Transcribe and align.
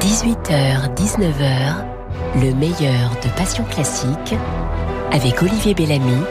18h, 0.00 0.94
19h, 0.94 1.84
le 2.36 2.54
meilleur 2.54 3.10
de 3.22 3.28
Passion 3.36 3.64
Classique 3.64 4.34
avec 5.12 5.42
Olivier 5.42 5.74
Bellamy 5.74 6.22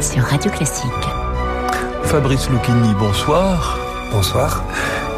sur 0.00 0.22
Radio 0.22 0.50
Classique. 0.50 0.90
Fabrice 2.04 2.48
Lucchini, 2.50 2.94
bonsoir. 2.98 3.78
Bonsoir. 4.12 4.64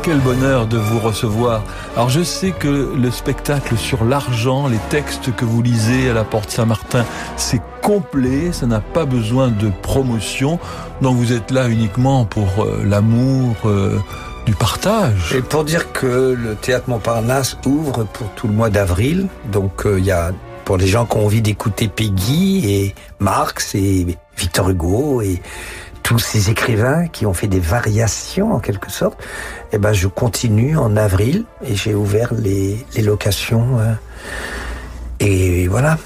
Quel 0.03 0.21
bonheur 0.21 0.67
de 0.67 0.79
vous 0.79 0.99
recevoir. 1.01 1.63
Alors 1.97 2.09
je 2.09 2.23
sais 2.23 2.53
que 2.53 2.95
le 2.97 3.11
spectacle 3.11 3.77
sur 3.77 4.05
l'argent, 4.05 4.69
les 4.69 4.79
textes 4.89 5.35
que 5.35 5.45
vous 5.45 5.61
lisez 5.61 6.09
à 6.09 6.15
la 6.15 6.25
Porte 6.25 6.51
Saint-Martin, 6.51 7.05
c'est 7.37 7.61
complet, 7.83 8.53
ça 8.53 8.67
n'a 8.67 8.81
pas 8.81 9.05
besoin 9.05 9.49
de 9.49 9.71
promotion. 9.83 10.59
Donc 11.03 11.17
vous 11.17 11.33
êtes 11.33 11.51
là 11.51 11.69
uniquement 11.69 12.25
pour 12.25 12.49
euh, 12.61 12.85
l'amour, 12.85 13.57
euh, 13.67 13.99
partage. 14.55 15.35
Et 15.35 15.43
pour 15.43 15.65
dire 15.65 15.93
que 15.93 16.35
le 16.39 16.55
théâtre 16.55 16.89
Montparnasse 16.89 17.57
ouvre 17.67 18.05
pour 18.05 18.29
tout 18.31 18.49
le 18.49 18.55
mois 18.55 18.71
d'avril, 18.71 19.27
donc 19.51 19.87
euh, 19.87 19.99
il 19.99 20.05
y 20.05 20.11
a 20.11 20.33
pour 20.65 20.77
les 20.77 20.87
gens 20.87 21.07
qui 21.07 21.17
ont 21.17 21.25
envie 21.25 21.41
d'écouter 21.41 21.89
Peggy 21.89 22.75
et 22.75 22.95
Marx 23.21 23.75
et 23.75 24.07
Victor 24.37 24.69
Hugo 24.69 25.23
et 25.23 25.41
tous 26.03 26.19
ces 26.19 26.51
écrivains 26.51 27.07
qui 27.09 27.27
ont 27.27 27.35
fait 27.35 27.49
des 27.49 27.61
variations 27.61 28.53
en 28.53 28.61
quelque 28.61 28.91
sorte, 28.91 29.19
eh 29.73 29.79
ben 29.79 29.93
je 29.93 30.09
continue 30.09 30.77
en 30.77 30.97
avril 30.97 31.45
et 31.65 31.75
j'ai 31.75 31.95
ouvert 31.95 32.33
les, 32.35 32.85
les 32.95 33.03
locations 33.03 33.79
euh, 33.79 33.93
et 35.21 35.69
voilà. 35.69 35.99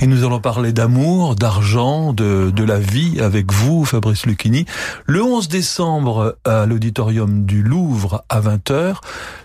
Et 0.00 0.06
nous 0.06 0.24
allons 0.24 0.40
parler 0.40 0.72
d'amour, 0.72 1.36
d'argent, 1.36 2.12
de, 2.12 2.50
de 2.50 2.64
la 2.64 2.78
vie 2.78 3.20
avec 3.20 3.52
vous, 3.52 3.84
Fabrice 3.84 4.26
Lucchini. 4.26 4.66
Le 5.06 5.22
11 5.22 5.48
décembre, 5.48 6.36
à 6.44 6.66
l'auditorium 6.66 7.44
du 7.44 7.62
Louvre, 7.62 8.24
à 8.28 8.40
20h, 8.40 8.96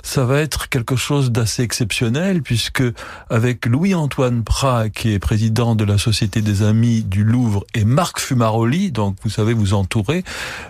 ça 0.02 0.25
va 0.25 0.39
être 0.39 0.70
quelque 0.70 0.95
chose 0.95 1.31
d'assez 1.31 1.63
exceptionnel, 1.63 2.41
puisque 2.41 2.83
avec 3.30 3.66
Louis-Antoine 3.66 4.44
Prat, 4.44 4.89
qui 4.89 5.14
est 5.14 5.19
président 5.19 5.75
de 5.75 5.83
la 5.83 5.97
Société 5.97 6.41
des 6.41 6.63
Amis 6.63 7.03
du 7.03 7.23
Louvre, 7.23 7.66
et 7.73 7.86
Marc 7.86 8.19
Fumaroli, 8.19 8.91
donc 8.91 9.16
vous 9.23 9.30
savez 9.30 9.53
vous 9.53 9.73
entourer, 9.73 10.23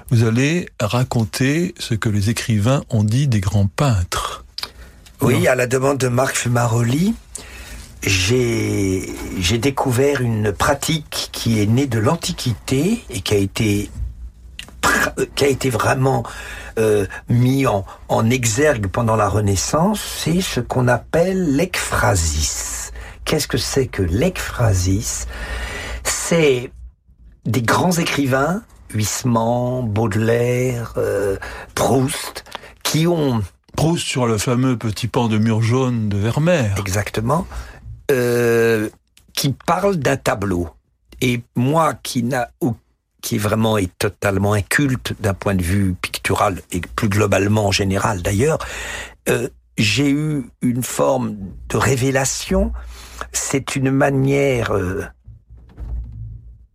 vous 0.09 0.23
allez 0.23 0.67
raconter 0.81 1.73
ce 1.80 1.93
que 1.93 2.09
les 2.09 2.30
écrivains 2.30 2.83
ont 2.89 3.03
dit 3.03 3.27
des 3.27 3.39
grands 3.39 3.67
peintres. 3.67 4.43
Oui, 5.21 5.47
à 5.47 5.55
la 5.55 5.66
demande 5.66 5.97
de 5.97 6.09
Marc 6.09 6.36
Fumaroli, 6.36 7.16
j'ai 8.03 9.57
découvert 9.57 10.21
une 10.21 10.51
pratique 10.51 11.29
qui 11.31 11.61
est 11.61 11.65
née 11.65 11.87
de 11.87 11.99
l'Antiquité 11.99 13.03
et 13.09 13.21
qui 13.21 13.33
a 13.33 13.37
été 13.37 13.89
qui 15.35 15.43
a 15.43 15.47
été 15.47 15.69
vraiment 15.69 16.23
euh, 16.77 17.05
mis 17.29 17.65
en, 17.67 17.85
en 18.07 18.29
exergue 18.29 18.87
pendant 18.87 19.15
la 19.15 19.27
Renaissance, 19.27 20.01
c'est 20.01 20.41
ce 20.41 20.59
qu'on 20.59 20.87
appelle 20.87 21.55
l'ekphrasis. 21.55 22.91
Qu'est-ce 23.25 23.47
que 23.47 23.57
c'est 23.57 23.87
que 23.87 24.03
l'ekphrasis 24.03 25.27
C'est 26.03 26.71
des 27.45 27.61
grands 27.61 27.91
écrivains, 27.91 28.61
Huysmans, 28.93 29.83
Baudelaire, 29.83 30.93
euh, 30.97 31.37
Proust, 31.75 32.45
qui 32.83 33.07
ont 33.07 33.41
Proust 33.75 34.05
sur 34.05 34.25
le 34.25 34.37
fameux 34.37 34.77
petit 34.77 35.07
pan 35.07 35.27
de 35.27 35.37
mur 35.37 35.61
jaune 35.61 36.09
de 36.09 36.17
Vermeer. 36.17 36.73
Exactement. 36.77 37.45
Euh, 38.11 38.89
qui 39.33 39.53
parle 39.53 39.97
d'un 39.97 40.17
tableau. 40.17 40.69
Et 41.22 41.41
moi, 41.55 41.94
qui 41.94 42.23
n'a 42.23 42.49
qui 43.22 43.38
vraiment 43.38 43.77
est 43.77 43.95
totalement 43.97 44.53
inculte 44.53 45.14
d'un 45.19 45.33
point 45.33 45.53
de 45.53 45.61
vue 45.61 45.94
pictural 46.02 46.61
et 46.72 46.80
plus 46.80 47.09
globalement 47.09 47.67
en 47.67 47.72
général 47.72 48.22
d'ailleurs, 48.22 48.58
euh, 49.27 49.49
j'ai 49.77 50.09
eu 50.09 50.49
une 50.61 50.81
forme 50.81 51.36
de 51.69 51.77
révélation. 51.77 52.72
C'est 53.31 53.75
une 53.75 53.91
manière 53.91 54.71
euh, 54.71 55.03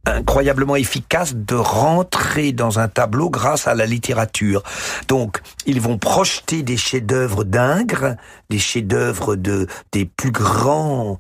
incroyablement 0.05 0.77
efficace 0.77 1.35
de 1.35 1.55
rentrer 1.55 2.53
dans 2.53 2.79
un 2.79 2.89
tableau 2.89 3.31
grâce 3.31 3.67
à 3.67 3.75
la 3.75 3.87
littérature. 3.87 4.63
Donc, 5.09 5.41
ils 5.67 5.81
vont 5.81 5.99
projeter 5.99 6.63
des 6.63 6.77
chefs-d'œuvre 6.77 7.45
d'Ingres, 7.45 8.17
des 8.51 8.59
chefs-d'œuvre 8.59 9.37
de 9.37 9.67
des 9.93 10.05
plus 10.05 10.33
grands 10.33 11.19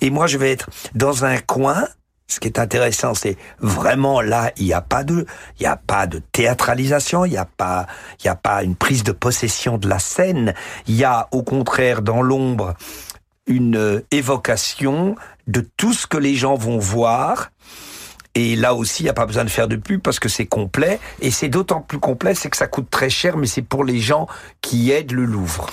et 0.00 0.10
moi 0.10 0.26
je 0.26 0.38
vais 0.38 0.52
être 0.52 0.68
dans 0.94 1.24
un 1.24 1.38
coin. 1.38 1.86
Ce 2.28 2.40
qui 2.40 2.48
est 2.48 2.58
intéressant, 2.58 3.14
c'est 3.14 3.36
vraiment 3.60 4.20
là, 4.20 4.50
il 4.56 4.64
n'y 4.64 4.72
a 4.72 4.80
pas 4.80 5.04
de, 5.04 5.26
il 5.60 5.62
y 5.62 5.66
a 5.66 5.76
pas 5.76 6.08
de 6.08 6.18
théâtralisation, 6.32 7.24
il 7.24 7.30
n'y 7.30 7.36
a 7.36 7.44
pas, 7.44 7.86
il 8.18 8.26
y 8.26 8.28
a 8.28 8.34
pas 8.34 8.64
une 8.64 8.74
prise 8.74 9.04
de 9.04 9.12
possession 9.12 9.78
de 9.78 9.88
la 9.88 10.00
scène. 10.00 10.52
Il 10.88 10.96
y 10.96 11.04
a 11.04 11.28
au 11.30 11.44
contraire 11.44 12.02
dans 12.02 12.22
l'ombre 12.22 12.74
une 13.46 14.02
évocation 14.10 15.14
de 15.46 15.64
tout 15.76 15.92
ce 15.92 16.08
que 16.08 16.16
les 16.16 16.34
gens 16.34 16.56
vont 16.56 16.78
voir 16.78 17.50
et 18.36 18.54
là 18.54 18.74
aussi, 18.74 19.02
il 19.02 19.04
n'y 19.04 19.08
a 19.08 19.14
pas 19.14 19.24
besoin 19.24 19.44
de 19.44 19.48
faire 19.48 19.66
de 19.66 19.76
pub 19.76 20.02
parce 20.02 20.20
que 20.20 20.28
c'est 20.28 20.44
complet. 20.44 21.00
Et 21.22 21.30
c'est 21.30 21.48
d'autant 21.48 21.80
plus 21.80 21.98
complet, 21.98 22.34
c'est 22.34 22.50
que 22.50 22.56
ça 22.58 22.66
coûte 22.66 22.90
très 22.90 23.08
cher, 23.08 23.38
mais 23.38 23.46
c'est 23.46 23.62
pour 23.62 23.82
les 23.82 23.98
gens 23.98 24.26
qui 24.60 24.90
aident 24.90 25.12
le 25.12 25.24
Louvre. 25.24 25.70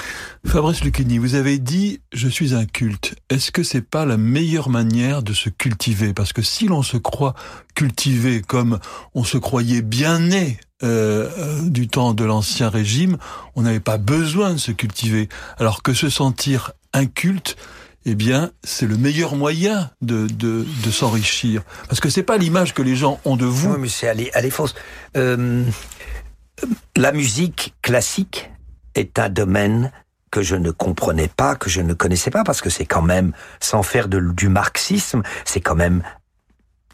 Fabrice 0.47 0.81
Lucchini, 0.81 1.17
vous 1.17 1.35
avez 1.35 1.59
dit 1.59 1.99
je 2.13 2.29
suis 2.29 2.55
un 2.55 2.63
culte. 2.63 3.15
Est-ce 3.29 3.51
que 3.51 3.63
c'est 3.63 3.81
pas 3.81 4.05
la 4.05 4.15
meilleure 4.15 4.69
manière 4.69 5.23
de 5.23 5.33
se 5.33 5.49
cultiver? 5.49 6.13
Parce 6.13 6.31
que 6.31 6.41
si 6.41 6.67
l'on 6.67 6.83
se 6.83 6.95
croit 6.95 7.33
cultivé 7.75 8.41
comme 8.41 8.79
on 9.13 9.25
se 9.25 9.37
croyait 9.37 9.81
bien 9.81 10.19
né 10.19 10.57
euh, 10.83 11.29
euh 11.37 11.61
du 11.63 11.89
temps 11.89 12.13
de 12.13 12.23
l'ancien 12.23 12.69
régime, 12.69 13.17
on 13.55 13.63
n'avait 13.63 13.81
pas 13.81 13.97
besoin 13.97 14.53
de 14.53 14.57
se 14.57 14.71
cultiver. 14.71 15.27
Alors 15.57 15.83
que 15.83 15.93
se 15.93 16.09
sentir 16.09 16.71
inculte, 16.93 17.57
eh 18.05 18.15
bien, 18.15 18.51
c'est 18.63 18.85
le 18.85 18.97
meilleur 18.97 19.35
moyen 19.35 19.91
de, 20.01 20.27
de, 20.27 20.65
de 20.83 20.91
s'enrichir. 20.91 21.63
Parce 21.87 21.99
que 21.99 22.09
c'est 22.09 22.23
pas 22.23 22.37
l'image 22.37 22.73
que 22.73 22.81
les 22.81 22.95
gens 22.95 23.19
ont 23.25 23.37
de 23.37 23.45
vous. 23.45 23.71
Oui, 23.71 23.77
mais 23.79 23.89
c'est 23.89 24.07
elle, 24.07 24.29
elle 24.33 24.51
fausse. 24.51 24.75
Euh, 25.15 25.63
la 26.95 27.11
musique 27.11 27.75
classique 27.81 28.51
est 28.95 29.19
un 29.19 29.29
domaine 29.29 29.91
que 30.31 30.41
je 30.41 30.55
ne 30.55 30.71
comprenais 30.71 31.27
pas, 31.27 31.55
que 31.55 31.69
je 31.69 31.81
ne 31.81 31.93
connaissais 31.93 32.31
pas, 32.31 32.43
parce 32.43 32.61
que 32.61 32.69
c'est 32.69 32.85
quand 32.85 33.03
même, 33.03 33.33
sans 33.59 33.83
faire 33.83 34.07
de, 34.07 34.19
du 34.19 34.49
marxisme, 34.49 35.21
c'est 35.45 35.61
quand 35.61 35.75
même 35.75 36.03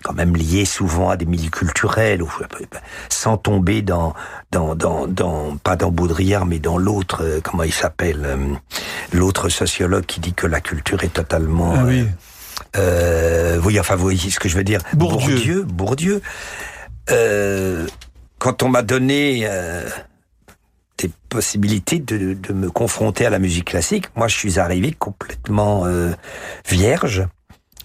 quand 0.04 0.14
même 0.14 0.36
lié 0.36 0.66
souvent 0.66 1.10
à 1.10 1.18
des 1.18 1.26
milieux 1.26 1.50
culturels, 1.50 2.24
sans 3.10 3.38
tomber 3.38 3.82
dans, 3.82 4.14
dans, 4.52 4.76
dans, 4.76 5.08
dans 5.08 5.58
pas 5.58 5.76
dans 5.76 5.92
Baudrillard, 5.92 6.46
mais 6.46 6.60
dans 6.60 6.78
l'autre, 6.78 7.24
euh, 7.24 7.40
comment 7.44 7.64
il 7.64 7.74
s'appelle, 7.74 8.22
euh, 8.26 8.54
l'autre 9.14 9.50
sociologue 9.50 10.06
qui 10.06 10.20
dit 10.20 10.34
que 10.34 10.48
la 10.48 10.62
culture 10.62 11.04
est 11.04 11.14
totalement... 11.14 11.74
Ah 11.76 11.84
oui. 11.86 12.06
Euh, 12.78 13.60
oui, 13.64 13.80
enfin, 13.80 13.96
vous 13.96 14.04
voyez 14.04 14.30
ce 14.30 14.40
que 14.40 14.50
je 14.50 14.56
veux 14.56 14.64
dire. 14.64 14.82
Bourdieu. 14.94 15.36
Bourdieu. 15.36 15.64
Bourdieu. 15.64 16.22
Euh, 17.12 17.88
quand 18.38 18.64
on 18.64 18.70
m'a 18.70 18.84
donné 18.84 19.42
euh, 19.44 19.90
des 20.98 21.10
possibilités 21.30 22.00
de, 22.00 22.34
de, 22.34 22.54
me 22.54 22.70
confronter 22.70 23.26
à 23.26 23.30
la 23.30 23.40
musique 23.40 23.66
classique, 23.66 24.06
moi, 24.16 24.28
je 24.28 24.36
suis 24.36 24.60
arrivé 24.60 24.92
complètement 24.92 25.86
euh, 25.86 26.12
vierge. 26.68 27.28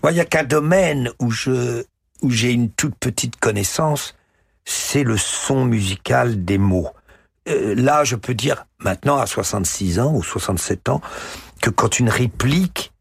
Moi, 0.02 0.12
il 0.12 0.16
n'y 0.16 0.20
a 0.20 0.26
qu'un 0.26 0.44
domaine 0.44 1.10
où 1.18 1.30
je 1.30 1.84
où 2.24 2.30
j'ai 2.30 2.52
une 2.52 2.70
toute 2.70 2.94
petite 2.96 3.36
connaissance, 3.36 4.14
c'est 4.64 5.04
le 5.04 5.18
son 5.18 5.66
musical 5.66 6.44
des 6.44 6.58
mots. 6.58 6.88
Euh, 7.48 7.74
là, 7.76 8.02
je 8.04 8.16
peux 8.16 8.34
dire 8.34 8.64
maintenant 8.78 9.18
à 9.18 9.26
66 9.26 10.00
ans 10.00 10.14
ou 10.14 10.22
67 10.22 10.88
ans 10.88 11.02
que 11.60 11.68
quand 11.68 12.00
une 12.00 12.08
réplique 12.08 12.92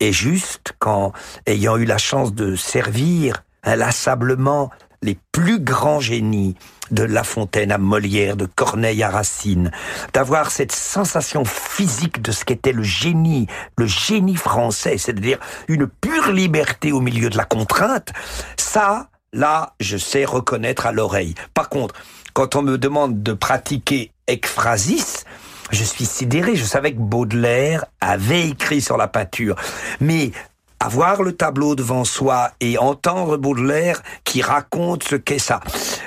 est 0.00 0.12
juste, 0.12 0.74
quand 0.80 1.12
ayant 1.46 1.76
eu 1.76 1.84
la 1.84 1.98
chance 1.98 2.34
de 2.34 2.56
servir 2.56 3.44
inlassablement 3.62 4.70
les 5.02 5.16
plus 5.30 5.60
grands 5.60 6.00
génies 6.00 6.56
de 6.90 7.02
La 7.02 7.24
Fontaine 7.24 7.72
à 7.72 7.78
Molière, 7.78 8.36
de 8.36 8.46
Corneille 8.46 9.02
à 9.02 9.10
Racine, 9.10 9.70
d'avoir 10.12 10.50
cette 10.50 10.72
sensation 10.72 11.44
physique 11.44 12.22
de 12.22 12.32
ce 12.32 12.44
qu'était 12.44 12.72
le 12.72 12.82
génie, 12.82 13.46
le 13.76 13.86
génie 13.86 14.36
français, 14.36 14.98
c'est-à-dire 14.98 15.38
une 15.68 15.86
pure 15.86 16.32
liberté 16.32 16.92
au 16.92 17.00
milieu 17.00 17.30
de 17.30 17.36
la 17.36 17.44
contrainte, 17.44 18.12
ça, 18.56 19.08
là, 19.32 19.74
je 19.80 19.96
sais 19.96 20.24
reconnaître 20.24 20.86
à 20.86 20.92
l'oreille. 20.92 21.34
Par 21.54 21.68
contre, 21.68 21.94
quand 22.32 22.56
on 22.56 22.62
me 22.62 22.78
demande 22.78 23.22
de 23.22 23.32
pratiquer 23.32 24.12
ekphrasis, 24.26 25.24
je 25.70 25.84
suis 25.84 26.06
sidéré. 26.06 26.56
Je 26.56 26.64
savais 26.64 26.92
que 26.92 27.00
Baudelaire 27.00 27.86
avait 28.00 28.48
écrit 28.48 28.80
sur 28.80 28.96
la 28.96 29.08
peinture. 29.08 29.56
Mais 30.00 30.32
avoir 30.80 31.22
le 31.22 31.32
tableau 31.32 31.74
devant 31.74 32.04
soi 32.04 32.50
et 32.60 32.78
entendre 32.78 33.36
Baudelaire 33.36 34.02
qui 34.24 34.42
raconte 34.42 35.04
ce 35.04 35.16
qu'est 35.16 35.38
ça. 35.38 35.60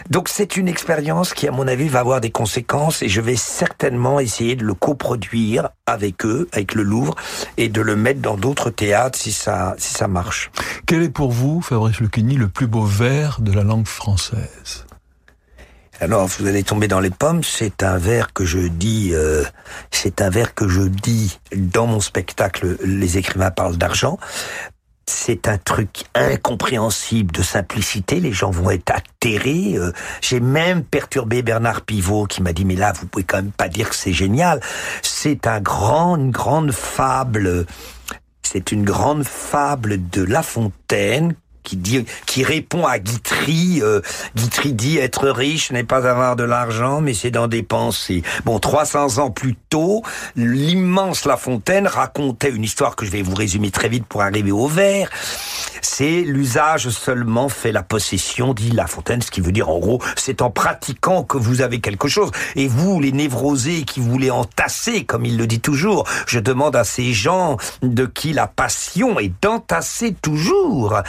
Donc 0.09 0.29
c'est 0.29 0.57
une 0.57 0.67
expérience 0.67 1.33
qui, 1.33 1.47
à 1.47 1.51
mon 1.51 1.67
avis, 1.67 1.87
va 1.87 1.99
avoir 1.99 2.21
des 2.21 2.31
conséquences 2.31 3.01
et 3.01 3.09
je 3.09 3.21
vais 3.21 3.35
certainement 3.35 4.19
essayer 4.19 4.55
de 4.55 4.63
le 4.63 4.73
coproduire 4.73 5.69
avec 5.85 6.25
eux, 6.25 6.47
avec 6.51 6.75
le 6.75 6.83
Louvre, 6.83 7.15
et 7.57 7.69
de 7.69 7.81
le 7.81 7.95
mettre 7.95 8.21
dans 8.21 8.37
d'autres 8.37 8.69
théâtres 8.69 9.17
si 9.17 9.31
ça, 9.31 9.75
si 9.77 9.93
ça 9.93 10.07
marche. 10.07 10.51
Quel 10.85 11.03
est 11.03 11.09
pour 11.09 11.31
vous, 11.31 11.61
Fabrice 11.61 11.99
Lucchini, 11.99 12.35
le 12.35 12.47
plus 12.47 12.67
beau 12.67 12.83
vers 12.83 13.41
de 13.41 13.51
la 13.51 13.63
langue 13.63 13.87
française? 13.87 14.85
Alors, 16.01 16.27
vous 16.27 16.47
allez 16.47 16.63
tomber 16.63 16.87
dans 16.87 17.01
les 17.01 17.09
pommes. 17.09 17.43
C'est 17.43 17.83
un 17.83 17.97
vers 17.97 18.31
que 18.31 18.45
je 18.45 18.59
dis, 18.59 19.11
euh, 19.13 19.43
c'est 19.91 20.21
un 20.21 20.29
vers 20.29 20.53
que 20.53 20.69
je 20.69 20.83
dis 20.83 21.37
dans 21.53 21.87
mon 21.87 21.99
spectacle. 21.99 22.77
Les 22.85 23.17
écrivains 23.17 23.51
parlent 23.51 23.75
d'argent. 23.75 24.17
C'est 25.07 25.49
un 25.49 25.57
truc 25.57 26.05
incompréhensible 26.15 27.33
de 27.33 27.41
simplicité. 27.41 28.21
Les 28.21 28.31
gens 28.31 28.49
vont 28.49 28.69
être 28.69 28.91
atterrés. 28.91 29.73
Euh, 29.75 29.91
J'ai 30.21 30.39
même 30.39 30.85
perturbé 30.85 31.41
Bernard 31.41 31.81
Pivot 31.81 32.27
qui 32.27 32.41
m'a 32.41 32.53
dit 32.53 32.63
mais 32.63 32.75
là 32.75 32.93
vous 32.93 33.07
pouvez 33.07 33.25
quand 33.25 33.37
même 33.37 33.51
pas 33.51 33.67
dire 33.67 33.89
que 33.89 33.95
c'est 33.95 34.13
génial. 34.13 34.61
C'est 35.01 35.47
un 35.47 35.59
grand, 35.59 36.15
une 36.15 36.31
grande 36.31 36.71
fable. 36.71 37.65
C'est 38.43 38.71
une 38.71 38.85
grande 38.85 39.23
fable 39.25 40.09
de 40.11 40.23
La 40.23 40.43
Fontaine 40.43 41.35
qui 41.63 41.77
dit, 41.77 42.05
qui 42.25 42.43
répond 42.43 42.85
à 42.85 42.99
Guitry. 42.99 43.81
Euh, 43.81 44.01
Guitry 44.35 44.73
dit 44.73 44.97
être 44.97 45.29
riche 45.29 45.71
n'est 45.71 45.83
pas 45.83 46.07
avoir 46.07 46.35
de 46.35 46.43
l'argent, 46.43 47.01
mais 47.01 47.13
c'est 47.13 47.31
d'en 47.31 47.47
dépenser. 47.47 48.23
Bon, 48.45 48.59
300 48.59 49.19
ans 49.19 49.31
plus 49.31 49.55
tôt, 49.69 50.03
l'immense 50.35 51.25
La 51.25 51.37
Fontaine 51.37 51.87
racontait 51.87 52.49
une 52.49 52.63
histoire 52.63 52.95
que 52.95 53.05
je 53.05 53.11
vais 53.11 53.21
vous 53.21 53.35
résumer 53.35 53.71
très 53.71 53.89
vite 53.89 54.05
pour 54.05 54.21
arriver 54.21 54.51
au 54.51 54.67
vers. 54.67 55.09
C'est 55.81 56.21
l'usage 56.21 56.89
seulement 56.89 57.49
fait 57.49 57.71
la 57.71 57.83
possession, 57.83 58.53
dit 58.53 58.71
La 58.71 58.87
Fontaine, 58.87 59.21
ce 59.21 59.31
qui 59.31 59.41
veut 59.41 59.51
dire 59.51 59.69
en 59.69 59.79
gros, 59.79 60.01
c'est 60.15 60.41
en 60.41 60.49
pratiquant 60.49 61.23
que 61.23 61.37
vous 61.37 61.61
avez 61.61 61.79
quelque 61.79 62.07
chose. 62.07 62.31
Et 62.55 62.67
vous, 62.67 62.99
les 62.99 63.11
névrosés 63.11 63.83
qui 63.83 63.99
voulez 63.99 64.31
entasser, 64.31 65.05
comme 65.05 65.25
il 65.25 65.37
le 65.37 65.47
dit 65.47 65.59
toujours, 65.59 66.05
je 66.27 66.39
demande 66.39 66.75
à 66.75 66.83
ces 66.83 67.13
gens 67.13 67.57
de 67.81 68.05
qui 68.05 68.33
la 68.33 68.47
passion 68.47 69.19
est 69.19 69.31
d'entasser 69.41 70.15
toujours, 70.21 71.01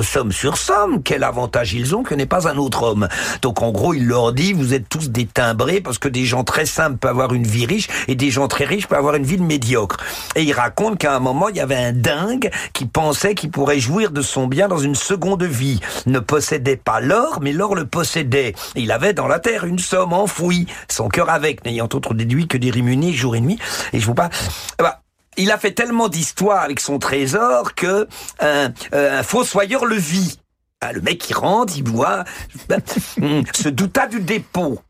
somme 0.00 0.32
sur 0.32 0.56
somme, 0.56 1.02
quel 1.02 1.24
avantage 1.24 1.74
ils 1.74 1.94
ont 1.94 2.02
que 2.02 2.14
n'est 2.14 2.24
pas 2.24 2.48
un 2.48 2.56
autre 2.56 2.84
homme. 2.84 3.08
Donc 3.42 3.60
en 3.60 3.70
gros, 3.70 3.92
il 3.92 4.06
leur 4.06 4.32
dit, 4.32 4.54
vous 4.54 4.72
êtes 4.72 4.88
tous 4.88 5.10
des 5.10 5.26
timbrés 5.26 5.82
parce 5.82 5.98
que 5.98 6.08
des 6.08 6.24
gens 6.24 6.44
très 6.44 6.64
simples 6.64 6.96
peuvent 6.96 7.10
avoir 7.10 7.34
une 7.34 7.46
vie 7.46 7.66
riche 7.66 7.88
et 8.08 8.14
des 8.14 8.30
gens 8.30 8.48
très 8.48 8.64
riches 8.64 8.86
peuvent 8.86 8.98
avoir 8.98 9.16
une 9.16 9.24
vie 9.24 9.36
médiocre. 9.36 9.98
Et 10.36 10.42
il 10.42 10.52
raconte 10.54 10.96
qu'à 10.98 11.14
un 11.14 11.18
moment, 11.18 11.50
il 11.50 11.56
y 11.56 11.60
avait 11.60 11.76
un 11.76 11.92
dingue 11.92 12.50
qui 12.72 12.86
pensait 12.86 13.34
qu'il 13.34 13.50
pourrait 13.50 13.80
jouir 13.80 14.10
de 14.10 14.22
son 14.22 14.46
bien 14.46 14.68
dans 14.68 14.78
une 14.78 14.94
seconde 14.94 15.42
vie. 15.42 15.80
Ne 16.06 16.20
possédait 16.20 16.76
pas 16.76 17.00
l'or, 17.00 17.40
mais 17.42 17.52
l'or 17.52 17.74
le 17.74 17.84
possédait. 17.84 18.54
Il 18.76 18.92
avait 18.92 19.12
dans 19.12 19.28
la 19.28 19.40
terre 19.40 19.64
une 19.64 19.78
somme 19.78 20.12
enfouie, 20.12 20.66
son 20.88 21.08
cœur 21.08 21.28
avec, 21.28 21.64
n'ayant 21.66 21.88
autre 21.92 22.14
déduit 22.14 22.46
que 22.46 22.56
des 22.56 22.70
rimunis 22.70 23.12
jour 23.14 23.36
et 23.36 23.40
nuit. 23.40 23.58
Et 23.92 24.00
je 24.00 24.06
vous 24.06 24.14
pas. 24.14 24.30
Bah, 24.78 25.01
il 25.36 25.50
a 25.50 25.58
fait 25.58 25.72
tellement 25.72 26.08
d'histoires 26.08 26.62
avec 26.62 26.80
son 26.80 26.98
trésor 26.98 27.74
que 27.74 28.08
un, 28.40 28.72
un 28.92 29.22
fossoyeur 29.22 29.86
le 29.86 29.96
vit. 29.96 30.38
Ah, 30.80 30.92
le 30.92 31.00
mec 31.00 31.18
qui 31.18 31.32
rentre, 31.32 31.74
il 31.76 31.88
voit, 31.88 32.24
se 33.54 33.68
douta 33.68 34.08
du 34.08 34.20
dépôt. 34.20 34.80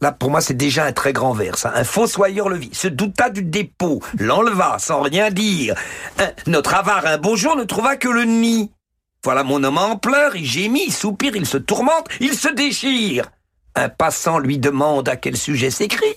Là, 0.00 0.12
pour 0.12 0.30
moi, 0.30 0.40
c'est 0.40 0.54
déjà 0.54 0.84
un 0.84 0.92
très 0.92 1.12
grand 1.12 1.32
vers. 1.32 1.58
Ça. 1.58 1.72
Un 1.74 1.84
fossoyeur 1.84 2.48
le 2.48 2.56
vit, 2.56 2.70
se 2.72 2.88
douta 2.88 3.28
du 3.28 3.42
dépôt, 3.42 4.00
l'enleva 4.18 4.78
sans 4.78 5.02
rien 5.02 5.30
dire. 5.30 5.74
Notre 6.46 6.74
avare, 6.74 7.06
un 7.06 7.18
beau 7.18 7.36
jour, 7.36 7.56
ne 7.56 7.64
trouva 7.64 7.96
que 7.96 8.08
le 8.08 8.24
nid. 8.24 8.70
Voilà 9.22 9.42
mon 9.42 9.62
homme 9.62 9.76
en 9.76 9.96
pleurs, 9.96 10.36
il 10.36 10.46
gémit, 10.46 10.84
il 10.86 10.92
soupire, 10.92 11.36
il 11.36 11.44
se 11.44 11.58
tourmente, 11.58 12.06
il 12.20 12.32
se 12.32 12.48
déchire. 12.48 13.26
Un 13.74 13.90
passant 13.90 14.38
lui 14.38 14.58
demande 14.58 15.08
à 15.08 15.16
quel 15.16 15.36
sujet 15.36 15.70
s'écrit. 15.70 16.14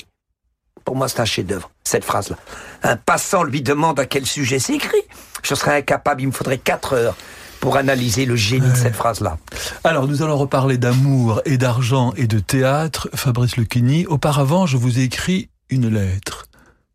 Pour 0.85 0.95
moi, 0.95 1.07
c'est 1.07 1.19
un 1.19 1.25
chef-d'œuvre, 1.25 1.69
cette 1.83 2.03
phrase-là. 2.03 2.37
Un 2.83 2.97
passant 2.97 3.43
lui 3.43 3.61
demande 3.61 3.99
à 3.99 4.05
quel 4.05 4.25
sujet 4.25 4.59
s'écrit. 4.59 5.01
Je 5.43 5.55
serais 5.55 5.77
incapable, 5.77 6.21
il 6.21 6.27
me 6.27 6.31
faudrait 6.31 6.57
quatre 6.57 6.93
heures 6.93 7.15
pour 7.59 7.77
analyser 7.77 8.25
le 8.25 8.35
génie 8.35 8.69
de 8.69 8.75
cette 8.75 8.95
phrase-là. 8.95 9.37
Alors, 9.85 10.07
nous 10.07 10.21
allons 10.21 10.37
reparler 10.37 10.77
d'amour 10.77 11.41
et 11.45 11.57
d'argent 11.57 12.13
et 12.17 12.27
de 12.27 12.39
théâtre. 12.39 13.09
Fabrice 13.13 13.55
Lucchini, 13.55 14.05
auparavant, 14.05 14.65
je 14.65 14.75
vous 14.75 14.99
ai 14.99 15.03
écrit 15.03 15.49
une 15.69 15.87
lettre. 15.87 16.47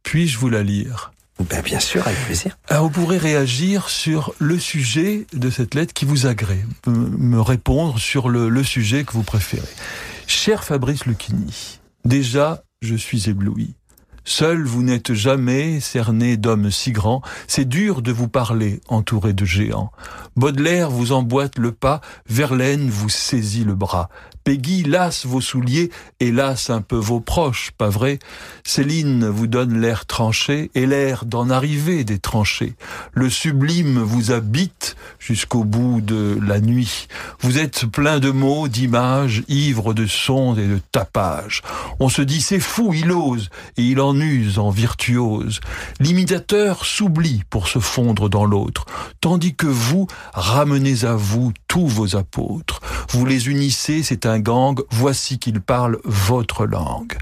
Puis-je 0.02 0.38
vous 0.38 0.50
la 0.50 0.62
lire? 0.62 1.12
Ben, 1.49 1.62
Bien 1.62 1.81
sûr, 1.81 2.06
avec 2.06 2.19
plaisir. 2.26 2.58
Alors, 2.69 2.84
vous 2.84 2.91
pourrez 2.91 3.17
réagir 3.17 3.88
sur 3.88 4.34
le 4.38 4.58
sujet 4.58 5.26
de 5.32 5.49
cette 5.49 5.75
lettre 5.75 5.94
qui 5.94 6.05
vous 6.05 6.26
agrée, 6.26 6.64
me 6.87 7.41
répondre 7.41 7.99
sur 7.99 8.29
le, 8.29 8.50
le 8.50 8.62
sujet 8.62 9.05
que 9.05 9.12
vous 9.12 9.23
préférez. 9.23 9.62
Cher 10.26 10.64
Fabrice 10.64 11.06
Lucchini, 11.06 11.79
déjà, 12.05 12.62
je 12.82 12.94
suis 12.94 13.31
ébloui. 13.31 13.75
Seul 14.29 14.63
vous 14.63 14.83
n'êtes 14.83 15.15
jamais 15.15 15.81
cerné 15.81 16.37
d'hommes 16.37 16.71
si 16.71 16.93
grands, 16.93 17.23
c'est 17.47 17.65
dur 17.65 18.03
de 18.03 18.13
vous 18.13 18.29
parler 18.29 18.83
entouré 18.87 19.33
de 19.33 19.47
géants. 19.47 19.91
Baudelaire 20.37 20.91
vous 20.91 21.13
emboîte 21.13 21.59
le 21.59 21.73
pas, 21.73 22.03
Verlaine 22.29 22.91
vous 22.91 23.09
saisit 23.09 23.65
le 23.65 23.75
bras. 23.75 24.11
Peggy 24.49 24.83
lasse 24.83 25.27
vos 25.27 25.43
souliers 25.43 25.91
et 26.21 26.33
lasse 26.33 26.71
un 26.71 26.81
peu 26.81 26.97
vos 26.97 27.21
proches, 27.21 27.71
pas 27.77 27.91
vrai? 27.91 28.19
Céline 28.65 29.29
vous 29.29 29.47
donne 29.47 29.79
l'air 29.79 30.06
tranché 30.06 30.71
et 30.75 30.87
l'air 30.87 31.27
d'en 31.27 31.50
arriver 31.50 32.03
des 32.03 32.19
tranchées. 32.19 32.75
Le 33.12 33.29
sublime 33.29 33.99
vous 33.99 34.31
habite 34.31 34.97
jusqu'au 35.19 35.65
bout 35.65 36.00
de 36.00 36.39
la 36.43 36.61
nuit. 36.61 37.09
Vous 37.41 37.59
êtes 37.59 37.85
plein 37.85 38.21
de 38.21 38.31
mots, 38.31 38.69
d'images, 38.69 39.43
ivre 39.49 39.93
de 39.93 40.06
sons 40.06 40.55
et 40.56 40.67
de 40.67 40.81
tapages. 40.93 41.61
On 42.01 42.09
se 42.09 42.23
dit 42.23 42.41
c'est 42.41 42.59
fou, 42.59 42.94
il 42.94 43.12
ose, 43.12 43.51
et 43.77 43.83
il 43.83 44.01
en 44.01 44.19
use 44.19 44.59
en 44.59 44.71
virtuose. 44.71 45.61
L'imitateur 46.01 46.87
s'oublie 46.87 47.43
pour 47.51 47.69
se 47.69 47.81
fondre 47.81 48.31
dans 48.31 48.47
l'autre, 48.47 48.87
tandis 49.21 49.55
que 49.55 49.67
vous 49.67 50.06
ramenez 50.33 51.05
à 51.05 51.17
vous 51.17 51.53
tous 51.67 51.87
vos 51.87 52.17
apôtres. 52.17 52.81
Vous 53.11 53.27
les 53.27 53.49
unissez, 53.49 54.03
c'est 54.03 54.25
un 54.25 54.38
gang, 54.38 54.81
voici 54.90 55.38
qu'ils 55.38 55.61
parlent 55.61 55.99
votre 56.05 56.67
langue. 56.67 57.17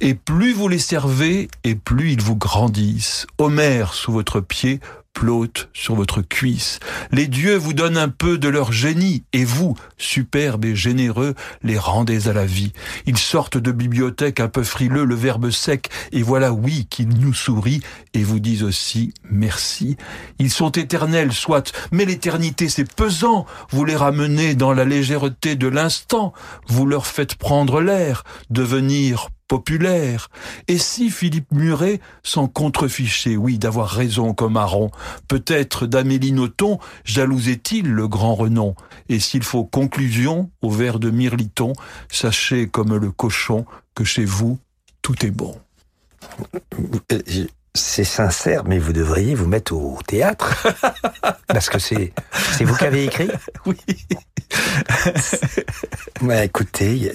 Et 0.00 0.14
plus 0.14 0.52
vous 0.52 0.68
les 0.68 0.78
servez, 0.78 1.48
et 1.64 1.74
plus 1.74 2.12
ils 2.12 2.22
vous 2.22 2.36
grandissent. 2.36 3.26
Homère 3.38 3.94
sous 3.94 4.12
votre 4.12 4.40
pied, 4.40 4.80
plotte 5.16 5.70
sur 5.72 5.94
votre 5.94 6.20
cuisse. 6.20 6.78
Les 7.10 7.26
dieux 7.26 7.56
vous 7.56 7.72
donnent 7.72 7.96
un 7.96 8.10
peu 8.10 8.36
de 8.36 8.48
leur 8.48 8.70
génie, 8.70 9.24
et 9.32 9.46
vous, 9.46 9.74
superbes 9.96 10.66
et 10.66 10.76
généreux, 10.76 11.34
les 11.62 11.78
rendez 11.78 12.28
à 12.28 12.34
la 12.34 12.44
vie. 12.44 12.74
Ils 13.06 13.16
sortent 13.16 13.56
de 13.56 13.72
bibliothèque 13.72 14.40
un 14.40 14.48
peu 14.48 14.62
frileux, 14.62 15.06
le 15.06 15.14
verbe 15.14 15.48
sec, 15.48 15.88
et 16.12 16.22
voilà 16.22 16.52
oui 16.52 16.86
qu'ils 16.90 17.08
nous 17.08 17.32
sourient, 17.32 17.80
et 18.12 18.22
vous 18.22 18.40
disent 18.40 18.62
aussi 18.62 19.14
merci. 19.30 19.96
Ils 20.38 20.50
sont 20.50 20.72
éternels, 20.72 21.32
soit, 21.32 21.72
mais 21.92 22.04
l'éternité 22.04 22.68
c'est 22.68 22.92
pesant, 22.92 23.46
vous 23.70 23.86
les 23.86 23.96
ramenez 23.96 24.54
dans 24.54 24.74
la 24.74 24.84
légèreté 24.84 25.56
de 25.56 25.66
l'instant, 25.66 26.34
vous 26.68 26.84
leur 26.84 27.06
faites 27.06 27.36
prendre 27.36 27.80
l'air, 27.80 28.22
devenir 28.50 29.30
populaire. 29.48 30.28
Et 30.68 30.78
si 30.78 31.10
Philippe 31.10 31.52
Muret 31.52 32.00
s'en 32.22 32.48
contrefichait, 32.48 33.36
oui, 33.36 33.58
d'avoir 33.58 33.88
raison 33.88 34.34
comme 34.34 34.56
Aaron, 34.56 34.90
peut-être 35.28 35.86
d'Amélie 35.86 36.32
Nothomb 36.32 36.78
jalousait-il 37.04 37.90
le 37.90 38.08
grand 38.08 38.34
renom? 38.34 38.74
Et 39.08 39.20
s'il 39.20 39.42
faut 39.42 39.64
conclusion 39.64 40.50
au 40.62 40.70
vers 40.70 40.98
de 40.98 41.10
Mirliton, 41.10 41.72
sachez 42.10 42.68
comme 42.68 42.96
le 42.96 43.10
cochon 43.10 43.66
que 43.94 44.04
chez 44.04 44.24
vous, 44.24 44.58
tout 45.02 45.24
est 45.24 45.30
bon. 45.30 45.56
C'est 47.74 48.04
sincère, 48.04 48.64
mais 48.64 48.78
vous 48.78 48.92
devriez 48.92 49.34
vous 49.34 49.46
mettre 49.46 49.74
au 49.74 49.98
théâtre. 50.06 50.66
Parce 51.46 51.68
que 51.68 51.78
c'est, 51.78 52.12
c'est 52.56 52.64
vous 52.64 52.74
qui 52.74 52.84
avez 52.84 53.04
écrit? 53.04 53.28
Oui. 53.66 53.76
Ouais, 56.22 56.46
écoutez, 56.46 57.12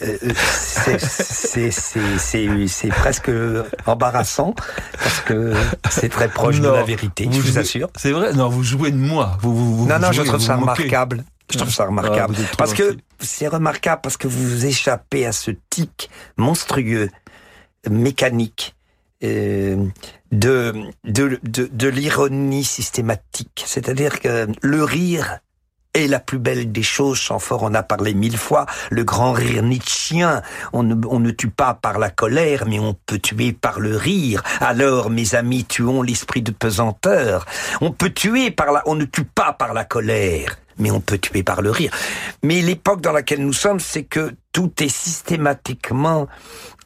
c'est 2.68 2.88
presque 2.90 3.32
embarrassant 3.86 4.54
parce 4.98 5.22
que 5.22 5.54
c'est 5.90 6.10
très 6.10 6.28
proche 6.28 6.60
Non, 6.60 6.72
de 6.72 6.76
la 6.76 6.84
vérité, 6.84 7.28
je 7.32 7.40
vous 7.40 7.58
assure. 7.58 7.90
C'est 7.96 8.12
vrai 8.12 8.34
Non, 8.34 8.50
vous 8.50 8.64
jouez 8.64 8.92
de 8.92 8.98
moi. 8.98 9.38
Vous, 9.42 9.56
vous, 9.56 9.78
vous 9.78 9.88
Non, 9.88 10.00
non, 10.00 10.12
je 10.12 10.22
trouve 10.22 10.40
ça 10.40 10.56
remarquable. 10.56 11.24
Je 11.52 11.58
trouve 11.58 11.74
ça 11.74 11.86
remarquable. 11.86 12.36
Ah, 12.38 12.44
trop 12.44 12.58
parce 12.58 12.74
que 12.74 12.98
c'est 13.20 13.48
remarquable 13.48 14.02
parce 14.02 14.18
que 14.18 14.28
vous 14.28 14.66
échappez 14.66 15.26
à 15.26 15.32
ce 15.32 15.52
tic 15.70 16.10
monstrueux, 16.38 17.10
mécanique, 17.90 18.76
euh, 19.24 19.86
de, 20.32 20.74
de, 21.04 21.40
de, 21.44 21.70
de 21.72 21.88
l'ironie 21.90 22.64
systématique. 22.64 23.64
C'est-à-dire 23.66 24.20
que 24.20 24.48
le 24.62 24.84
rire 24.84 25.40
est 25.94 26.08
la 26.08 26.20
plus 26.20 26.40
belle 26.40 26.72
des 26.72 26.84
choses. 26.84 27.18
Chamfort 27.18 27.64
en 27.64 27.74
a 27.74 27.84
parlé 27.84 28.14
mille 28.14 28.38
fois. 28.38 28.66
Le 28.90 29.04
grand 29.04 29.32
rire 29.32 29.64
nietzschien. 29.64 30.42
On 30.74 30.84
ne, 30.84 30.96
on 31.08 31.20
ne 31.20 31.32
tue 31.32 31.50
pas 31.50 31.74
par 31.74 32.00
la 32.00 32.10
colère, 32.10 32.66
mais 32.68 32.80
on 32.80 32.96
peut 33.06 33.20
tuer 33.20 33.54
par 33.54 33.80
le 33.80 33.96
rire. 33.96 34.44
Alors, 34.60 35.10
mes 35.10 35.36
amis, 35.36 35.66
tuons 35.66 36.02
l'esprit 36.02 36.42
de 36.42 36.52
pesanteur. 36.52 37.46
On 37.82 37.92
peut 37.92 38.12
tuer 38.12 38.52
par 38.52 38.72
la, 38.72 38.84
on 38.86 38.96
ne 38.96 39.06
tue 39.06 39.26
pas 39.26 39.54
par 39.54 39.74
la 39.74 39.84
colère. 39.84 40.58
Mais 40.78 40.90
on 40.90 41.02
peut 41.02 41.18
tuer 41.18 41.44
par 41.44 41.62
le 41.62 41.70
rire. 41.70 41.92
Mais 42.44 42.62
l'époque 42.62 43.02
dans 43.02 43.12
laquelle 43.12 43.42
nous 43.42 43.54
sommes, 43.54 43.80
c'est 43.80 44.04
que 44.04 44.34
tout 44.52 44.72
est 44.82 44.90
systématiquement 44.90 46.28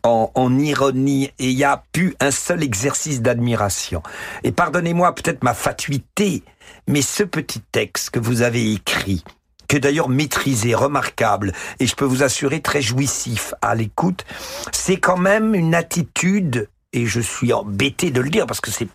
en, 0.03 0.31
en 0.35 0.57
ironie 0.59 1.31
et 1.39 1.49
il 1.49 1.55
n'y 1.55 1.63
a 1.63 1.83
plus 1.91 2.15
un 2.19 2.31
seul 2.31 2.63
exercice 2.63 3.21
d'admiration. 3.21 4.03
Et 4.43 4.51
pardonnez-moi 4.51 5.13
peut-être 5.15 5.43
ma 5.43 5.53
fatuité, 5.53 6.43
mais 6.87 7.01
ce 7.01 7.23
petit 7.23 7.61
texte 7.71 8.11
que 8.11 8.19
vous 8.19 8.41
avez 8.41 8.73
écrit 8.73 9.23
que 9.67 9.77
d'ailleurs 9.77 10.09
maîtrisé, 10.09 10.75
remarquable, 10.75 11.51
et 11.79 11.87
je 11.87 11.95
peux 11.95 12.05
vous 12.05 12.23
assurer 12.23 12.61
très 12.61 12.81
jouissif 12.81 13.53
à 13.61 13.73
l'écoute, 13.73 14.25
c'est 14.71 14.97
quand 14.97 15.17
même 15.17 15.55
une 15.55 15.73
attitude 15.73 16.69
et 16.93 17.05
je 17.05 17.19
suis 17.19 17.51
embêté 17.51 18.09
de 18.09 18.21
le 18.21 18.29
dire 18.29 18.47
parce 18.47 18.61
que 18.61 18.71
c'est 18.71 18.87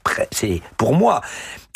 pour 0.76 0.94
moi 0.94 1.20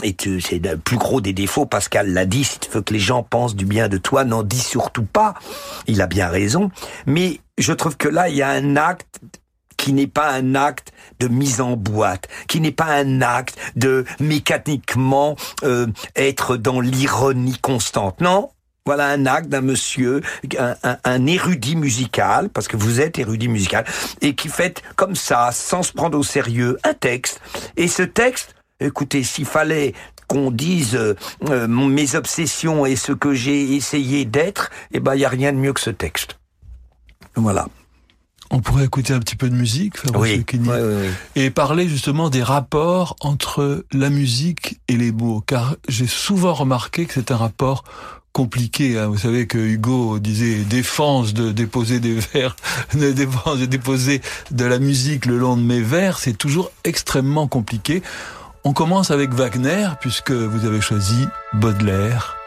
et 0.03 0.17
c'est 0.41 0.59
le 0.59 0.79
plus 0.79 0.97
gros 0.97 1.21
des 1.21 1.35
défauts. 1.35 1.67
Pascal 1.67 2.13
l'a 2.13 2.25
dit, 2.25 2.45
si 2.45 2.59
tu 2.59 2.71
veux 2.71 2.81
que 2.81 2.95
les 2.95 2.99
gens 2.99 3.23
pensent 3.23 3.55
du 3.55 3.67
bien 3.67 3.89
de 3.89 3.99
toi, 3.99 4.25
n'en 4.25 4.43
dis 4.43 4.61
surtout 4.61 5.05
pas. 5.05 5.35
Il 5.87 6.01
a 6.01 6.07
bien 6.07 6.29
raison. 6.29 6.71
Mais 7.07 7.41
je 7.59 7.73
trouve 7.73 7.97
que 7.97 8.09
là, 8.09 8.29
il 8.29 8.37
y 8.37 8.43
a 8.43 8.49
un 8.49 8.77
acte 8.77 9.21
qui 9.77 9.93
n'est 9.93 10.07
pas 10.07 10.31
un 10.31 10.55
acte 10.55 10.93
de 11.21 11.29
mise 11.29 11.61
en 11.61 11.77
boîte, 11.77 12.29
qui 12.49 12.61
n'est 12.61 12.73
pas 12.73 12.93
un 12.93 13.23
acte 13.23 13.59
de 13.77 14.05
mécaniquement 14.21 15.37
euh, 15.63 15.87
être 16.17 16.57
dans 16.57 16.81
l'ironie 16.81 17.59
constante. 17.61 18.21
Non, 18.21 18.51
voilà 18.87 19.07
un 19.07 19.25
acte 19.25 19.49
d'un 19.49 19.63
monsieur, 19.63 20.21
un, 21.05 21.27
érudit 21.27 21.77
musical, 21.77 22.51
parce 22.51 22.69
que 22.69 22.77
vous 22.77 23.01
êtes 23.01 23.19
érudit 23.19 23.49
musical, 23.49 23.85
et 24.21 24.35
qui 24.35 24.49
fait 24.49 24.83
comme 24.97 25.17
ça, 25.17 25.51
sans 25.53 25.83
se 25.83 25.93
prendre 25.93 26.19
au 26.19 26.23
sérieux, 26.23 26.79
un 26.85 26.93
texte. 26.93 27.41
Et 27.77 27.89
ce 27.89 28.03
texte, 28.03 28.55
écoutez, 28.81 29.23
s'il 29.23 29.47
fallait 29.47 29.95
qu'on 30.27 30.51
dise 30.51 30.97
euh, 30.97 31.15
euh, 31.49 31.67
mes 31.67 32.15
obsessions 32.15 32.85
et 32.85 32.97
ce 32.97 33.13
que 33.13 33.33
j'ai 33.33 33.75
essayé 33.75 34.25
d'être, 34.25 34.71
eh 34.93 35.01
ben 35.01 35.15
il 35.15 35.21
y 35.21 35.25
a 35.25 35.31
rien 35.31 35.53
de 35.53 35.59
mieux 35.59 35.73
que 35.73 35.81
ce 35.81 35.91
texte. 35.91 36.39
Voilà. 37.37 37.67
On 38.55 38.61
pourrait 38.61 38.85
écouter 38.85 39.13
un 39.13 39.19
petit 39.19 39.35
peu 39.35 39.51
de 39.51 39.55
musique, 39.57 39.97
Fabrice 39.99 40.45
oui, 40.53 40.71
et 41.35 41.51
parler 41.51 41.89
justement 41.89 42.31
des 42.31 42.45
rapports 42.45 43.17
entre 43.21 43.85
la 43.93 44.11
musique 44.11 44.79
et 44.87 44.97
les 44.97 45.11
mots, 45.11 45.43
car 45.45 45.75
j'ai 45.89 46.07
souvent 46.07 46.55
remarqué 46.55 47.07
que 47.07 47.15
c'est 47.15 47.33
un 47.33 47.37
rapport 47.37 47.83
compliqué. 48.33 48.97
Hein. 48.97 49.09
Vous 49.09 49.19
savez 49.19 49.49
que 49.49 49.59
Hugo 49.59 50.21
disait 50.21 50.59
défense 50.59 51.35
de 51.35 51.51
déposer 51.51 51.99
des 51.99 52.15
vers, 52.15 52.55
de 52.95 53.11
défense 53.11 53.59
de 53.59 53.67
déposer 53.67 54.23
de 54.53 54.65
la 54.65 54.79
musique 54.79 55.27
le 55.27 55.37
long 55.37 55.57
de 55.57 55.63
mes 55.63 55.81
vers, 55.81 56.21
c'est 56.21 56.39
toujours 56.39 56.71
extrêmement 56.85 57.49
compliqué. 57.49 58.05
On 58.63 58.73
commence 58.73 59.11
avec 59.11 59.35
Wagner 59.35 59.89
puisque 60.01 60.31
vous 60.31 60.65
avez 60.65 60.81
choisi 60.81 61.27
Baudelaire. 61.55 62.44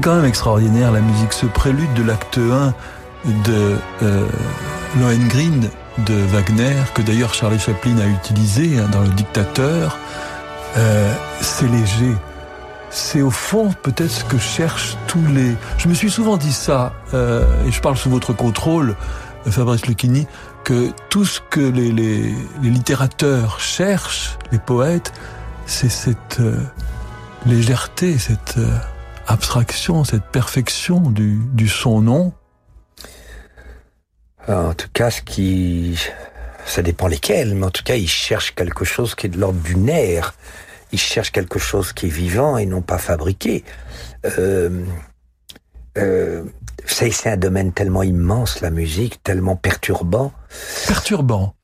C'est 0.00 0.04
quand 0.04 0.16
même 0.16 0.24
extraordinaire 0.24 0.92
la 0.92 1.02
musique, 1.02 1.34
ce 1.34 1.44
prélude 1.44 1.92
de 1.92 2.02
l'acte 2.02 2.38
1 2.38 2.72
de 3.44 3.76
euh, 4.02 4.26
Lohengrin 4.98 5.68
de 5.98 6.14
Wagner, 6.14 6.74
que 6.94 7.02
d'ailleurs 7.02 7.34
Charlie 7.34 7.58
Chaplin 7.58 7.98
a 7.98 8.06
utilisé 8.06 8.78
hein, 8.78 8.88
dans 8.90 9.02
Le 9.02 9.10
Dictateur. 9.10 9.98
Euh, 10.78 11.12
c'est 11.42 11.68
léger. 11.68 12.14
C'est 12.88 13.20
au 13.20 13.30
fond 13.30 13.74
peut-être 13.82 14.10
ce 14.10 14.24
que 14.24 14.38
cherchent 14.38 14.96
tous 15.06 15.22
les... 15.34 15.54
Je 15.76 15.86
me 15.86 15.92
suis 15.92 16.10
souvent 16.10 16.38
dit 16.38 16.54
ça, 16.54 16.94
euh, 17.12 17.44
et 17.66 17.70
je 17.70 17.82
parle 17.82 17.98
sous 17.98 18.08
votre 18.08 18.32
contrôle, 18.32 18.96
Fabrice 19.50 19.84
Lucchini, 19.84 20.26
que 20.64 20.92
tout 21.10 21.26
ce 21.26 21.40
que 21.50 21.60
les, 21.60 21.92
littérateurs 22.62 23.60
cherchent, 23.60 24.38
les 24.50 24.58
poètes, 24.58 25.12
c'est 25.66 25.90
cette 25.90 26.40
légèreté, 27.44 28.16
cette 28.16 28.56
abstraction, 29.30 30.04
cette 30.04 30.24
perfection 30.24 31.00
du, 31.00 31.40
du 31.52 31.68
son-nom. 31.68 32.32
En 34.48 34.74
tout 34.74 34.88
cas, 34.92 35.10
ce 35.10 35.22
qui... 35.22 35.98
Ça 36.66 36.82
dépend 36.82 37.08
lesquels, 37.08 37.54
mais 37.54 37.66
en 37.66 37.70
tout 37.70 37.82
cas, 37.82 37.96
ils 37.96 38.08
cherchent 38.08 38.54
quelque 38.54 38.84
chose 38.84 39.14
qui 39.14 39.26
est 39.26 39.30
de 39.30 39.38
l'ordre 39.38 39.60
du 39.60 39.76
nerf. 39.76 40.34
Ils 40.92 40.98
cherchent 40.98 41.32
quelque 41.32 41.58
chose 41.58 41.92
qui 41.92 42.06
est 42.06 42.10
vivant 42.10 42.58
et 42.58 42.66
non 42.66 42.82
pas 42.82 42.98
fabriqué. 42.98 43.64
Euh, 44.24 44.84
euh, 45.98 46.44
c'est 46.86 47.28
un 47.28 47.36
domaine 47.36 47.72
tellement 47.72 48.02
immense, 48.02 48.60
la 48.60 48.70
musique, 48.70 49.22
tellement 49.22 49.56
perturbant. 49.56 50.32
Perturbant. 50.86 51.54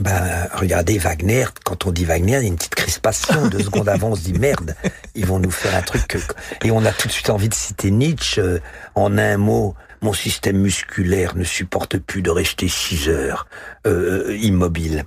Ben, 0.00 0.48
regardez 0.54 0.96
Wagner, 0.96 1.44
quand 1.64 1.84
on 1.84 1.92
dit 1.92 2.06
Wagner, 2.06 2.38
il 2.38 2.42
y 2.42 2.46
a 2.46 2.48
une 2.48 2.56
petite 2.56 2.74
crispation. 2.74 3.48
Deux 3.48 3.62
secondes 3.62 3.90
avant, 3.90 4.10
on 4.10 4.16
se 4.16 4.22
dit 4.22 4.32
merde, 4.32 4.74
ils 5.14 5.26
vont 5.26 5.38
nous 5.38 5.50
faire 5.50 5.74
un 5.74 5.82
truc. 5.82 6.16
Et 6.64 6.70
on 6.70 6.84
a 6.86 6.92
tout 6.92 7.08
de 7.08 7.12
suite 7.12 7.28
envie 7.28 7.50
de 7.50 7.54
citer 7.54 7.90
Nietzsche 7.90 8.40
euh, 8.40 8.58
en 8.94 9.18
un 9.18 9.36
mot. 9.36 9.74
Mon 10.00 10.14
système 10.14 10.56
musculaire 10.56 11.36
ne 11.36 11.44
supporte 11.44 11.98
plus 11.98 12.22
de 12.22 12.30
rester 12.30 12.68
six 12.68 13.08
heures 13.10 13.46
euh, 13.86 14.34
immobile. 14.40 15.04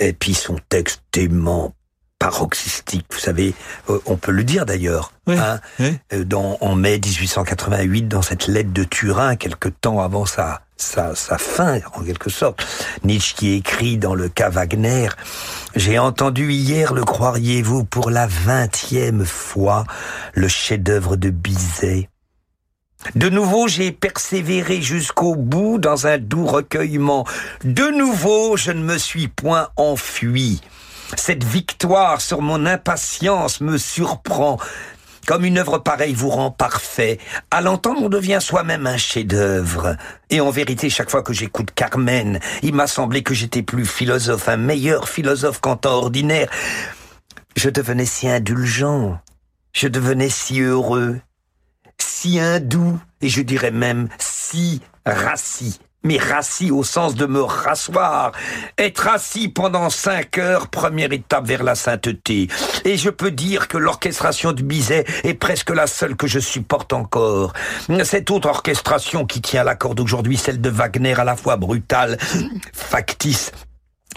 Et 0.00 0.12
puis 0.12 0.34
son 0.34 0.58
texte 0.68 1.02
aimant, 1.16 1.74
paroxystique, 2.30 3.06
vous 3.12 3.20
savez, 3.20 3.54
euh, 3.88 4.00
on 4.06 4.16
peut 4.16 4.32
le 4.32 4.42
dire 4.42 4.66
d'ailleurs, 4.66 5.12
Oui, 5.28 5.36
hein, 5.38 5.60
oui. 5.78 5.96
euh, 6.12 6.24
dans, 6.24 6.58
en 6.60 6.74
mai 6.74 6.98
1888, 6.98 8.08
dans 8.08 8.20
cette 8.20 8.48
lettre 8.48 8.72
de 8.72 8.82
Turin, 8.82 9.36
quelque 9.36 9.68
temps 9.68 10.00
avant 10.00 10.26
sa, 10.26 10.62
sa, 10.76 11.14
sa 11.14 11.38
fin, 11.38 11.78
en 11.94 12.02
quelque 12.02 12.28
sorte. 12.28 12.66
Nietzsche 13.04 13.34
qui 13.36 13.52
écrit 13.52 13.96
dans 13.96 14.16
le 14.16 14.28
cas 14.28 14.50
Wagner, 14.50 15.08
j'ai 15.76 16.00
entendu 16.00 16.50
hier, 16.52 16.94
le 16.94 17.04
croiriez-vous, 17.04 17.84
pour 17.84 18.10
la 18.10 18.26
vingtième 18.26 19.24
fois, 19.24 19.84
le 20.34 20.48
chef-d'œuvre 20.48 21.14
de 21.14 21.30
Bizet. 21.30 22.08
De 23.14 23.28
nouveau, 23.28 23.68
j'ai 23.68 23.92
persévéré 23.92 24.82
jusqu'au 24.82 25.36
bout 25.36 25.78
dans 25.78 26.08
un 26.08 26.18
doux 26.18 26.44
recueillement. 26.44 27.24
De 27.62 27.96
nouveau, 27.96 28.56
je 28.56 28.72
ne 28.72 28.82
me 28.82 28.98
suis 28.98 29.28
point 29.28 29.68
enfui. 29.76 30.60
Cette 31.14 31.44
victoire 31.44 32.20
sur 32.20 32.42
mon 32.42 32.66
impatience 32.66 33.60
me 33.60 33.78
surprend. 33.78 34.58
Comme 35.26 35.44
une 35.44 35.58
œuvre 35.58 35.78
pareille 35.78 36.14
vous 36.14 36.28
rend 36.28 36.52
parfait, 36.52 37.18
à 37.50 37.60
l'entendre 37.60 38.02
on 38.02 38.08
devient 38.08 38.38
soi-même 38.40 38.86
un 38.86 38.96
chef-d'œuvre. 38.96 39.96
Et 40.30 40.40
en 40.40 40.50
vérité, 40.50 40.88
chaque 40.88 41.10
fois 41.10 41.22
que 41.22 41.32
j'écoute 41.32 41.72
Carmen, 41.74 42.38
il 42.62 42.74
m'a 42.74 42.86
semblé 42.86 43.22
que 43.22 43.34
j'étais 43.34 43.62
plus 43.62 43.86
philosophe, 43.86 44.48
un 44.48 44.56
meilleur 44.56 45.08
philosophe 45.08 45.60
qu'en 45.60 45.76
temps 45.76 45.94
ordinaire. 45.94 46.48
Je 47.56 47.70
devenais 47.70 48.06
si 48.06 48.28
indulgent, 48.28 49.18
je 49.72 49.88
devenais 49.88 50.30
si 50.30 50.60
heureux, 50.60 51.20
si 51.98 52.38
hindou, 52.38 52.98
et 53.20 53.28
je 53.28 53.42
dirais 53.42 53.72
même 53.72 54.08
si 54.18 54.80
rassis. 55.04 55.80
Mais 56.06 56.18
rassis 56.18 56.70
au 56.70 56.84
sens 56.84 57.16
de 57.16 57.26
me 57.26 57.42
rasseoir. 57.42 58.30
Être 58.78 59.08
assis 59.08 59.48
pendant 59.48 59.90
cinq 59.90 60.38
heures, 60.38 60.68
première 60.68 61.12
étape 61.12 61.46
vers 61.46 61.64
la 61.64 61.74
sainteté. 61.74 62.46
Et 62.84 62.96
je 62.96 63.10
peux 63.10 63.32
dire 63.32 63.66
que 63.66 63.76
l'orchestration 63.76 64.52
du 64.52 64.62
Bizet 64.62 65.04
est 65.24 65.34
presque 65.34 65.70
la 65.70 65.88
seule 65.88 66.14
que 66.14 66.28
je 66.28 66.38
supporte 66.38 66.92
encore. 66.92 67.52
Cette 68.04 68.30
autre 68.30 68.48
orchestration 68.48 69.26
qui 69.26 69.40
tient 69.40 69.64
la 69.64 69.74
corde 69.74 69.98
aujourd'hui, 69.98 70.36
celle 70.36 70.60
de 70.60 70.70
Wagner, 70.70 71.18
à 71.18 71.24
la 71.24 71.34
fois 71.34 71.56
brutale, 71.56 72.18
factice, 72.72 73.50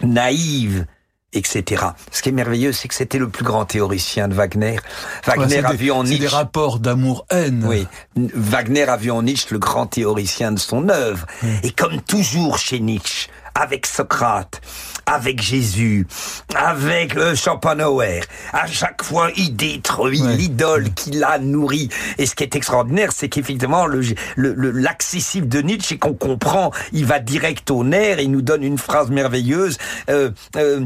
naïve, 0.03 0.85
etc. 1.33 1.83
Ce 2.11 2.21
qui 2.21 2.29
est 2.29 2.33
merveilleux, 2.33 2.71
c'est 2.73 2.87
que 2.87 2.95
c'était 2.95 3.19
le 3.19 3.29
plus 3.29 3.43
grand 3.45 3.65
théoricien 3.65 4.27
de 4.27 4.33
Wagner. 4.33 4.79
Wagner 5.25 5.59
Ouais, 5.59 5.65
a 5.65 5.71
des- 5.71 5.77
vu 5.77 5.91
en 5.91 6.03
c'est 6.03 6.11
des 6.13 6.19
Nietzsche... 6.19 6.35
rapports 6.35 6.79
d'amour-haine. 6.79 7.63
Oui, 7.67 7.87
Wagner 8.33 8.83
a 8.89 8.97
vu 8.97 9.11
en 9.11 9.21
Nietzsche 9.23 9.47
le 9.51 9.59
grand 9.59 9.85
théoricien 9.87 10.51
de 10.51 10.59
son 10.59 10.89
œuvre. 10.89 11.25
Et 11.63 11.71
comme 11.71 12.01
toujours 12.01 12.57
chez 12.57 12.79
Nietzsche, 12.79 13.29
avec 13.55 13.85
Socrate, 13.85 14.61
avec 15.09 15.41
Jésus, 15.41 16.05
avec 16.55 17.15
euh, 17.17 17.35
Schopenhauer, 17.35 18.21
à 18.53 18.67
chaque 18.67 19.03
fois 19.03 19.29
il 19.35 19.55
détruit 19.55 20.21
Ouais. 20.21 20.35
l'idole 20.35 20.89
qui 20.95 21.11
l'a 21.11 21.39
nourri. 21.39 21.89
Et 22.17 22.25
ce 22.25 22.35
qui 22.35 22.43
est 22.43 22.55
extraordinaire, 22.55 23.11
c'est 23.13 23.29
qu'effectivement 23.29 23.85
le 23.85 24.01
le- 24.35 24.53
le- 24.53 24.71
de 24.71 25.61
Nietzsche, 25.61 25.87
c'est 25.89 25.97
qu'on 25.97 26.13
comprend, 26.13 26.71
il 26.91 27.05
va 27.05 27.19
direct 27.19 27.69
au 27.71 27.83
nerf, 27.83 28.19
il 28.19 28.31
nous 28.31 28.41
donne 28.41 28.63
une 28.63 28.77
phrase 28.77 29.09
merveilleuse. 29.09 29.77
Euh, 30.09 30.31
euh, 30.57 30.85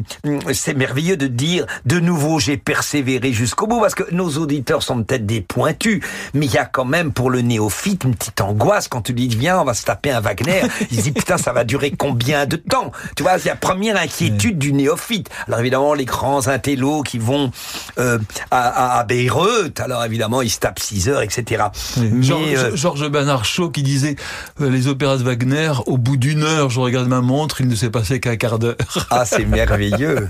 c'est 0.53 0.73
merveilleux 0.75 1.17
de 1.17 1.27
dire 1.27 1.65
de 1.85 1.99
nouveau 1.99 2.39
j'ai 2.39 2.57
persévéré 2.57 3.33
jusqu'au 3.33 3.67
bout 3.67 3.79
parce 3.79 3.95
que 3.95 4.03
nos 4.13 4.29
auditeurs 4.37 4.83
sont 4.83 5.03
peut-être 5.03 5.25
des 5.25 5.41
pointus, 5.41 6.01
mais 6.33 6.45
il 6.45 6.53
y 6.53 6.57
a 6.57 6.65
quand 6.65 6.85
même 6.85 7.11
pour 7.11 7.29
le 7.29 7.41
néophyte 7.41 8.03
une 8.03 8.15
petite 8.15 8.41
angoisse 8.41 8.87
quand 8.87 9.01
tu 9.01 9.13
dis 9.13 9.27
viens 9.27 9.59
on 9.59 9.65
va 9.65 9.73
se 9.73 9.83
taper 9.85 10.11
un 10.11 10.21
Wagner. 10.21 10.61
Il 10.91 10.97
se 10.97 11.03
dit 11.03 11.11
putain 11.11 11.37
ça 11.37 11.51
va 11.53 11.63
durer 11.63 11.91
combien 11.91 12.45
de 12.45 12.55
temps? 12.57 12.91
Tu 13.15 13.23
vois 13.23 13.37
c'est 13.39 13.49
la 13.49 13.55
première 13.55 13.95
inquiétude 13.97 14.12
du 14.21 14.73
néophyte. 14.73 15.29
Alors 15.47 15.59
évidemment 15.59 15.93
les 15.93 16.05
grands 16.05 16.47
intellos 16.47 17.03
qui 17.03 17.17
vont 17.19 17.51
euh, 17.97 18.19
à, 18.51 18.99
à, 18.99 19.03
Bayreuth, 19.03 19.79
alors 19.79 20.03
évidemment 20.03 20.41
ils 20.41 20.49
se 20.49 20.59
tapent 20.59 20.79
6 20.79 21.09
heures 21.09 21.21
etc. 21.21 21.65
Mais 21.97 22.21
Georges, 22.21 23.03
euh, 23.03 23.09
Bernard 23.09 23.45
Shaw 23.45 23.69
qui 23.69 23.83
disait 23.83 24.15
euh, 24.61 24.69
les 24.69 24.87
opéras 24.87 25.17
de 25.17 25.23
Wagner, 25.23 25.71
au 25.85 25.97
bout 25.97 26.17
d'une 26.17 26.43
heure, 26.43 26.69
je 26.69 26.79
regarde 26.79 27.07
ma 27.07 27.21
montre, 27.21 27.61
il 27.61 27.67
ne 27.67 27.75
s'est 27.75 27.89
passé 27.89 28.19
qu'un 28.19 28.35
quart 28.35 28.59
d'heure. 28.59 28.75
Ah, 29.09 29.25
c'est 29.25 29.45
merveilleux. 29.45 30.29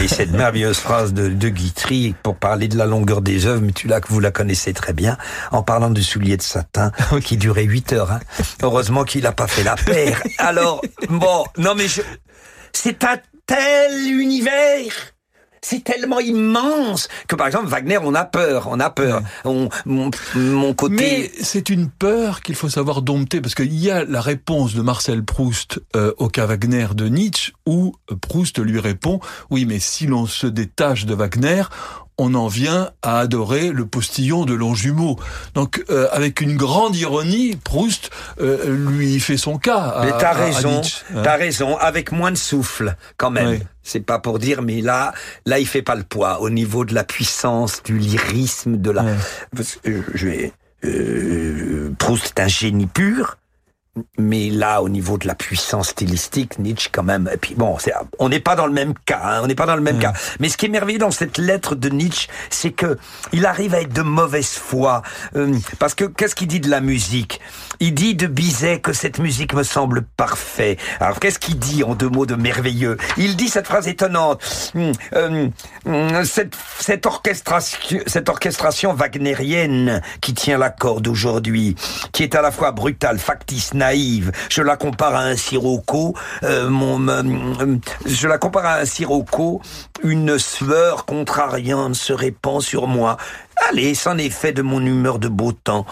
Et 0.00 0.08
cette 0.08 0.32
merveilleuse 0.32 0.78
phrase 0.78 1.12
de, 1.12 1.28
de 1.28 1.48
Guitry 1.48 2.14
pour 2.22 2.36
parler 2.36 2.68
de 2.68 2.76
la 2.76 2.86
longueur 2.86 3.20
des 3.20 3.46
œuvres, 3.46 3.62
mais 3.64 3.72
tu 3.72 3.88
là 3.88 4.00
que 4.00 4.08
vous 4.08 4.20
la 4.20 4.30
connaissez 4.30 4.72
très 4.72 4.92
bien, 4.92 5.16
en 5.50 5.62
parlant 5.62 5.90
du 5.90 6.02
soulier 6.02 6.36
de 6.36 6.42
satin 6.42 6.92
qui 7.24 7.36
durait 7.36 7.64
8 7.64 7.92
heures. 7.92 8.12
Hein. 8.12 8.20
Heureusement 8.62 9.04
qu'il 9.04 9.22
n'a 9.22 9.32
pas 9.32 9.46
fait 9.46 9.62
la 9.62 9.76
paire. 9.76 10.22
Alors, 10.38 10.82
bon, 11.08 11.44
non 11.58 11.74
mais 11.76 11.88
je... 11.88 12.02
c'est 12.72 13.04
un 13.04 13.18
tel 13.46 14.10
univers 14.10 15.12
c'est 15.64 15.84
tellement 15.84 16.18
immense 16.18 17.08
que 17.28 17.36
par 17.36 17.46
exemple 17.46 17.68
Wagner 17.68 17.98
on 18.02 18.14
a 18.14 18.24
peur, 18.24 18.66
on 18.68 18.80
a 18.80 18.90
peur. 18.90 19.22
On, 19.44 19.68
mon, 19.86 20.10
mon 20.34 20.74
côté 20.74 20.94
Mais 20.94 21.30
c'est 21.40 21.70
une 21.70 21.88
peur 21.88 22.40
qu'il 22.42 22.56
faut 22.56 22.68
savoir 22.68 23.00
dompter, 23.00 23.40
parce 23.40 23.54
qu'il 23.54 23.72
y 23.72 23.90
a 23.90 24.04
la 24.04 24.20
réponse 24.20 24.74
de 24.74 24.82
Marcel 24.82 25.24
Proust 25.24 25.80
euh, 25.94 26.12
au 26.18 26.28
cas 26.28 26.46
Wagner 26.46 26.88
de 26.94 27.06
Nietzsche, 27.06 27.52
où 27.64 27.94
euh, 28.10 28.16
Proust 28.16 28.58
lui 28.58 28.80
répond, 28.80 29.20
oui, 29.50 29.64
mais 29.64 29.78
si 29.78 30.06
l'on 30.06 30.26
se 30.26 30.48
détache 30.48 31.06
de 31.06 31.14
Wagner, 31.14 31.62
on 32.18 32.34
en 32.34 32.46
vient 32.46 32.90
à 33.02 33.18
adorer 33.18 33.70
le 33.70 33.86
postillon 33.86 34.44
de 34.44 34.54
Longjumeau. 34.54 35.18
Donc, 35.54 35.84
euh, 35.90 36.08
avec 36.12 36.40
une 36.40 36.56
grande 36.56 36.96
ironie, 36.96 37.56
Proust 37.56 38.10
euh, 38.40 38.76
lui 38.90 39.18
fait 39.20 39.36
son 39.36 39.58
cas. 39.58 39.78
À, 39.78 40.04
Mais 40.04 40.12
t'as 40.18 40.32
raison, 40.32 40.82
hein. 41.14 41.22
t'as 41.22 41.36
raison, 41.36 41.76
avec 41.76 42.12
moins 42.12 42.30
de 42.30 42.36
souffle, 42.36 42.96
quand 43.16 43.30
même. 43.30 43.48
Oui. 43.48 43.62
C'est 43.82 44.00
pas 44.00 44.18
pour 44.18 44.38
dire, 44.38 44.62
mais 44.62 44.80
là, 44.80 45.12
là, 45.46 45.58
il 45.58 45.66
fait 45.66 45.82
pas 45.82 45.94
le 45.94 46.04
poids 46.04 46.40
au 46.40 46.50
niveau 46.50 46.84
de 46.84 46.94
la 46.94 47.04
puissance, 47.04 47.82
du 47.82 47.98
lyrisme, 47.98 48.76
de 48.76 48.90
la. 48.90 49.02
Ouais. 49.02 49.16
Parce 49.56 49.76
que, 49.76 50.02
je 50.14 50.28
vais. 50.28 50.52
Euh, 50.84 51.92
Proust 51.98 52.26
est 52.26 52.40
un 52.40 52.48
génie 52.48 52.86
pur. 52.86 53.38
Mais 54.16 54.48
là, 54.48 54.80
au 54.82 54.88
niveau 54.88 55.18
de 55.18 55.26
la 55.26 55.34
puissance 55.34 55.88
stylistique, 55.90 56.58
Nietzsche 56.58 56.88
quand 56.90 57.02
même. 57.02 57.28
Et 57.32 57.36
puis 57.36 57.54
bon, 57.54 57.76
on 58.18 58.28
n'est 58.30 58.40
pas 58.40 58.56
dans 58.56 58.66
le 58.66 58.72
même 58.72 58.94
cas. 59.04 59.20
hein, 59.22 59.40
on 59.42 59.46
n'est 59.46 59.54
pas 59.54 59.66
dans 59.66 59.76
le 59.76 59.82
même 59.82 59.96
Ouais. 59.96 60.02
cas. 60.02 60.14
Mais 60.40 60.48
ce 60.48 60.56
qui 60.56 60.64
est 60.66 60.70
merveilleux 60.70 60.98
dans 60.98 61.10
cette 61.10 61.36
lettre 61.36 61.74
de 61.74 61.90
Nietzsche, 61.90 62.28
c'est 62.48 62.70
que 62.70 62.96
il 63.32 63.44
arrive 63.44 63.74
à 63.74 63.82
être 63.82 63.92
de 63.92 64.00
mauvaise 64.00 64.48
foi. 64.54 65.02
Euh, 65.36 65.54
parce 65.78 65.94
que 65.94 66.04
qu'est-ce 66.04 66.34
qu'il 66.34 66.48
dit 66.48 66.60
de 66.60 66.70
la 66.70 66.80
musique? 66.80 67.38
Il 67.84 67.94
dit 67.94 68.14
de 68.14 68.28
Bizet 68.28 68.78
que 68.78 68.92
cette 68.92 69.18
musique 69.18 69.54
me 69.54 69.64
semble 69.64 70.02
parfaite. 70.02 70.78
Alors 71.00 71.18
qu'est-ce 71.18 71.40
qu'il 71.40 71.58
dit 71.58 71.82
en 71.82 71.96
deux 71.96 72.08
mots 72.08 72.26
de 72.26 72.36
merveilleux? 72.36 72.96
Il 73.16 73.34
dit 73.36 73.48
cette 73.48 73.66
phrase 73.66 73.88
étonnante. 73.88 74.40
Hum, 74.76 74.92
euh, 75.14 75.48
hum, 75.84 76.24
cette, 76.24 76.54
cette 76.78 77.06
orchestration, 77.06 77.98
cette 78.06 78.30
wagnérienne 78.94 80.00
qui 80.20 80.32
tient 80.32 80.58
la 80.58 80.70
corde 80.70 81.08
aujourd'hui, 81.08 81.74
qui 82.12 82.22
est 82.22 82.36
à 82.36 82.40
la 82.40 82.52
fois 82.52 82.70
brutale, 82.70 83.18
factice, 83.18 83.74
naïve. 83.74 84.30
Je 84.48 84.62
la 84.62 84.76
compare 84.76 85.16
à 85.16 85.24
un 85.24 85.34
sirocco. 85.34 86.14
Euh, 86.44 86.70
je 88.06 88.28
la 88.28 88.38
compare 88.38 88.64
à 88.64 88.74
un 88.76 88.84
sirocco. 88.84 89.60
Une 90.04 90.38
sueur 90.38 91.04
contrariante 91.04 91.96
se 91.96 92.12
répand 92.12 92.62
sur 92.62 92.86
moi. 92.86 93.16
Allez, 93.68 93.94
c'en 93.94 94.18
est 94.18 94.30
fait 94.30 94.52
de 94.52 94.62
mon 94.62 94.84
humeur 94.84 95.18
de 95.18 95.28
beau 95.28 95.52
temps. 95.52 95.86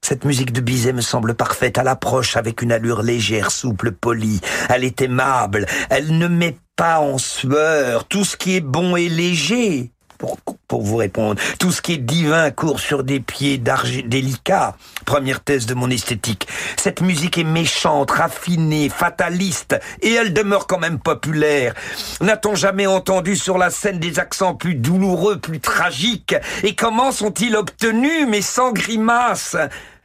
Cette 0.00 0.24
musique 0.24 0.52
de 0.52 0.60
Bizet 0.60 0.92
me 0.92 1.00
semble 1.00 1.34
parfaite 1.34 1.78
à 1.78 1.82
l'approche 1.82 2.36
avec 2.36 2.62
une 2.62 2.72
allure 2.72 3.02
légère, 3.02 3.50
souple, 3.50 3.92
polie. 3.92 4.40
Elle 4.68 4.84
est 4.84 5.00
aimable. 5.02 5.66
Elle 5.88 6.18
ne 6.18 6.28
met 6.28 6.56
pas 6.76 7.00
en 7.00 7.18
sueur. 7.18 8.06
Tout 8.06 8.24
ce 8.24 8.36
qui 8.36 8.56
est 8.56 8.60
bon 8.60 8.96
et 8.96 9.08
léger 9.08 9.92
pour, 10.68 10.82
vous 10.82 10.96
répondre. 10.96 11.40
Tout 11.58 11.72
ce 11.72 11.82
qui 11.82 11.94
est 11.94 11.98
divin 11.98 12.50
court 12.50 12.78
sur 12.78 13.02
des 13.02 13.20
pieds 13.20 13.58
délicats. 13.58 14.76
Première 15.04 15.40
thèse 15.40 15.66
de 15.66 15.74
mon 15.74 15.90
esthétique. 15.90 16.46
Cette 16.76 17.00
musique 17.00 17.38
est 17.38 17.44
méchante, 17.44 18.10
raffinée, 18.10 18.88
fataliste, 18.88 19.80
et 20.02 20.12
elle 20.12 20.32
demeure 20.32 20.66
quand 20.66 20.78
même 20.78 20.98
populaire. 20.98 21.74
N'a-t-on 22.20 22.54
jamais 22.54 22.86
entendu 22.86 23.34
sur 23.34 23.58
la 23.58 23.70
scène 23.70 23.98
des 23.98 24.18
accents 24.18 24.54
plus 24.54 24.74
douloureux, 24.74 25.38
plus 25.38 25.60
tragiques? 25.60 26.36
Et 26.62 26.74
comment 26.74 27.12
sont-ils 27.12 27.56
obtenus, 27.56 28.26
mais 28.28 28.42
sans 28.42 28.72
grimace 28.72 29.56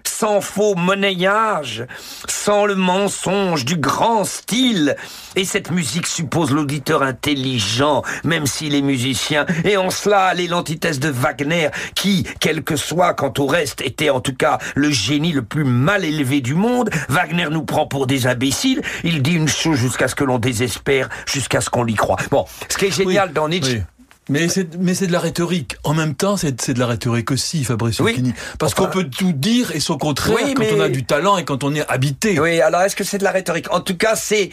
sans 0.08 0.41
faux 0.41 0.76
monnayage, 0.76 1.86
sans 2.28 2.65
le 2.65 2.76
mensonge 2.76 3.65
du 3.65 3.78
grand 3.78 4.24
style. 4.24 4.96
Et 5.36 5.46
cette 5.46 5.72
musique 5.72 6.08
suppose 6.08 6.52
l'auditeur 6.52 7.04
intelligent, 7.04 8.04
même 8.24 8.46
s'il 8.46 8.76
est 8.76 8.82
musicien. 8.82 9.46
Et 9.63 9.78
en 9.78 9.89
cela, 9.89 10.32
elle 10.32 10.41
est 10.41 10.48
l'antithèse 10.48 11.00
de 11.00 11.10
Wagner, 11.10 11.70
qui, 11.96 12.26
quel 12.39 12.63
que 12.63 12.76
soit 12.76 13.13
quant 13.13 13.34
au 13.38 13.46
reste, 13.46 13.82
était 13.82 14.10
en 14.10 14.22
tout 14.22 14.36
cas 14.36 14.58
le 14.76 14.89
génie 14.89 15.32
le 15.32 15.44
plus 15.44 15.65
mal 15.65 16.06
élevé 16.06 16.41
du 16.41 16.56
monde. 16.56 16.89
Wagner 17.10 17.48
nous 17.52 17.63
prend 17.63 17.88
pour 17.88 18.08
des 18.08 18.28
imbéciles. 18.28 18.82
Il 19.04 19.22
dit 19.22 19.34
une 19.34 19.48
chose 19.48 19.78
jusqu'à 19.78 20.08
ce 20.08 20.15
que 20.15 20.24
l'on 20.24 20.39
désespère, 20.39 21.10
jusqu'à 21.26 21.62
ce 21.62 21.70
qu'on 21.70 21.84
l'y 21.84 21.96
croit. 21.96 22.18
Bon, 22.32 22.46
ce 22.70 22.78
qui 22.78 22.86
est 22.86 22.91
génial 22.91 23.34
dans 23.34 23.50
Nietzsche, 23.50 23.84
mais 24.30 24.48
c'est 24.48 24.76
mais 24.78 24.94
c'est 24.94 25.08
de 25.08 25.12
la 25.12 25.20
rhétorique. 25.20 25.76
En 25.84 25.94
même 25.94 26.16
temps, 26.16 26.38
c'est 26.38 26.60
c'est 26.62 26.74
de 26.74 26.80
la 26.80 26.88
rhétorique 26.88 27.32
aussi, 27.32 27.64
Fabrice 27.64 28.00
oui. 28.00 28.34
Parce 28.60 28.74
qu'on 28.74 28.88
peut 28.88 29.06
tout 29.06 29.34
dire 29.34 29.76
et 29.76 29.80
son 29.80 29.98
contraire 29.98 30.38
quand 30.56 30.66
on 30.76 30.82
a 30.82 30.90
du 30.90 31.06
talent 31.06 31.38
et 31.38 31.46
quand 31.46 31.64
on 31.64 31.74
est 31.76 31.88
habité. 31.90 32.40
Oui, 32.40 32.62
alors 32.62 32.82
est-ce 32.82 32.96
que 32.96 33.04
c'est 33.04 33.18
de 33.18 33.24
la 33.24 33.32
rhétorique? 33.32 33.72
En 33.72 33.82
tout 33.82 33.98
cas, 33.98 34.16
c'est 34.16 34.50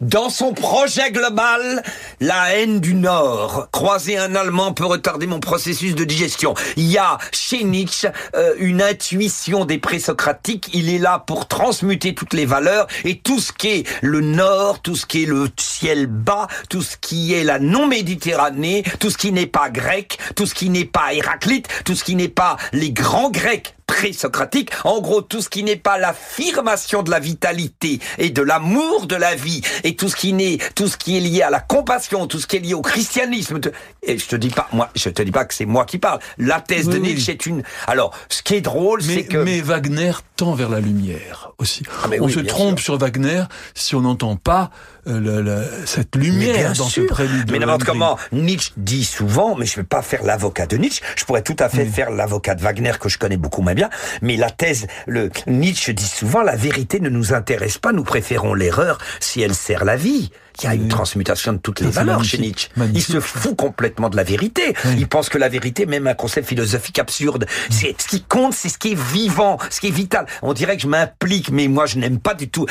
dans 0.00 0.30
son 0.30 0.52
projet 0.52 1.10
global, 1.10 1.82
la 2.20 2.54
haine 2.54 2.80
du 2.80 2.94
Nord. 2.94 3.68
Croiser 3.72 4.16
un 4.16 4.34
Allemand 4.34 4.72
peut 4.72 4.86
retarder 4.86 5.26
mon 5.26 5.40
processus 5.40 5.94
de 5.94 6.04
digestion. 6.04 6.54
Il 6.76 6.86
y 6.86 6.98
a 6.98 7.18
chez 7.32 7.64
Nietzsche 7.64 8.08
euh, 8.36 8.54
une 8.58 8.80
intuition 8.80 9.64
des 9.64 9.78
présocratiques. 9.78 10.70
Il 10.72 10.88
est 10.88 10.98
là 10.98 11.22
pour 11.26 11.48
transmuter 11.48 12.14
toutes 12.14 12.32
les 12.32 12.46
valeurs 12.46 12.86
et 13.04 13.18
tout 13.18 13.40
ce 13.40 13.52
qui 13.52 13.68
est 13.68 13.84
le 14.02 14.20
Nord, 14.20 14.82
tout 14.82 14.96
ce 14.96 15.06
qui 15.06 15.24
est 15.24 15.26
le 15.26 15.48
ciel 15.56 16.06
bas, 16.06 16.46
tout 16.68 16.82
ce 16.82 16.96
qui 16.96 17.34
est 17.34 17.44
la 17.44 17.58
non-Méditerranée, 17.58 18.84
tout 19.00 19.10
ce 19.10 19.18
qui 19.18 19.32
n'est 19.32 19.46
pas 19.46 19.70
grec, 19.70 20.18
tout 20.36 20.46
ce 20.46 20.54
qui 20.54 20.70
n'est 20.70 20.84
pas 20.84 21.12
Héraclite, 21.12 21.68
tout 21.84 21.94
ce 21.94 22.04
qui 22.04 22.14
n'est 22.14 22.28
pas 22.28 22.56
les 22.72 22.92
grands 22.92 23.30
Grecs 23.30 23.74
pré-socratique. 23.88 24.70
En 24.84 25.00
gros, 25.00 25.22
tout 25.22 25.42
ce 25.42 25.48
qui 25.48 25.64
n'est 25.64 25.76
pas 25.76 25.98
l'affirmation 25.98 27.02
de 27.02 27.10
la 27.10 27.18
vitalité 27.18 27.98
et 28.18 28.30
de 28.30 28.42
l'amour 28.42 29.06
de 29.06 29.16
la 29.16 29.34
vie 29.34 29.62
et 29.82 29.96
tout 29.96 30.08
ce 30.08 30.14
qui 30.14 30.32
n'est, 30.32 30.58
tout 30.76 30.86
ce 30.86 30.96
qui 30.96 31.16
est 31.16 31.20
lié 31.20 31.42
à 31.42 31.50
la 31.50 31.58
compassion, 31.58 32.28
tout 32.28 32.38
ce 32.38 32.46
qui 32.46 32.56
est 32.56 32.60
lié 32.60 32.74
au 32.74 32.82
christianisme. 32.82 33.58
Et 34.02 34.16
je 34.16 34.26
te 34.26 34.36
dis 34.36 34.50
pas, 34.50 34.68
moi, 34.72 34.90
je 34.94 35.08
te 35.08 35.22
dis 35.22 35.32
pas 35.32 35.44
que 35.44 35.54
c'est 35.54 35.66
moi 35.66 35.84
qui 35.84 35.98
parle. 35.98 36.20
La 36.36 36.60
thèse 36.60 36.88
de 36.88 36.98
Nietzsche 36.98 37.32
est 37.32 37.46
une. 37.46 37.64
Alors, 37.88 38.14
ce 38.28 38.42
qui 38.42 38.54
est 38.54 38.60
drôle, 38.60 39.02
c'est 39.02 39.24
que. 39.24 39.38
Mais 39.38 39.60
Wagner 39.60 40.12
tend 40.36 40.54
vers 40.54 40.68
la 40.68 40.80
lumière 40.80 41.52
aussi. 41.58 41.82
Ah, 42.04 42.08
on 42.20 42.28
se 42.28 42.40
trompe 42.40 42.78
sur 42.78 42.98
Wagner 42.98 43.44
si 43.74 43.94
on 43.94 44.02
n'entend 44.02 44.36
pas 44.36 44.70
euh, 45.08 45.64
cette 45.86 46.16
lumière 46.16 46.72
dans 46.74 46.84
ce 46.84 47.00
prélude. 47.02 47.50
Mais 47.50 47.58
n'importe 47.58 47.84
comment, 47.84 48.18
Nietzsche 48.32 48.72
dit 48.76 49.04
souvent, 49.04 49.56
mais 49.56 49.66
je 49.66 49.72
ne 49.72 49.76
vais 49.82 49.88
pas 49.88 50.02
faire 50.02 50.22
l'avocat 50.22 50.66
de 50.66 50.76
Nietzsche. 50.76 51.02
Je 51.16 51.24
pourrais 51.24 51.42
tout 51.42 51.56
à 51.58 51.68
fait 51.68 51.86
faire 51.86 52.10
l'avocat 52.10 52.54
de 52.54 52.62
Wagner 52.62 52.92
que 53.00 53.08
je 53.08 53.18
connais 53.18 53.36
beaucoup 53.36 53.62
moins 53.62 53.74
bien. 53.74 53.90
Mais 54.22 54.36
la 54.36 54.50
thèse, 54.50 54.86
le 55.06 55.30
Nietzsche 55.46 55.92
dit 55.92 56.06
souvent, 56.06 56.42
la 56.42 56.56
vérité 56.56 57.00
ne 57.00 57.08
nous 57.08 57.32
intéresse 57.32 57.78
pas. 57.78 57.92
Nous 57.92 58.04
préférons 58.04 58.54
l'erreur 58.54 58.98
si 59.20 59.40
elle 59.40 59.54
sert 59.54 59.84
la 59.84 59.96
vie. 59.96 60.30
Il 60.60 60.64
y 60.64 60.68
a 60.68 60.74
une 60.74 60.88
transmutation 60.88 61.52
de 61.52 61.58
toutes 61.58 61.80
les 61.80 61.90
valeurs 61.90 62.24
chez 62.24 62.38
Nietzsche. 62.38 62.68
Il 62.92 63.02
se 63.02 63.20
fout 63.20 63.56
complètement 63.56 64.08
de 64.08 64.16
la 64.16 64.24
vérité. 64.24 64.74
Il 64.96 65.06
pense 65.06 65.28
que 65.28 65.38
la 65.38 65.48
vérité, 65.48 65.86
même 65.86 66.06
un 66.06 66.14
concept 66.14 66.48
philosophique 66.48 66.98
absurde, 66.98 67.46
c'est 67.70 67.94
ce 68.00 68.08
qui 68.08 68.22
compte, 68.22 68.54
c'est 68.54 68.68
ce 68.68 68.78
qui 68.78 68.92
est 68.92 68.98
vivant, 68.98 69.58
ce 69.70 69.80
qui 69.80 69.88
est 69.88 69.92
vital. 69.92 70.26
On 70.42 70.52
dirait 70.52 70.76
que 70.76 70.82
je 70.82 70.88
m'implique, 70.88 71.50
mais 71.50 71.68
moi 71.68 71.86
je 71.86 71.98
n'aime 71.98 72.18
pas 72.18 72.34
du 72.34 72.48
tout. 72.48 72.66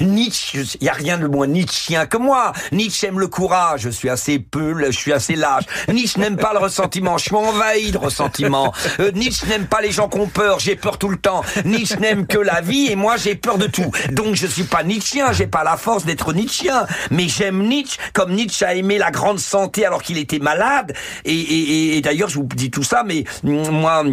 Nietzsche, 0.00 0.62
il 0.80 0.86
y 0.86 0.88
a 0.88 0.92
rien 0.92 1.18
de 1.18 1.26
moins 1.26 1.46
Nietzschien 1.46 2.06
que 2.06 2.16
moi. 2.16 2.52
Nietzsche 2.70 3.08
aime 3.08 3.18
le 3.18 3.26
courage. 3.26 3.82
Je 3.82 3.90
suis 3.90 4.08
assez 4.08 4.38
peu, 4.38 4.74
je 4.86 4.90
suis 4.96 5.12
assez 5.12 5.34
lâche. 5.34 5.64
Nietzsche 5.88 6.20
n'aime 6.20 6.36
pas 6.36 6.52
le 6.52 6.60
ressentiment. 6.60 7.18
Je 7.18 7.24
suis 7.24 7.34
envahi 7.34 7.90
de 7.90 7.98
ressentiment. 7.98 8.72
Euh, 9.00 9.10
Nietzsche 9.12 9.46
n'aime 9.48 9.66
pas 9.66 9.80
les 9.80 9.90
gens 9.90 10.08
qui 10.08 10.18
ont 10.18 10.28
peur. 10.28 10.60
J'ai 10.60 10.76
peur 10.76 10.98
tout 10.98 11.08
le 11.08 11.16
temps. 11.16 11.42
Nietzsche 11.64 11.96
n'aime 11.96 12.26
que 12.26 12.38
la 12.38 12.60
vie 12.60 12.86
et 12.88 12.96
moi 12.96 13.16
j'ai 13.16 13.34
peur 13.34 13.58
de 13.58 13.66
tout. 13.66 13.90
Donc 14.10 14.36
je 14.36 14.46
suis 14.46 14.64
pas 14.64 14.84
Nietzschien. 14.84 15.32
J'ai 15.32 15.48
pas 15.48 15.64
la 15.64 15.76
force 15.76 16.04
d'être 16.04 16.32
Nietzschien. 16.32 16.86
Mais 17.10 17.31
j'aime 17.32 17.66
Nietzsche, 17.66 17.98
comme 18.12 18.32
Nietzsche 18.32 18.64
a 18.64 18.74
aimé 18.74 18.98
la 18.98 19.10
grande 19.10 19.38
santé 19.38 19.84
alors 19.86 20.02
qu'il 20.02 20.18
était 20.18 20.38
malade. 20.38 20.94
Et, 21.24 21.34
et, 21.34 21.96
et 21.96 22.00
d'ailleurs, 22.00 22.28
je 22.28 22.36
vous 22.36 22.48
dis 22.54 22.70
tout 22.70 22.82
ça, 22.82 23.02
mais 23.04 23.24
moi, 23.42 24.04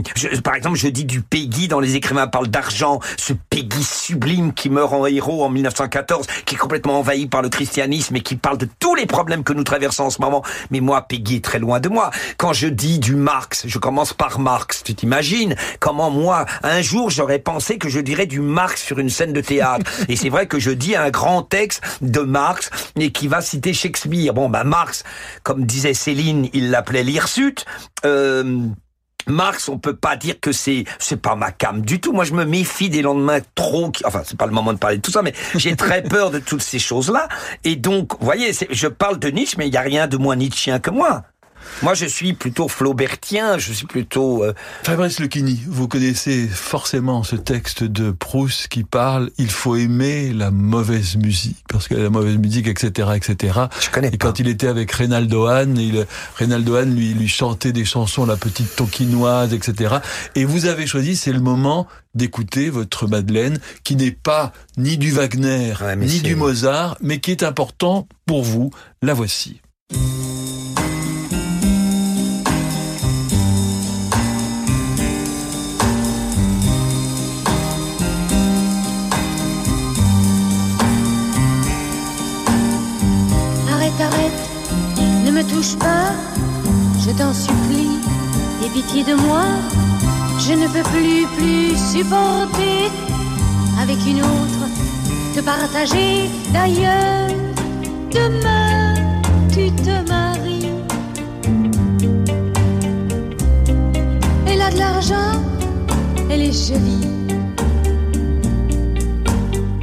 par 0.44 0.56
exemple, 0.56 0.78
je 0.78 0.88
dis 0.88 1.06
du 1.06 1.22
Peggy 1.22 1.68
dans 1.68 1.80
les 1.80 1.96
écrivains 1.96 2.28
parlent 2.28 2.48
d'argent, 2.48 3.00
ce 3.18 3.34
Peggy 3.34 3.84
sublime 3.84 4.54
qui 4.54 4.70
meurt 4.70 4.94
en 4.94 5.06
héros 5.06 5.44
en 5.44 5.50
1914, 5.50 6.28
qui 6.46 6.56
est 6.56 6.58
complètement 6.58 7.00
envahi 7.00 7.28
par 7.28 7.42
le 7.42 7.50
christianisme 7.50 8.16
et 8.16 8.22
qui 8.22 8.36
parle 8.36 8.58
de 8.58 8.68
tous 8.80 8.96
les 8.96 9.06
problèmes 9.06 9.44
que 9.44 9.54
nous 9.54 9.64
traversons 9.64 10.04
en 10.04 10.10
ce 10.10 10.22
moment. 10.22 10.44
Mais 10.72 10.80
moi, 10.80 11.02
Peggy 11.02 11.38
est 11.38 11.44
très 11.44 11.60
loin 11.60 11.80
de 11.80 11.90
moi. 11.90 12.12
Quand 12.38 12.54
je 12.54 12.68
dis 12.68 13.00
du 13.00 13.16
Marx, 13.16 13.64
je 13.68 13.78
commence 13.78 14.14
par 14.14 14.40
Marx. 14.40 14.84
Tu 14.84 14.96
t'imagines 14.96 15.56
comment 15.80 16.10
moi, 16.10 16.46
un 16.64 16.82
jour, 16.82 17.10
j'aurais 17.10 17.40
pensé 17.40 17.78
que 17.78 17.90
je 17.90 18.00
dirais 18.00 18.26
du 18.26 18.40
Marx 18.40 18.84
sur 18.84 19.00
une 19.00 19.10
scène 19.10 19.34
de 19.34 19.42
théâtre. 19.42 19.86
Et 20.08 20.16
c'est 20.16 20.30
vrai 20.30 20.48
que 20.48 20.60
je 20.60 20.72
dis 20.72 20.96
un 20.96 21.10
grand 21.10 21.44
texte 21.44 21.82
de 22.02 22.22
Marx 22.22 22.70
et 22.96 23.09
qui 23.12 23.28
va 23.28 23.42
citer 23.42 23.74
Shakespeare. 23.74 24.34
Bon, 24.34 24.50
bah 24.50 24.64
Marx, 24.64 25.04
comme 25.44 25.66
disait 25.66 25.94
Céline, 25.94 26.50
il 26.54 26.72
l'appelait 26.72 27.04
l'hirsute. 27.04 27.66
Euh, 28.06 28.68
Marx, 29.28 29.70
on 29.70 29.78
peut 29.78 29.96
pas 29.96 30.16
dire 30.16 30.40
que 30.40 30.52
c'est 30.52 30.86
c'est 30.98 31.22
pas 31.22 31.36
ma 31.36 31.52
cam 31.52 31.82
du 31.82 32.00
tout. 32.00 32.14
Moi, 32.14 32.26
je 32.26 32.34
me 32.34 32.46
méfie 32.46 32.90
des 32.90 33.02
lendemains 33.02 33.40
trop. 33.56 33.92
Enfin, 34.06 34.22
c'est 34.26 34.38
pas 34.38 34.48
le 34.48 34.52
moment 34.52 34.74
de 34.74 34.80
parler 34.80 34.98
de 34.98 35.02
tout 35.02 35.12
ça, 35.12 35.22
mais 35.22 35.34
j'ai 35.56 35.76
très 35.76 36.04
peur 36.04 36.32
de 36.32 36.40
toutes 36.40 36.64
ces 36.64 36.80
choses-là. 36.80 37.28
Et 37.64 37.76
donc, 37.76 38.20
vous 38.20 38.26
voyez, 38.26 38.52
je 38.70 38.88
parle 38.88 39.20
de 39.20 39.30
Nietzsche, 39.30 39.56
mais 39.58 39.68
il 39.68 39.74
y 39.74 39.78
a 39.78 39.82
rien 39.82 40.08
de 40.08 40.18
moins 40.18 40.36
Nietzschien 40.36 40.80
que 40.80 40.90
moi. 40.90 41.24
Moi, 41.82 41.94
je 41.94 42.06
suis 42.06 42.34
plutôt 42.34 42.68
flaubertien, 42.68 43.58
je 43.58 43.72
suis 43.74 43.86
plutôt... 43.86 44.44
Euh... 44.44 44.54
Fabrice 44.84 45.20
Lequini, 45.20 45.62
vous 45.68 45.88
connaissez 45.88 46.48
forcément 46.48 47.24
ce 47.24 47.36
texte 47.36 47.84
de 47.84 48.12
Proust 48.12 48.68
qui 48.68 48.84
parle 48.84 49.32
«Il 49.38 49.50
faut 49.50 49.76
aimer 49.76 50.34
la 50.34 50.52
mauvaise 50.52 51.16
musique», 51.16 51.58
parce 51.70 51.88
que 51.88 51.96
la 51.96 52.10
mauvaise 52.10 52.38
musique, 52.38 52.68
etc., 52.68 53.10
etc. 53.16 53.60
Je 53.80 53.90
connais 53.90 54.10
Et 54.10 54.18
quand 54.18 54.40
il 54.40 54.48
était 54.48 54.68
avec 54.68 54.92
Reynaldo 54.92 55.46
Hahn, 55.46 55.78
il, 55.78 56.06
Reynaldo 56.36 56.76
Hahn 56.76 56.94
lui, 56.94 57.14
lui 57.14 57.28
chantait 57.28 57.72
des 57.72 57.86
chansons, 57.86 58.26
la 58.26 58.38
petite 58.38 58.76
toquinoise, 58.76 59.54
etc. 59.54 59.98
Et 60.36 60.46
vous 60.46 60.66
avez 60.66 60.86
choisi, 60.88 61.16
c'est 61.16 61.34
le 61.34 61.40
moment 61.40 61.88
d'écouter 62.16 62.70
votre 62.70 63.08
Madeleine, 63.08 63.60
qui 63.84 63.96
n'est 63.96 64.12
pas 64.12 64.52
ni 64.78 64.98
du 64.98 65.12
Wagner, 65.12 65.74
ni 65.98 66.20
du 66.20 66.36
Mozart, 66.36 66.98
mais 67.02 67.20
qui 67.20 67.32
est 67.32 67.44
important 67.44 68.08
pour 68.26 68.44
vous. 68.44 68.72
La 69.02 69.14
voici. 69.14 69.62
Touche 85.44 85.76
pas, 85.78 86.12
je 87.06 87.12
t'en 87.12 87.34
supplie, 87.34 88.00
aie 88.64 88.70
pitié 88.74 89.04
de 89.04 89.14
moi, 89.14 89.44
je 90.40 90.54
ne 90.54 90.68
peux 90.68 90.84
plus, 90.90 91.28
plus 91.38 91.78
supporter 91.78 92.90
avec 93.82 93.98
une 94.06 94.22
autre 94.22 94.64
te 95.36 95.42
partager 95.42 96.30
d'ailleurs. 96.52 97.30
Demain, 98.12 98.96
tu 99.54 99.72
te 99.72 100.10
maries. 100.10 100.72
Elle 104.48 104.62
a 104.62 104.72
de 104.72 104.78
l'argent, 104.78 105.40
elle 106.30 106.42
est 106.42 106.68
jolie. 106.68 107.08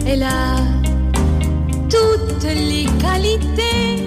Elle 0.06 0.22
a 0.22 0.56
toutes 1.88 2.44
les 2.44 2.86
qualités 3.00 4.05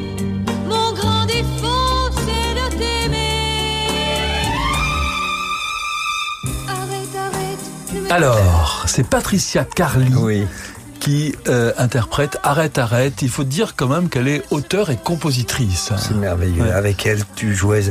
Alors, 8.10 8.86
c'est 8.88 9.08
Patricia 9.08 9.64
Carly. 9.64 10.46
qui 11.00 11.36
euh, 11.48 11.72
interprète 11.78 12.38
Arrête, 12.44 12.78
arrête. 12.78 13.22
Il 13.22 13.30
faut 13.30 13.44
dire 13.44 13.76
quand 13.76 13.88
même 13.88 14.10
qu'elle 14.10 14.28
est 14.28 14.44
auteure 14.52 14.90
et 14.90 14.98
compositrice. 14.98 15.92
C'est 15.98 16.16
merveilleux. 16.16 16.74
Avec 16.74 17.06
elle, 17.06 17.22
tu 17.36 17.56
jouais, 17.56 17.84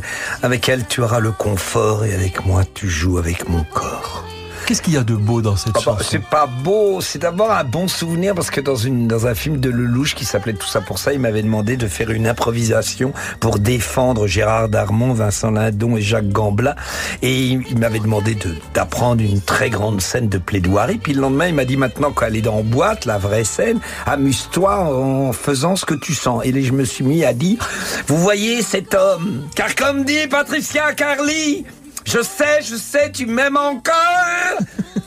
avec 0.42 0.68
elle, 0.68 0.86
tu 0.86 1.00
auras 1.00 1.20
le 1.20 1.30
confort 1.30 2.04
et 2.04 2.14
avec 2.14 2.44
moi, 2.44 2.64
tu 2.74 2.88
joues 2.88 3.16
avec 3.18 3.48
mon 3.48 3.64
corps. 3.64 4.27
Qu'est-ce 4.68 4.82
qu'il 4.82 4.92
y 4.92 4.98
a 4.98 5.02
de 5.02 5.14
beau 5.14 5.40
dans 5.40 5.56
cette 5.56 5.70
ah 5.76 5.78
bah, 5.78 5.80
chanson 5.82 6.04
C'est 6.06 6.22
pas 6.22 6.44
beau, 6.44 7.00
c'est 7.00 7.20
d'abord 7.20 7.50
un 7.50 7.64
bon 7.64 7.88
souvenir 7.88 8.34
parce 8.34 8.50
que 8.50 8.60
dans 8.60 8.76
une 8.76 9.08
dans 9.08 9.26
un 9.26 9.34
film 9.34 9.56
de 9.56 9.70
Lelouch 9.70 10.14
qui 10.14 10.26
s'appelait 10.26 10.52
Tout 10.52 10.66
ça 10.66 10.82
pour 10.82 10.98
ça, 10.98 11.14
il 11.14 11.20
m'avait 11.20 11.40
demandé 11.40 11.78
de 11.78 11.86
faire 11.86 12.10
une 12.10 12.26
improvisation 12.26 13.14
pour 13.40 13.58
défendre 13.60 14.26
Gérard 14.26 14.68
Darmon, 14.68 15.14
Vincent 15.14 15.52
Lindon 15.52 15.96
et 15.96 16.02
Jacques 16.02 16.28
Gamblin 16.28 16.74
et 17.22 17.44
il 17.44 17.78
m'avait 17.78 17.98
demandé 17.98 18.34
de 18.34 18.56
d'apprendre 18.74 19.22
une 19.22 19.40
très 19.40 19.70
grande 19.70 20.02
scène 20.02 20.28
de 20.28 20.36
plaidoirie. 20.36 20.98
Puis 20.98 21.14
le 21.14 21.22
lendemain, 21.22 21.46
il 21.46 21.54
m'a 21.54 21.64
dit 21.64 21.78
maintenant 21.78 22.12
qu'elle 22.12 22.36
est 22.36 22.42
dans 22.42 22.60
boîte, 22.62 23.06
la 23.06 23.16
vraie 23.16 23.44
scène, 23.44 23.80
amuse-toi 24.04 24.80
en 24.80 25.32
faisant 25.32 25.76
ce 25.76 25.86
que 25.86 25.94
tu 25.94 26.12
sens. 26.12 26.44
Et 26.44 26.52
là, 26.52 26.60
je 26.60 26.72
me 26.72 26.84
suis 26.84 27.04
mis 27.04 27.24
à 27.24 27.32
dire, 27.32 27.56
vous 28.06 28.18
voyez 28.18 28.60
cet 28.60 28.94
homme, 28.94 29.48
car 29.54 29.74
comme 29.74 30.04
dit 30.04 30.26
Patricia 30.28 30.92
Carly, 30.92 31.64
je 32.08 32.22
sais, 32.22 32.62
je 32.62 32.76
sais, 32.76 33.12
tu 33.12 33.26
m'aimes 33.26 33.58
encore. 33.58 34.58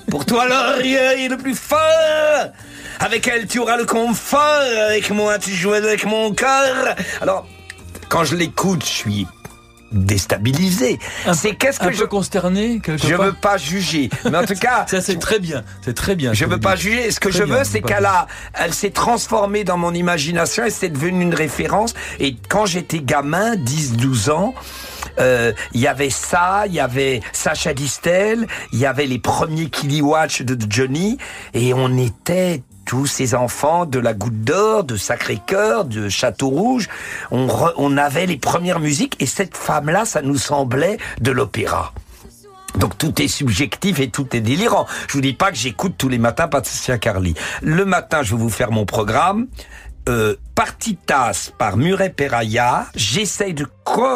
Pour 0.10 0.24
toi, 0.26 0.48
l'orgueil 0.48 1.26
est 1.26 1.30
le 1.30 1.38
plus 1.38 1.56
fort. 1.56 1.80
Avec 3.00 3.28
elle, 3.28 3.48
tu 3.48 3.58
auras 3.58 3.78
le 3.78 3.86
confort. 3.86 4.62
Avec 4.88 5.10
moi, 5.10 5.40
tu 5.40 5.52
joues 5.52 5.74
avec 5.74 6.06
mon 6.06 6.32
cœur. 6.34 6.96
Alors, 7.20 7.48
quand 8.08 8.24
je 8.24 8.36
l'écoute, 8.36 8.84
je 8.84 8.90
suis 8.90 9.28
déstabilisé. 9.92 11.00
C'est 11.34 11.56
qu'est-ce 11.56 11.80
que 11.80 11.88
un 11.88 11.92
je 11.92 12.02
peu 12.02 12.08
consterné 12.08 12.80
Je 12.86 13.16
veux 13.16 13.34
pas 13.34 13.58
juger, 13.58 14.10
mais 14.30 14.38
en 14.38 14.46
tout 14.46 14.56
cas, 14.56 14.86
ça 14.90 15.02
c'est 15.02 15.20
très 15.20 15.40
bien, 15.40 15.64
c'est 15.82 15.94
très 15.94 16.16
bien. 16.16 16.34
Je 16.34 16.46
veux 16.46 16.60
pas 16.60 16.76
juger. 16.76 17.12
Ce 17.12 17.20
que 17.20 17.32
je 17.32 17.44
veux, 17.44 17.64
c'est 17.64 17.82
qu'elle 17.82 18.06
a, 18.06 18.28
elle 18.54 18.74
s'est 18.74 18.92
transformée 18.92 19.64
dans 19.64 19.78
mon 19.78 19.94
imagination 19.94 20.64
et 20.66 20.70
c'est 20.70 20.90
devenu 20.90 21.24
une 21.24 21.36
référence. 21.36 21.94
Et 22.20 22.38
quand 22.48 22.66
j'étais 22.66 23.00
gamin, 23.00 23.56
10-12 23.56 24.32
ans, 24.32 24.54
euh, 25.20 25.54
il 25.74 25.82
y 25.82 25.88
avait 25.88 26.10
ça, 26.10 26.64
il 26.68 26.74
y 26.74 26.80
avait 26.80 27.22
Sacha 27.32 27.74
Distel, 27.74 28.48
il 28.72 28.80
y 28.80 28.86
avait 28.86 29.06
les 29.06 29.20
premiers 29.20 29.70
Watch 30.02 30.42
de 30.42 30.58
Johnny, 30.70 31.18
et 31.54 31.74
on 31.74 31.98
était 31.98 32.64
tous 32.86 33.06
ces 33.06 33.36
enfants 33.36 33.86
de 33.86 34.00
la 34.00 34.14
Goutte 34.14 34.42
d'Or, 34.44 34.84
de 34.84 34.98
Sacré-Cœur, 34.98 35.86
de 35.86 36.10
Château 36.10 36.50
Rouge, 36.50 36.90
on, 37.30 37.48
on 37.78 37.98
avait 37.98 38.26
les 38.26 38.38
premières 38.38 38.80
musiques, 38.80 39.16
et 39.20 39.26
cette 39.26 39.56
femme-là, 39.56 40.06
ça 40.06 40.22
nous 40.22 40.38
semblait 40.38 40.98
de 41.22 41.32
l'opéra. 41.32 41.94
Donc 42.76 42.98
tout 42.98 43.22
est 43.22 43.28
subjectif 43.28 44.00
et 44.00 44.10
tout 44.10 44.36
est 44.36 44.40
délirant. 44.42 44.88
Je 45.08 45.14
vous 45.14 45.22
dis 45.22 45.34
pas 45.34 45.52
que 45.52 45.58
j'écoute 45.58 45.96
tous 45.98 46.10
les 46.10 46.18
matins 46.18 46.48
Patricia 46.48 46.98
Carly. 46.98 47.34
Le 47.62 47.84
matin, 47.86 48.24
je 48.24 48.34
vais 48.34 48.42
vous 48.42 48.50
faire 48.50 48.72
mon 48.72 48.86
programme 48.86 49.48
euh, 50.10 50.36
Partitas 50.56 51.52
par 51.58 51.78
Murray 51.78 52.10
Peraya, 52.10 52.86
j'essaye 52.96 53.54
de, 53.54 53.66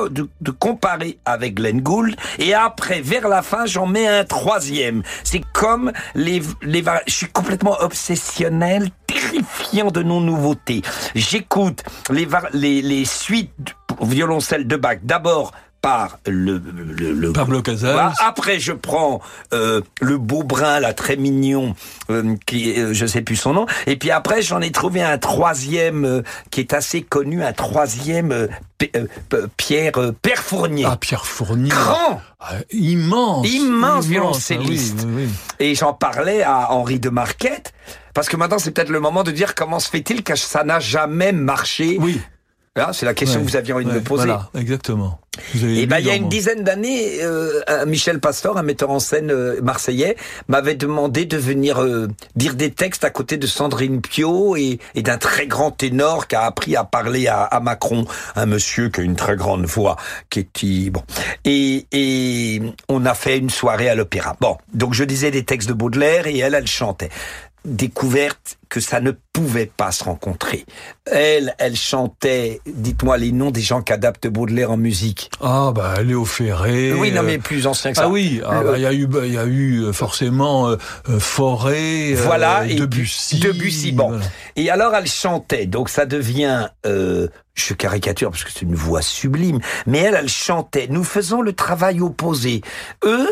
de, 0.09 0.51
comparer 0.51 1.17
avec 1.25 1.55
Glenn 1.55 1.81
Gould, 1.81 2.15
et 2.39 2.53
après, 2.53 3.01
vers 3.01 3.27
la 3.27 3.41
fin, 3.41 3.65
j'en 3.65 3.87
mets 3.87 4.07
un 4.07 4.23
troisième. 4.23 5.03
C'est 5.23 5.43
comme 5.53 5.91
les, 6.13 6.41
les... 6.61 6.83
Je 7.07 7.13
suis 7.13 7.27
complètement 7.27 7.77
obsessionnel, 7.81 8.89
terrifiant 9.07 9.91
de 9.91 10.03
non-nouveautés. 10.03 10.81
J'écoute 11.15 11.83
les, 12.09 12.27
les, 12.53 12.81
les 12.81 13.05
suites 13.05 13.75
violoncelle 14.01 14.67
de 14.67 14.75
Bach. 14.75 14.97
D'abord, 15.03 15.51
par 15.85 16.17
le, 16.25 16.59
le, 16.97 17.31
Pablo 17.31 17.61
Casals. 17.61 18.11
Après, 18.19 18.59
je 18.59 18.71
prends 18.71 19.21
euh, 19.53 19.81
le 20.01 20.17
beau 20.17 20.41
brun, 20.41 20.79
là, 20.79 20.95
très 20.95 21.15
mignon, 21.15 21.75
euh, 22.09 22.35
qui, 22.47 22.73
euh, 22.73 22.91
je 22.91 23.05
sais 23.05 23.21
plus 23.21 23.35
son 23.35 23.53
nom. 23.53 23.67
Et 23.85 23.95
puis 23.95 24.09
après, 24.09 24.41
j'en 24.41 24.61
ai 24.61 24.71
trouvé 24.71 25.03
un 25.03 25.19
troisième 25.19 26.03
euh, 26.03 26.23
qui 26.49 26.61
est 26.61 26.73
assez 26.73 27.03
connu, 27.03 27.43
un 27.43 27.53
troisième 27.53 28.31
euh, 28.31 28.47
Pierre 29.57 29.91
Père 30.23 30.41
Fournier. 30.41 30.85
Ah, 30.89 30.97
Pierre 30.99 31.27
Fournier. 31.27 31.69
Grand. 31.69 32.19
Ah, 32.39 32.53
immense. 32.71 33.47
Immense 33.47 34.07
violoncelliste. 34.07 35.05
Ah 35.05 35.21
Et 35.59 35.75
j'en 35.75 35.93
parlais 35.93 36.41
à 36.41 36.71
Henri 36.71 36.99
de 36.99 37.09
Marquette. 37.09 37.73
Parce 38.15 38.27
que 38.27 38.37
maintenant, 38.37 38.57
c'est 38.57 38.71
peut-être 38.71 38.89
le 38.89 38.99
moment 38.99 39.21
de 39.21 39.29
dire 39.29 39.53
comment 39.53 39.79
se 39.79 39.89
fait-il 39.89 40.23
que 40.23 40.35
ça 40.35 40.63
n'a 40.63 40.79
jamais 40.79 41.31
marché 41.31 41.97
oui. 41.99 42.19
C'est 42.91 43.05
la 43.05 43.13
question 43.13 43.39
que 43.39 43.45
vous 43.49 43.55
aviez 43.55 43.71
envie 43.71 43.85
de 43.85 43.91
me 43.91 44.01
poser. 44.01 44.25
Voilà, 44.25 44.49
exactement. 44.53 45.19
Et 45.55 45.81
eh 45.81 45.85
ben, 45.85 45.99
il 45.99 46.05
y 46.05 46.09
a 46.09 46.15
une 46.15 46.29
dizaine 46.29 46.63
d'années, 46.63 47.21
euh, 47.21 47.61
Michel 47.85 48.19
Pastor, 48.19 48.57
un 48.57 48.63
metteur 48.63 48.89
en 48.89 48.99
scène 48.99 49.31
euh, 49.31 49.61
marseillais, 49.61 50.15
m'avait 50.47 50.75
demandé 50.75 51.25
de 51.25 51.37
venir 51.37 51.81
euh, 51.81 52.07
dire 52.35 52.55
des 52.55 52.71
textes 52.71 53.03
à 53.03 53.09
côté 53.09 53.37
de 53.37 53.47
Sandrine 53.47 54.01
Pio 54.01 54.55
et, 54.55 54.79
et 54.93 55.01
d'un 55.01 55.17
très 55.17 55.47
grand 55.47 55.71
ténor 55.71 56.27
qui 56.27 56.35
a 56.35 56.43
appris 56.43 56.75
à 56.75 56.83
parler 56.83 57.27
à, 57.27 57.43
à, 57.43 57.59
Macron, 57.59 58.05
un 58.35 58.45
monsieur 58.45 58.89
qui 58.89 59.01
a 59.01 59.03
une 59.03 59.15
très 59.15 59.35
grande 59.35 59.65
voix, 59.65 59.97
qui 60.29 60.87
est 60.87 60.89
bon. 60.89 61.03
Et, 61.43 61.85
et 61.91 62.61
on 62.89 63.05
a 63.05 63.13
fait 63.13 63.37
une 63.37 63.49
soirée 63.49 63.89
à 63.89 63.95
l'opéra. 63.95 64.35
Bon, 64.39 64.57
donc 64.73 64.93
je 64.93 65.03
disais 65.03 65.31
des 65.31 65.43
textes 65.43 65.67
de 65.67 65.73
Baudelaire 65.73 66.27
et 66.27 66.37
elle, 66.37 66.55
elle 66.55 66.67
chantait 66.67 67.09
découverte 67.65 68.57
que 68.69 68.79
ça 68.79 68.99
ne 68.99 69.11
pouvait 69.33 69.65
pas 69.65 69.91
se 69.91 70.03
rencontrer. 70.03 70.65
Elle, 71.05 71.55
elle 71.59 71.75
chantait, 71.75 72.61
dites-moi 72.65 73.17
les 73.17 73.31
noms 73.31 73.51
des 73.51 73.61
gens 73.61 73.81
qui 73.81 73.93
adaptent 73.93 74.27
Baudelaire 74.27 74.71
en 74.71 74.77
musique. 74.77 75.29
Ah 75.41 75.71
bah 75.73 76.01
Léo 76.03 76.25
Ferré. 76.25 76.93
Oui, 76.93 77.11
non 77.11 77.23
mais 77.23 77.37
plus 77.37 77.67
ancien 77.67 77.91
que 77.91 77.97
ça. 77.97 78.03
Ah 78.05 78.09
oui, 78.09 78.41
ah, 78.45 78.63
bah, 78.63 78.77
il 78.77 78.81
y 78.81 78.85
a 78.85 78.93
eu, 78.93 79.07
il 79.23 79.33
y 79.33 79.37
a 79.37 79.45
eu 79.45 79.83
euh, 79.83 79.93
forcément 79.93 80.69
euh, 80.69 80.77
euh, 81.09 81.19
Forêt, 81.19 82.13
voilà, 82.13 82.65
et 82.67 82.75
Debussy. 82.75 83.39
Debussy, 83.39 83.91
bon. 83.91 84.19
Et 84.55 84.69
alors 84.69 84.93
elle 84.95 85.07
chantait, 85.07 85.65
donc 85.65 85.89
ça 85.89 86.05
devient. 86.05 86.69
je 86.83 87.73
caricature 87.73 88.31
parce 88.31 88.43
que 88.43 88.51
c'est 88.51 88.63
une 88.63 88.75
voix 88.75 89.01
sublime, 89.01 89.59
mais 89.85 89.99
elle, 89.99 90.15
elle 90.15 90.29
chantait. 90.29 90.87
Nous 90.89 91.03
faisons 91.03 91.41
le 91.41 91.53
travail 91.53 92.01
opposé. 92.01 92.61
Eux, 93.03 93.29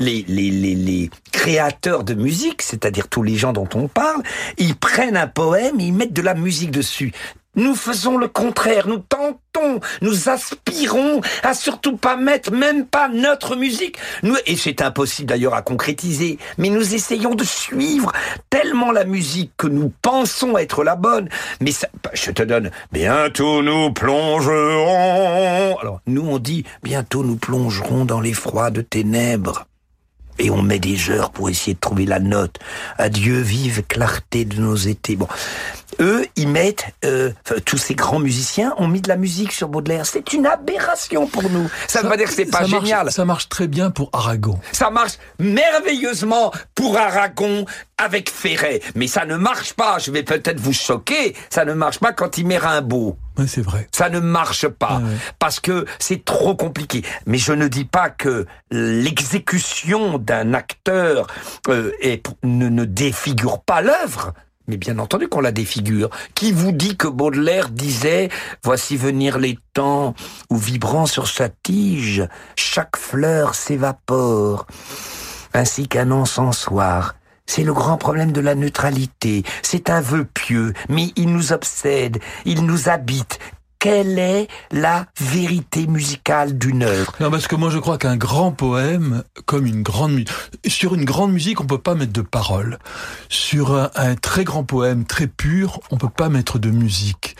les, 0.00 0.24
les, 0.26 0.50
les, 0.50 0.74
les 0.74 1.10
créateurs 1.30 2.02
de 2.02 2.14
musique, 2.14 2.62
c'est-à-dire 2.62 3.08
tous 3.08 3.22
les 3.22 3.36
gens 3.36 3.52
dont 3.52 3.68
on 3.74 3.86
parle, 3.86 4.22
ils 4.58 4.74
prennent 4.74 5.16
un 5.16 5.28
poème, 5.28 5.78
ils 5.78 5.92
mettent 5.92 6.12
de 6.12 6.22
la 6.22 6.34
musique 6.34 6.72
dessus. 6.72 7.12
Nous 7.56 7.74
faisons 7.74 8.16
le 8.16 8.28
contraire, 8.28 8.86
nous 8.86 8.98
tentons, 8.98 9.80
nous 10.02 10.28
aspirons 10.28 11.20
à 11.42 11.52
surtout 11.52 11.96
pas 11.96 12.16
mettre 12.16 12.52
même 12.52 12.86
pas 12.86 13.08
notre 13.08 13.56
musique. 13.56 13.96
Nous, 14.22 14.36
et 14.46 14.56
c'est 14.56 14.80
impossible 14.82 15.28
d'ailleurs 15.28 15.54
à 15.54 15.62
concrétiser, 15.62 16.38
mais 16.58 16.68
nous 16.68 16.94
essayons 16.94 17.34
de 17.34 17.42
suivre 17.42 18.12
tellement 18.50 18.92
la 18.92 19.04
musique 19.04 19.50
que 19.56 19.66
nous 19.66 19.92
pensons 20.00 20.56
être 20.58 20.84
la 20.84 20.94
bonne. 20.94 21.28
Mais 21.60 21.72
ça, 21.72 21.88
bah, 22.04 22.10
je 22.14 22.30
te 22.30 22.44
donne, 22.44 22.70
bientôt 22.92 23.62
nous 23.62 23.92
plongerons. 23.92 25.76
Alors, 25.78 26.00
nous 26.06 26.22
on 26.22 26.38
dit, 26.38 26.64
bientôt 26.84 27.24
nous 27.24 27.36
plongerons 27.36 28.04
dans 28.04 28.20
les 28.20 28.32
froides 28.32 28.88
ténèbres 28.88 29.66
et 30.38 30.50
on 30.50 30.62
met 30.62 30.78
des 30.78 31.10
heures 31.10 31.30
pour 31.30 31.48
essayer 31.50 31.74
de 31.74 31.80
trouver 31.80 32.06
la 32.06 32.18
note. 32.18 32.58
Adieu, 32.98 33.40
vive 33.40 33.82
clarté 33.82 34.44
de 34.44 34.60
nos 34.60 34.76
étés. 34.76 35.16
Bon, 35.16 35.28
eux, 36.00 36.26
ils 36.36 36.48
mettent, 36.48 36.86
euh, 37.04 37.32
tous 37.64 37.78
ces 37.78 37.94
grands 37.94 38.18
musiciens 38.18 38.74
ont 38.78 38.88
mis 38.88 39.00
de 39.00 39.08
la 39.08 39.16
musique 39.16 39.52
sur 39.52 39.68
Baudelaire. 39.68 40.06
C'est 40.06 40.32
une 40.32 40.46
aberration 40.46 41.26
pour 41.26 41.48
nous. 41.50 41.70
Ça 41.88 42.00
ne 42.00 42.04
veut 42.04 42.10
pas 42.10 42.16
dire 42.16 42.28
que 42.28 42.34
c'est 42.34 42.46
pas 42.46 42.64
génial. 42.64 43.10
ça 43.10 43.24
marche 43.24 43.48
très 43.48 43.66
bien 43.66 43.90
pour 43.90 44.10
Aragon. 44.12 44.58
Ça 44.72 44.90
marche 44.90 45.14
merveilleusement 45.38 46.52
pour 46.74 46.96
Aragon 46.96 47.64
avec 47.98 48.30
Ferret. 48.30 48.80
Mais 48.94 49.06
ça 49.06 49.24
ne 49.24 49.36
marche 49.36 49.74
pas, 49.74 49.98
je 49.98 50.10
vais 50.10 50.22
peut-être 50.22 50.60
vous 50.60 50.72
choquer, 50.72 51.34
ça 51.50 51.64
ne 51.64 51.74
marche 51.74 51.98
pas 51.98 52.12
quand 52.12 52.38
il 52.38 52.46
met 52.46 52.58
Rimbaud. 52.58 53.16
Oui, 53.38 53.46
c'est 53.48 53.62
vrai. 53.62 53.88
Ça 53.92 54.08
ne 54.10 54.20
marche 54.20 54.68
pas 54.68 55.00
parce 55.38 55.60
que 55.60 55.86
c'est 55.98 56.24
trop 56.24 56.54
compliqué. 56.54 57.02
Mais 57.26 57.38
je 57.38 57.52
ne 57.52 57.68
dis 57.68 57.84
pas 57.84 58.10
que 58.10 58.46
l'exécution 58.70 60.18
d'un 60.18 60.54
acteur 60.54 61.26
euh, 61.68 61.92
ne, 62.42 62.68
ne 62.68 62.84
défigure 62.84 63.60
pas 63.60 63.80
l'œuvre. 63.80 64.34
Mais 64.68 64.76
bien 64.76 64.98
entendu 64.98 65.28
qu'on 65.28 65.40
la 65.40 65.52
défigure. 65.52 66.10
Qui 66.34 66.52
vous 66.52 66.72
dit 66.72 66.96
que 66.96 67.08
Baudelaire 67.08 67.70
disait 67.70 68.28
Voici 68.62 68.96
venir 68.96 69.38
les 69.38 69.58
temps 69.74 70.14
où 70.48 70.56
vibrant 70.56 71.06
sur 71.06 71.28
sa 71.28 71.48
tige, 71.48 72.26
chaque 72.56 72.96
fleur 72.96 73.54
s'évapore, 73.54 74.66
ainsi 75.54 75.88
qu'un 75.88 76.10
encensoir 76.10 77.14
c'est 77.50 77.64
le 77.64 77.72
grand 77.72 77.96
problème 77.96 78.30
de 78.30 78.40
la 78.40 78.54
neutralité. 78.54 79.42
C'est 79.62 79.90
un 79.90 80.00
vœu 80.00 80.24
pieux, 80.24 80.72
mais 80.88 81.08
il 81.16 81.32
nous 81.32 81.52
obsède, 81.52 82.20
il 82.44 82.64
nous 82.64 82.88
habite. 82.88 83.40
Quelle 83.80 84.18
est 84.18 84.46
la 84.70 85.06
vérité 85.18 85.86
musicale 85.86 86.56
d'une 86.58 86.82
œuvre? 86.82 87.14
Non, 87.18 87.30
parce 87.30 87.48
que 87.48 87.56
moi 87.56 87.70
je 87.70 87.78
crois 87.78 87.96
qu'un 87.98 88.16
grand 88.16 88.52
poème, 88.52 89.24
comme 89.46 89.64
une 89.66 89.82
grande 89.82 90.12
musique, 90.12 90.30
sur 90.68 90.94
une 90.94 91.06
grande 91.06 91.32
musique, 91.32 91.60
on 91.62 91.66
peut 91.66 91.78
pas 91.78 91.94
mettre 91.94 92.12
de 92.12 92.20
paroles. 92.20 92.78
Sur 93.30 93.74
un, 93.74 93.90
un 93.94 94.14
très 94.16 94.44
grand 94.44 94.64
poème, 94.64 95.06
très 95.06 95.26
pur, 95.26 95.80
on 95.90 95.96
peut 95.96 96.10
pas 96.10 96.28
mettre 96.28 96.58
de 96.58 96.70
musique. 96.70 97.36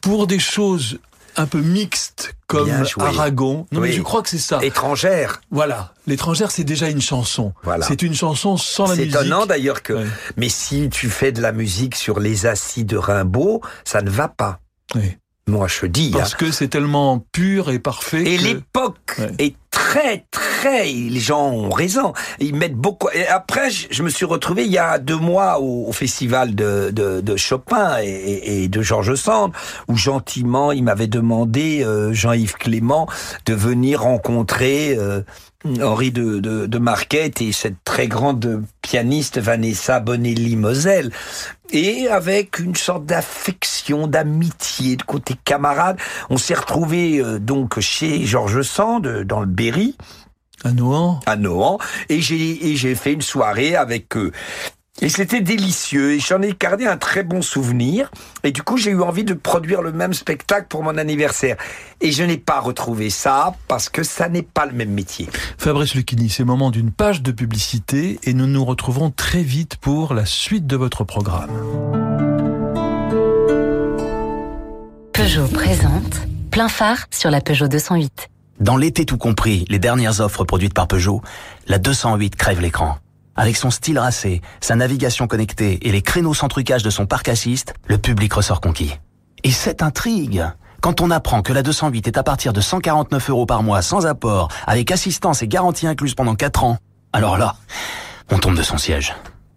Pour 0.00 0.26
des 0.26 0.38
choses 0.38 0.98
un 1.36 1.46
peu 1.46 1.60
mixte 1.60 2.34
comme 2.46 2.70
Aragon. 2.98 3.66
Non, 3.70 3.80
mais 3.80 3.92
je 3.92 4.02
crois 4.02 4.22
que 4.22 4.28
c'est 4.28 4.38
ça. 4.38 4.58
Étrangère. 4.62 5.40
Voilà. 5.50 5.92
L'étrangère, 6.06 6.50
c'est 6.50 6.64
déjà 6.64 6.88
une 6.88 7.02
chanson. 7.02 7.52
Voilà. 7.62 7.86
C'est 7.86 8.02
une 8.02 8.14
chanson 8.14 8.56
sans 8.56 8.86
la 8.86 8.96
musique. 8.96 9.12
C'est 9.12 9.18
étonnant 9.20 9.46
d'ailleurs 9.46 9.82
que. 9.82 10.06
Mais 10.36 10.48
si 10.48 10.88
tu 10.88 11.08
fais 11.10 11.30
de 11.30 11.40
la 11.40 11.52
musique 11.52 11.94
sur 11.94 12.20
les 12.20 12.46
assis 12.46 12.84
de 12.84 12.96
Rimbaud, 12.96 13.60
ça 13.84 14.02
ne 14.02 14.10
va 14.10 14.28
pas. 14.28 14.60
Oui. 14.94 15.16
Moi, 15.48 15.66
je 15.66 15.86
dis. 15.86 16.10
Parce 16.10 16.34
hein. 16.34 16.36
que 16.38 16.50
c'est 16.52 16.68
tellement 16.68 17.24
pur 17.32 17.70
et 17.70 17.78
parfait. 17.78 18.22
Et 18.22 18.36
l'époque 18.36 19.20
est 19.38 19.56
très, 19.70 20.26
très. 20.30 20.84
Les 20.84 21.20
gens 21.20 21.50
ont 21.50 21.70
raison. 21.70 22.12
Ils 22.38 22.54
mettent 22.54 22.74
beaucoup. 22.74 23.08
Et 23.14 23.26
après, 23.26 23.70
je 23.70 24.02
me 24.02 24.10
suis 24.10 24.26
retrouvé 24.26 24.64
il 24.64 24.70
y 24.70 24.78
a 24.78 24.98
deux 24.98 25.16
mois 25.16 25.58
au, 25.58 25.90
festival 25.92 26.54
de, 26.54 26.90
de, 26.92 27.20
de 27.20 27.36
Chopin 27.36 27.98
et, 28.02 28.64
et, 28.64 28.68
de 28.68 28.82
Georges 28.82 29.14
Sand, 29.14 29.52
où 29.88 29.96
gentiment, 29.96 30.70
il 30.70 30.84
m'avait 30.84 31.06
demandé, 31.06 31.82
euh, 31.82 32.12
Jean-Yves 32.12 32.56
Clément, 32.56 33.08
de 33.46 33.54
venir 33.54 34.02
rencontrer. 34.02 34.96
Euh, 34.98 35.22
Henri 35.64 36.12
de, 36.12 36.38
de, 36.38 36.66
de, 36.66 36.78
Marquette 36.78 37.42
et 37.42 37.50
cette 37.50 37.82
très 37.82 38.06
grande 38.06 38.62
pianiste 38.80 39.38
Vanessa 39.38 39.98
Bonelli-Moselle. 39.98 41.10
Et 41.70 42.06
avec 42.06 42.60
une 42.60 42.76
sorte 42.76 43.04
d'affection, 43.06 44.06
d'amitié, 44.06 44.94
de 44.94 45.02
côté 45.02 45.34
camarade, 45.44 45.98
on 46.30 46.38
s'est 46.38 46.54
retrouvé 46.54 47.18
euh, 47.18 47.40
donc 47.40 47.80
chez 47.80 48.24
Georges 48.24 48.62
Sand, 48.62 49.24
dans 49.24 49.40
le 49.40 49.46
Berry. 49.46 49.96
À 50.62 50.70
Nohant. 50.70 51.18
À 51.26 51.34
Nohant. 51.34 51.78
Et 52.08 52.20
j'ai, 52.20 52.68
et 52.68 52.76
j'ai 52.76 52.94
fait 52.94 53.12
une 53.12 53.22
soirée 53.22 53.74
avec 53.74 54.16
eux. 54.16 54.30
Et 55.00 55.08
c'était 55.08 55.40
délicieux 55.40 56.14
et 56.14 56.20
j'en 56.20 56.42
ai 56.42 56.54
gardé 56.58 56.86
un 56.86 56.96
très 56.96 57.22
bon 57.22 57.40
souvenir. 57.40 58.10
Et 58.42 58.50
du 58.50 58.62
coup, 58.62 58.76
j'ai 58.76 58.90
eu 58.90 59.00
envie 59.00 59.22
de 59.22 59.34
produire 59.34 59.80
le 59.80 59.92
même 59.92 60.12
spectacle 60.12 60.66
pour 60.68 60.82
mon 60.82 60.98
anniversaire. 60.98 61.56
Et 62.00 62.10
je 62.10 62.24
n'ai 62.24 62.36
pas 62.36 62.60
retrouvé 62.60 63.08
ça 63.08 63.54
parce 63.68 63.88
que 63.88 64.02
ça 64.02 64.28
n'est 64.28 64.42
pas 64.42 64.66
le 64.66 64.72
même 64.72 64.90
métier. 64.90 65.28
Fabrice 65.56 65.94
Lucchini, 65.94 66.28
c'est 66.28 66.42
le 66.42 66.46
moment 66.46 66.70
d'une 66.70 66.90
page 66.90 67.22
de 67.22 67.30
publicité 67.30 68.18
et 68.24 68.34
nous 68.34 68.46
nous 68.46 68.64
retrouverons 68.64 69.10
très 69.10 69.42
vite 69.42 69.76
pour 69.76 70.14
la 70.14 70.24
suite 70.24 70.66
de 70.66 70.76
votre 70.76 71.04
programme. 71.04 71.50
Peugeot 75.12 75.46
présente 75.46 76.22
plein 76.50 76.68
phare 76.68 77.06
sur 77.10 77.30
la 77.30 77.40
Peugeot 77.40 77.68
208. 77.68 78.30
Dans 78.60 78.76
l'été 78.76 79.04
tout 79.04 79.18
compris, 79.18 79.64
les 79.68 79.78
dernières 79.78 80.20
offres 80.20 80.42
produites 80.42 80.74
par 80.74 80.88
Peugeot, 80.88 81.22
la 81.68 81.78
208 81.78 82.34
crève 82.34 82.60
l'écran. 82.60 82.98
Avec 83.38 83.56
son 83.56 83.70
style 83.70 84.00
racé, 84.00 84.42
sa 84.60 84.74
navigation 84.74 85.28
connectée 85.28 85.86
et 85.86 85.92
les 85.92 86.02
créneaux 86.02 86.34
sans 86.34 86.48
trucage 86.48 86.82
de 86.82 86.90
son 86.90 87.06
parc 87.06 87.28
assist, 87.28 87.72
le 87.86 87.96
public 87.96 88.32
ressort 88.32 88.60
conquis. 88.60 88.98
Et 89.44 89.52
cette 89.52 89.80
intrigue 89.80 90.44
quand 90.80 91.00
on 91.00 91.10
apprend 91.10 91.42
que 91.42 91.52
la 91.52 91.62
208 91.62 92.06
est 92.06 92.18
à 92.18 92.22
partir 92.22 92.52
de 92.52 92.60
149 92.60 93.30
euros 93.30 93.46
par 93.46 93.62
mois 93.62 93.82
sans 93.82 94.06
apport, 94.06 94.48
avec 94.66 94.90
assistance 94.90 95.42
et 95.42 95.48
garantie 95.48 95.86
incluse 95.86 96.14
pendant 96.14 96.34
4 96.36 96.62
ans, 96.62 96.78
alors 97.12 97.36
là, 97.36 97.56
on 98.30 98.38
tombe 98.38 98.56
de 98.56 98.62
son 98.62 98.78
siège. 98.78 99.14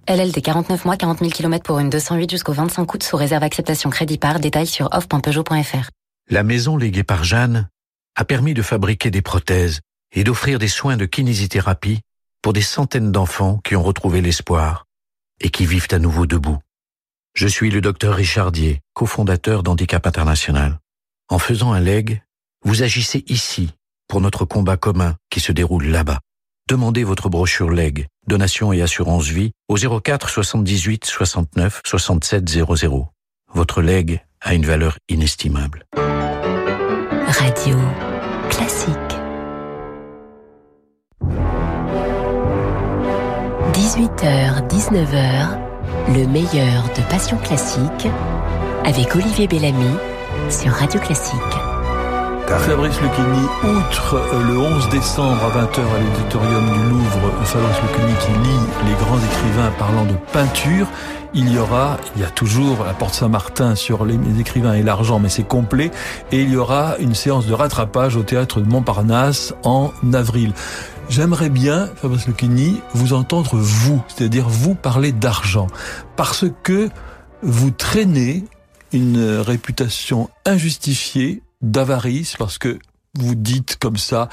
LLD 0.07 0.41
49 0.41 0.85
mois, 0.85 0.97
40 0.97 1.19
000 1.19 1.31
km 1.31 1.63
pour 1.63 1.79
une 1.79 1.89
208 1.89 2.29
jusqu'au 2.29 2.53
25 2.53 2.91
août 2.91 3.03
sous 3.03 3.17
réserve 3.17 3.43
acceptation 3.43 3.89
crédit 3.89 4.17
par. 4.17 4.39
Détail 4.39 4.65
sur 4.65 4.89
off.peugeot.fr. 4.91 5.89
La 6.29 6.43
maison 6.43 6.75
léguée 6.77 7.03
par 7.03 7.23
Jeanne 7.23 7.67
a 8.15 8.25
permis 8.25 8.53
de 8.53 8.61
fabriquer 8.61 9.11
des 9.11 9.21
prothèses 9.21 9.81
et 10.13 10.23
d'offrir 10.23 10.57
des 10.57 10.67
soins 10.67 10.97
de 10.97 11.05
kinésithérapie 11.05 12.01
pour 12.41 12.53
des 12.53 12.61
centaines 12.61 13.11
d'enfants 13.11 13.59
qui 13.63 13.75
ont 13.75 13.83
retrouvé 13.83 14.21
l'espoir 14.21 14.85
et 15.39 15.49
qui 15.49 15.65
vivent 15.65 15.87
à 15.91 15.99
nouveau 15.99 16.25
debout. 16.25 16.59
Je 17.33 17.47
suis 17.47 17.71
le 17.71 17.81
docteur 17.81 18.15
Richardier, 18.15 18.81
cofondateur 18.93 19.63
d'Handicap 19.63 20.05
International. 20.05 20.79
En 21.29 21.39
faisant 21.39 21.71
un 21.71 21.79
leg, 21.79 22.21
vous 22.65 22.83
agissez 22.83 23.23
ici 23.27 23.69
pour 24.07 24.21
notre 24.21 24.45
combat 24.45 24.77
commun 24.77 25.15
qui 25.29 25.39
se 25.39 25.51
déroule 25.51 25.85
là-bas. 25.85 26.19
Demandez 26.67 27.03
votre 27.03 27.29
brochure 27.29 27.69
leg, 27.69 28.07
donation 28.27 28.73
et 28.73 28.81
assurance 28.81 29.27
vie 29.27 29.51
au 29.67 29.75
04 29.75 30.29
78 30.29 31.05
69 31.05 31.81
67 31.85 32.49
00. 32.49 33.09
Votre 33.53 33.81
leg 33.81 34.23
a 34.41 34.53
une 34.53 34.65
valeur 34.65 34.97
inestimable. 35.09 35.85
Radio 35.95 37.77
classique. 38.49 39.10
18h, 43.81 44.67
19h, 44.67 45.57
le 46.09 46.27
meilleur 46.27 46.83
de 46.95 47.01
Passion 47.09 47.35
Classique 47.37 48.07
avec 48.85 49.15
Olivier 49.15 49.47
Bellamy 49.47 49.95
sur 50.51 50.71
Radio 50.71 50.99
Classique. 50.99 51.33
Fabrice 52.59 53.01
Lucchini, 53.01 53.47
outre 53.63 54.15
euh, 54.15 54.43
le 54.47 54.57
11 54.59 54.89
décembre 54.89 55.43
à 55.45 55.63
20h 55.63 55.79
à 55.79 55.99
l'auditorium 55.99 56.73
du 56.73 56.89
Louvre, 56.91 57.31
Fabrice 57.43 57.77
Lucchini 57.81 58.13
qui 58.19 58.31
lit 58.47 58.89
les 58.89 58.93
grands 59.03 59.17
écrivains 59.17 59.71
parlant 59.79 60.05
de 60.05 60.13
peinture, 60.31 60.85
il 61.33 61.51
y 61.51 61.57
aura, 61.57 61.97
il 62.15 62.21
y 62.21 62.25
a 62.25 62.29
toujours 62.29 62.83
la 62.85 62.93
Porte 62.93 63.13
Saint-Martin 63.13 63.75
sur 63.75 64.05
les 64.05 64.17
écrivains 64.39 64.73
et 64.73 64.83
l'argent, 64.83 65.17
mais 65.17 65.29
c'est 65.29 65.47
complet, 65.47 65.89
et 66.31 66.41
il 66.41 66.51
y 66.51 66.57
aura 66.57 66.97
une 66.99 67.15
séance 67.15 67.47
de 67.47 67.53
rattrapage 67.53 68.15
au 68.15 68.23
théâtre 68.23 68.59
de 68.59 68.69
Montparnasse 68.69 69.55
en 69.63 69.91
avril. 70.13 70.53
J'aimerais 71.09 71.49
bien, 71.49 71.89
Fabrice 71.95 72.27
Lucchini, 72.27 72.81
vous 72.93 73.13
entendre 73.13 73.57
vous, 73.57 74.01
c'est-à-dire 74.07 74.47
vous 74.47 74.75
parler 74.75 75.11
d'argent, 75.11 75.67
parce 76.15 76.45
que 76.63 76.89
vous 77.41 77.71
traînez 77.71 78.45
une 78.93 79.37
réputation 79.39 80.29
injustifiée 80.45 81.43
d'avarice, 81.61 82.35
parce 82.37 82.57
que 82.57 82.79
vous 83.15 83.35
dites 83.35 83.77
comme 83.77 83.97
ça, 83.97 84.29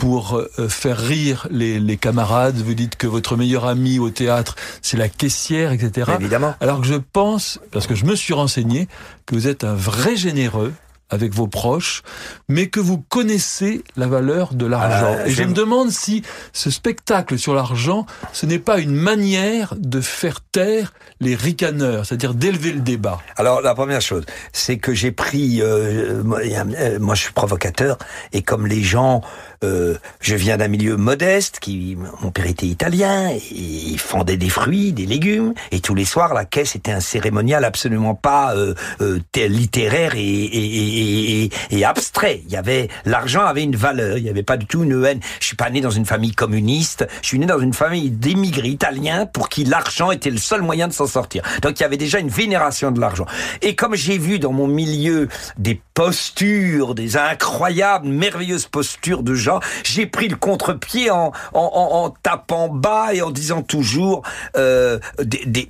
pour 0.00 0.38
euh, 0.38 0.68
faire 0.68 0.98
rire 0.98 1.46
les, 1.50 1.96
camarades, 1.98 2.56
vous 2.56 2.72
dites 2.72 2.96
que 2.96 3.06
votre 3.06 3.36
meilleur 3.36 3.66
ami 3.66 3.98
au 3.98 4.08
théâtre, 4.08 4.56
c'est 4.80 4.96
la 4.96 5.10
caissière, 5.10 5.72
etc. 5.72 6.12
Évidemment. 6.18 6.54
Alors 6.60 6.80
que 6.80 6.86
je 6.86 6.94
pense, 6.94 7.60
parce 7.70 7.86
que 7.86 7.94
je 7.94 8.06
me 8.06 8.14
suis 8.14 8.32
renseigné, 8.32 8.88
que 9.26 9.34
vous 9.34 9.46
êtes 9.46 9.62
un 9.62 9.74
vrai 9.74 10.16
généreux, 10.16 10.72
avec 11.10 11.34
vos 11.34 11.46
proches, 11.46 12.02
mais 12.48 12.68
que 12.68 12.80
vous 12.80 12.98
connaissez 12.98 13.82
la 13.96 14.06
valeur 14.06 14.54
de 14.54 14.66
l'argent. 14.66 15.16
Ah, 15.18 15.26
et 15.26 15.30
je 15.30 15.42
me 15.42 15.52
demande 15.52 15.90
si 15.90 16.22
ce 16.52 16.70
spectacle 16.70 17.38
sur 17.38 17.54
l'argent, 17.54 18.06
ce 18.32 18.46
n'est 18.46 18.58
pas 18.58 18.78
une 18.78 18.94
manière 18.94 19.74
de 19.76 20.00
faire 20.00 20.40
taire 20.40 20.92
les 21.20 21.34
ricaneurs, 21.34 22.06
c'est-à-dire 22.06 22.34
d'élever 22.34 22.72
le 22.72 22.80
débat. 22.80 23.20
Alors 23.36 23.60
la 23.60 23.74
première 23.74 24.00
chose, 24.00 24.24
c'est 24.52 24.78
que 24.78 24.94
j'ai 24.94 25.12
pris, 25.12 25.60
euh, 25.60 26.22
euh, 26.24 26.98
moi 26.98 27.14
je 27.14 27.22
suis 27.22 27.32
provocateur, 27.32 27.98
et 28.32 28.42
comme 28.42 28.66
les 28.66 28.82
gens 28.82 29.22
euh, 29.62 29.96
je 30.20 30.34
viens 30.36 30.56
d'un 30.56 30.68
milieu 30.68 30.96
modeste, 30.96 31.58
qui 31.60 31.96
mon 32.22 32.30
père 32.30 32.46
était 32.46 32.66
italien, 32.66 33.30
et 33.30 33.42
il 33.50 33.98
fendait 33.98 34.38
des 34.38 34.48
fruits, 34.48 34.92
des 34.92 35.04
légumes, 35.04 35.52
et 35.70 35.80
tous 35.80 35.94
les 35.94 36.06
soirs 36.06 36.32
la 36.32 36.46
caisse 36.46 36.76
était 36.76 36.92
un 36.92 37.00
cérémonial 37.00 37.64
absolument 37.64 38.14
pas 38.14 38.54
euh, 38.54 38.74
euh 39.02 39.18
littéraire 39.34 40.14
et, 40.14 40.20
et, 40.20 41.44
et, 41.44 41.50
et, 41.70 41.84
abstrait. 41.84 42.42
Il 42.46 42.52
y 42.52 42.56
avait 42.56 42.88
l'argent 43.04 43.44
avait 43.44 43.62
une 43.62 43.76
valeur, 43.76 44.16
il 44.18 44.24
n'y 44.24 44.30
avait 44.30 44.42
pas 44.42 44.56
du 44.56 44.66
tout 44.66 44.82
une 44.82 45.04
haine. 45.04 45.20
Je 45.40 45.46
suis 45.46 45.56
pas 45.56 45.70
né 45.70 45.80
dans 45.80 45.90
une 45.90 46.06
famille 46.06 46.32
communiste, 46.32 47.06
je 47.22 47.28
suis 47.28 47.38
né 47.38 47.46
dans 47.46 47.58
une 47.58 47.72
famille 47.72 48.10
d'émigrés 48.10 48.68
italiens 48.68 49.26
pour 49.26 49.48
qui 49.48 49.64
l'argent 49.64 50.10
était 50.10 50.30
le 50.30 50.38
seul 50.38 50.62
moyen 50.62 50.88
de 50.88 50.92
s'en 50.92 51.06
sortir. 51.06 51.42
Donc 51.62 51.78
il 51.80 51.82
y 51.82 51.86
avait 51.86 51.96
déjà 51.96 52.18
une 52.18 52.28
vénération 52.28 52.90
de 52.90 53.00
l'argent. 53.00 53.26
Et 53.62 53.74
comme 53.74 53.94
j'ai 53.94 54.18
vu 54.18 54.38
dans 54.38 54.52
mon 54.52 54.66
milieu 54.66 55.28
des 55.58 55.80
postures, 55.94 56.94
des 56.94 57.16
incroyables, 57.16 58.08
merveilleuses 58.08 58.66
postures 58.66 59.22
de 59.22 59.34
gens 59.34 59.49
j'ai 59.82 60.06
pris 60.06 60.28
le 60.28 60.36
contre-pied 60.36 61.10
en, 61.10 61.32
en, 61.52 62.10
tapant 62.22 62.68
bas 62.68 63.12
et 63.12 63.22
en 63.22 63.30
disant 63.30 63.62
toujours, 63.62 64.22
euh, 64.56 64.98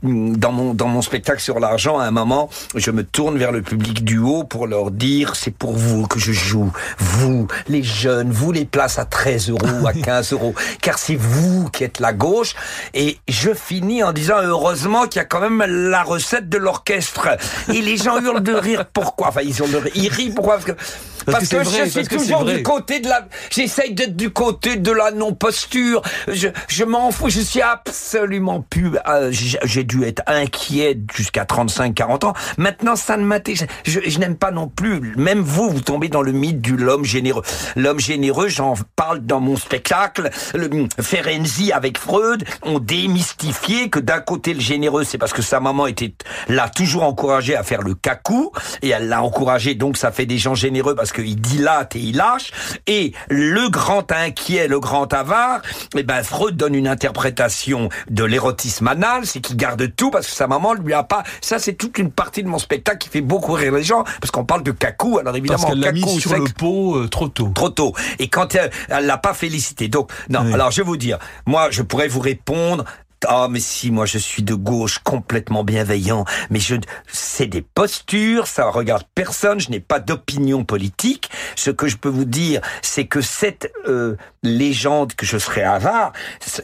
dans, 0.02 0.52
mon, 0.52 0.74
dans 0.74 0.88
mon 0.88 1.02
spectacle 1.02 1.40
sur 1.40 1.60
l'argent, 1.60 1.98
à 1.98 2.04
un 2.04 2.10
moment, 2.10 2.50
je 2.74 2.90
me 2.90 3.04
tourne 3.04 3.38
vers 3.38 3.52
le 3.52 3.62
public 3.62 4.04
du 4.04 4.18
haut 4.18 4.44
pour 4.44 4.66
leur 4.66 4.90
dire, 4.90 5.36
c'est 5.36 5.50
pour 5.50 5.72
vous 5.72 6.06
que 6.06 6.18
je 6.18 6.32
joue, 6.32 6.72
vous, 6.98 7.46
les 7.68 7.82
jeunes, 7.82 8.30
vous 8.30 8.52
les 8.52 8.64
places 8.64 8.98
à 8.98 9.04
13 9.04 9.50
euros, 9.50 9.86
à 9.86 9.92
15 10.04 10.32
euros, 10.32 10.54
car 10.80 10.98
c'est 10.98 11.16
vous 11.16 11.68
qui 11.70 11.84
êtes 11.84 12.00
la 12.00 12.12
gauche. 12.12 12.54
Et 12.94 13.18
je 13.28 13.54
finis 13.54 14.02
en 14.02 14.12
disant, 14.12 14.36
heureusement 14.42 15.06
qu'il 15.06 15.20
y 15.20 15.22
a 15.22 15.24
quand 15.24 15.40
même 15.40 15.62
la 15.66 16.02
recette 16.02 16.48
de 16.48 16.58
l'orchestre. 16.58 17.28
Et 17.68 17.80
les 17.80 17.96
gens 17.96 18.20
hurlent 18.20 18.42
de 18.42 18.52
rire. 18.52 18.84
Pourquoi? 18.92 19.28
Enfin, 19.28 19.42
ils 19.42 19.56
hurlent 19.58 19.70
de 19.70 19.76
rire. 19.76 19.92
Ils 19.94 20.08
rient 20.08 20.30
pourquoi? 20.30 20.58
Parce, 21.26 21.48
que, 21.48 21.62
je 21.62 21.88
suis 21.88 22.06
toujours 22.06 22.44
du 22.44 22.62
côté 22.62 23.00
de 23.00 23.08
la. 23.08 23.26
J'essaye 23.70 23.94
d'être 23.94 24.16
du 24.16 24.30
côté 24.30 24.74
de 24.74 24.90
la 24.90 25.12
non-posture. 25.12 26.02
Je, 26.26 26.48
je 26.66 26.82
m'en 26.82 27.12
fous. 27.12 27.28
Je 27.28 27.38
suis 27.38 27.62
absolument 27.62 28.62
plus. 28.62 28.90
Euh, 29.06 29.30
j'ai 29.30 29.84
dû 29.84 30.02
être 30.02 30.22
inquiet 30.26 30.98
jusqu'à 31.14 31.44
35-40 31.44 32.26
ans. 32.26 32.32
Maintenant, 32.58 32.96
ça 32.96 33.16
ne 33.16 33.22
m'intéresse. 33.22 33.68
Je, 33.86 34.00
je 34.04 34.18
n'aime 34.18 34.34
pas 34.34 34.50
non 34.50 34.66
plus. 34.66 35.14
Même 35.16 35.38
vous, 35.38 35.70
vous 35.70 35.80
tombez 35.82 36.08
dans 36.08 36.22
le 36.22 36.32
mythe 36.32 36.60
du 36.60 36.76
l'homme 36.76 37.04
généreux. 37.04 37.42
L'homme 37.76 38.00
généreux, 38.00 38.48
j'en 38.48 38.74
parle 38.96 39.20
dans 39.20 39.38
mon 39.38 39.54
spectacle. 39.54 40.30
Le 40.52 40.68
Ferenczi 41.00 41.70
avec 41.70 41.96
Freud 41.96 42.44
ont 42.64 42.80
démystifié 42.80 43.88
que 43.88 44.00
d'un 44.00 44.18
côté 44.18 44.52
le 44.52 44.60
généreux, 44.60 45.04
c'est 45.04 45.18
parce 45.18 45.32
que 45.32 45.42
sa 45.42 45.60
maman 45.60 45.86
était 45.86 46.12
l'a 46.48 46.68
toujours 46.68 47.04
encouragé 47.04 47.54
à 47.54 47.62
faire 47.62 47.82
le 47.82 47.94
cacou 47.94 48.50
et 48.82 48.88
elle 48.88 49.08
l'a 49.08 49.22
encouragé. 49.22 49.76
Donc 49.76 49.96
ça 49.96 50.10
fait 50.10 50.26
des 50.26 50.38
gens 50.38 50.56
généreux 50.56 50.96
parce 50.96 51.12
que 51.12 51.22
qu'il 51.22 51.40
dilate 51.40 51.94
et 51.94 52.00
il 52.00 52.16
lâche. 52.16 52.50
Et 52.88 53.12
le 53.28 53.59
grand 53.68 54.11
inquiet, 54.12 54.68
le 54.68 54.80
grand 54.80 55.12
avare, 55.12 55.61
eh 55.96 56.02
ben 56.02 56.22
Freud 56.22 56.56
donne 56.56 56.74
une 56.74 56.88
interprétation 56.88 57.88
de 58.08 58.24
l'érotisme 58.24 58.88
anal, 58.88 59.26
c'est 59.26 59.40
qu'il 59.40 59.56
garde 59.56 59.94
tout 59.94 60.11
parce 60.11 60.26
que 60.26 60.32
sa 60.32 60.46
maman 60.46 60.74
lui 60.74 60.94
a 60.94 61.02
pas. 61.02 61.22
Ça, 61.40 61.58
c'est 61.58 61.74
toute 61.74 61.98
une 61.98 62.11
partie 62.11 62.42
de 62.42 62.48
mon 62.48 62.58
spectacle 62.58 62.98
qui 62.98 63.08
fait 63.08 63.20
beaucoup 63.20 63.52
rire 63.52 63.72
les 63.72 63.82
gens 63.82 64.04
parce 64.20 64.30
qu'on 64.30 64.44
parle 64.44 64.62
de 64.62 64.72
cacou. 64.72 65.18
Alors 65.18 65.36
évidemment, 65.36 65.62
parce 65.62 65.76
l'a 65.76 65.92
mis 65.92 66.08
sur 66.08 66.30
sexe, 66.30 66.42
le 66.42 66.52
pot 66.52 66.96
euh, 66.96 67.08
trop 67.08 67.28
tôt. 67.28 67.50
trop 67.54 67.70
tôt. 67.70 67.92
Et 68.18 68.28
quand 68.28 68.54
elle, 68.54 68.70
elle 68.88 69.06
l'a 69.06 69.18
pas 69.18 69.34
félicité. 69.34 69.88
Donc, 69.88 70.11
non. 70.28 70.42
Oui. 70.44 70.54
Alors, 70.54 70.70
je 70.70 70.78
vais 70.78 70.86
vous 70.86 70.96
dire, 70.96 71.18
moi, 71.46 71.68
je 71.70 71.82
pourrais 71.82 72.08
vous 72.08 72.20
répondre. 72.20 72.84
Ah, 73.26 73.48
mais 73.50 73.60
si, 73.60 73.90
moi, 73.90 74.06
je 74.06 74.16
suis 74.16 74.42
de 74.42 74.54
gauche, 74.54 74.98
complètement 74.98 75.62
bienveillant. 75.62 76.24
Mais 76.48 76.58
je, 76.58 76.76
c'est 77.06 77.46
des 77.46 77.60
postures, 77.60 78.46
ça 78.46 78.70
regarde 78.70 79.04
personne. 79.14 79.60
Je 79.60 79.70
n'ai 79.70 79.80
pas 79.80 80.00
d'opinion 80.00 80.64
politique. 80.64 81.30
Ce 81.54 81.70
que 81.70 81.86
je 81.86 81.96
peux 81.96 82.08
vous 82.08 82.24
dire, 82.24 82.62
c'est 82.80 83.06
que 83.06 83.20
cette 83.20 83.72
euh, 83.86 84.16
légende 84.42 85.14
que 85.14 85.26
je 85.26 85.36
serais 85.36 85.62
avare, 85.62 86.12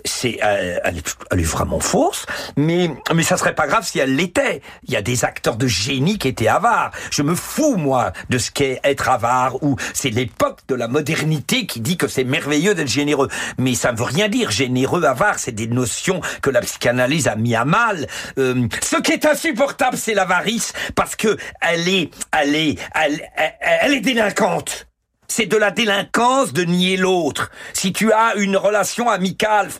c'est, 0.04 0.38
euh, 0.42 0.78
elle, 0.82 0.98
est, 0.98 1.16
elle 1.30 1.40
est 1.40 1.42
vraiment 1.42 1.80
fausse. 1.80 2.24
Mais, 2.56 2.90
mais 3.14 3.22
ça 3.22 3.36
serait 3.36 3.54
pas 3.54 3.66
grave 3.66 3.86
si 3.86 3.98
elle 3.98 4.16
l'était. 4.16 4.62
Il 4.84 4.94
y 4.94 4.96
a 4.96 5.02
des 5.02 5.26
acteurs 5.26 5.56
de 5.56 5.66
génie 5.66 6.16
qui 6.16 6.28
étaient 6.28 6.48
avares. 6.48 6.90
Je 7.10 7.22
me 7.22 7.34
fous, 7.34 7.76
moi, 7.76 8.12
de 8.30 8.38
ce 8.38 8.50
qu'est 8.50 8.80
être 8.82 9.10
avare 9.10 9.62
ou 9.62 9.76
c'est 9.92 10.10
l'époque 10.10 10.60
de 10.68 10.74
la 10.74 10.88
modernité 10.88 11.66
qui 11.66 11.80
dit 11.80 11.98
que 11.98 12.08
c'est 12.08 12.24
merveilleux 12.24 12.74
d'être 12.74 12.88
généreux. 12.88 13.28
Mais 13.58 13.74
ça 13.74 13.92
ne 13.92 13.98
veut 13.98 14.04
rien 14.04 14.28
dire. 14.28 14.50
Généreux, 14.50 15.04
avare, 15.04 15.38
c'est 15.38 15.52
des 15.52 15.66
notions 15.66 16.22
que 16.46 16.50
la 16.50 16.60
psychanalyse 16.60 17.26
a 17.26 17.34
mis 17.34 17.56
à 17.56 17.64
mal. 17.64 18.06
Euh, 18.38 18.68
ce 18.80 19.00
qui 19.02 19.10
est 19.10 19.26
insupportable, 19.26 19.96
c'est 19.96 20.14
l'avarice 20.14 20.72
parce 20.94 21.16
que 21.16 21.36
elle 21.60 21.88
est, 21.88 22.10
elle 22.30 22.54
est, 22.54 22.78
elle, 22.94 23.20
elle, 23.60 23.94
est 23.94 24.00
délinquante. 24.00 24.86
C'est 25.26 25.46
de 25.46 25.56
la 25.56 25.72
délinquance 25.72 26.52
de 26.52 26.62
nier 26.62 26.96
l'autre. 26.96 27.50
Si 27.72 27.92
tu 27.92 28.12
as 28.12 28.36
une 28.36 28.56
relation 28.56 29.10
amicale, 29.10 29.70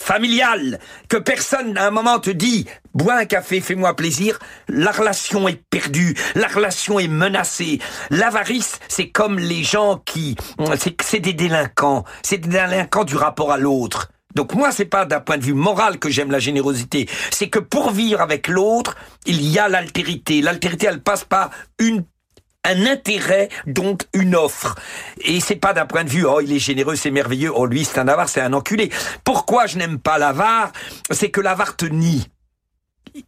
familiale, 0.00 0.80
que 1.08 1.16
personne 1.16 1.78
à 1.78 1.86
un 1.86 1.90
moment 1.92 2.18
te 2.18 2.30
dit 2.30 2.66
bois 2.92 3.14
un 3.14 3.24
café, 3.24 3.60
fais-moi 3.60 3.94
plaisir, 3.94 4.40
la 4.66 4.90
relation 4.90 5.46
est 5.46 5.62
perdue, 5.70 6.16
la 6.34 6.48
relation 6.48 6.98
est 6.98 7.06
menacée. 7.06 7.78
L'avarice, 8.10 8.80
c'est 8.88 9.10
comme 9.10 9.38
les 9.38 9.62
gens 9.62 10.02
qui, 10.04 10.34
c'est 11.04 11.20
des 11.20 11.34
délinquants, 11.34 12.02
c'est 12.22 12.38
des 12.38 12.48
délinquants 12.48 13.04
du 13.04 13.14
rapport 13.14 13.52
à 13.52 13.58
l'autre. 13.58 14.10
Donc 14.34 14.54
moi, 14.54 14.72
c'est 14.72 14.84
pas 14.84 15.04
d'un 15.04 15.20
point 15.20 15.38
de 15.38 15.44
vue 15.44 15.54
moral 15.54 15.98
que 15.98 16.10
j'aime 16.10 16.30
la 16.30 16.38
générosité, 16.38 17.08
c'est 17.30 17.48
que 17.48 17.58
pour 17.58 17.90
vivre 17.90 18.20
avec 18.20 18.48
l'autre, 18.48 18.96
il 19.26 19.42
y 19.42 19.58
a 19.58 19.68
l'altérité. 19.68 20.40
L'altérité, 20.40 20.86
elle 20.86 21.02
passe 21.02 21.24
par 21.24 21.50
une 21.78 22.04
un 22.64 22.86
intérêt, 22.86 23.48
donc 23.66 24.02
une 24.12 24.34
offre. 24.34 24.74
Et 25.22 25.40
c'est 25.40 25.56
pas 25.56 25.72
d'un 25.72 25.86
point 25.86 26.04
de 26.04 26.10
vue, 26.10 26.26
oh, 26.26 26.40
il 26.40 26.52
est 26.52 26.58
généreux, 26.58 26.96
c'est 26.96 27.10
merveilleux, 27.10 27.50
oh, 27.54 27.66
lui, 27.66 27.84
c'est 27.84 27.98
un 27.98 28.08
avare, 28.08 28.28
c'est 28.28 28.40
un 28.40 28.52
enculé. 28.52 28.90
Pourquoi 29.24 29.66
je 29.66 29.78
n'aime 29.78 29.98
pas 29.98 30.18
l'avare? 30.18 30.72
C'est 31.10 31.30
que 31.30 31.40
l'avare 31.40 31.76
te 31.76 31.86
nie. 31.86 32.26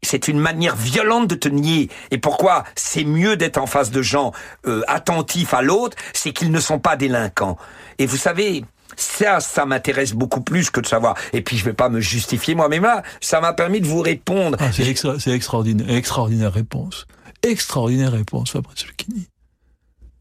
C'est 0.02 0.28
une 0.28 0.38
manière 0.38 0.76
violente 0.76 1.28
de 1.28 1.34
te 1.34 1.48
nier. 1.48 1.88
Et 2.10 2.18
pourquoi 2.18 2.64
c'est 2.76 3.04
mieux 3.04 3.36
d'être 3.36 3.58
en 3.58 3.66
face 3.66 3.90
de 3.90 4.02
gens 4.02 4.32
euh, 4.66 4.82
attentifs 4.86 5.54
à 5.54 5.62
l'autre 5.62 5.96
C'est 6.12 6.32
qu'ils 6.32 6.52
ne 6.52 6.60
sont 6.60 6.78
pas 6.78 6.96
délinquants. 6.96 7.56
Et 7.98 8.06
vous 8.06 8.16
savez, 8.16 8.64
ça, 8.96 9.40
ça 9.40 9.66
m'intéresse 9.66 10.12
beaucoup 10.12 10.40
plus 10.40 10.70
que 10.70 10.80
de 10.80 10.86
savoir. 10.86 11.16
Et 11.32 11.42
puis 11.42 11.56
je 11.56 11.64
vais 11.64 11.72
pas 11.72 11.88
me 11.88 12.00
justifier 12.00 12.54
moi-même. 12.54 12.86
Ça 13.20 13.40
m'a 13.40 13.52
permis 13.52 13.80
de 13.80 13.86
vous 13.86 14.00
répondre. 14.00 14.58
Ah, 14.60 14.70
c'est 14.72 15.30
extraordinaire, 15.32 15.90
extraordinaire 15.90 16.52
réponse. 16.52 17.06
Extraordinaire 17.42 18.12
réponse, 18.12 18.52
Fabrice 18.52 18.86
Lucchini. 18.86 19.26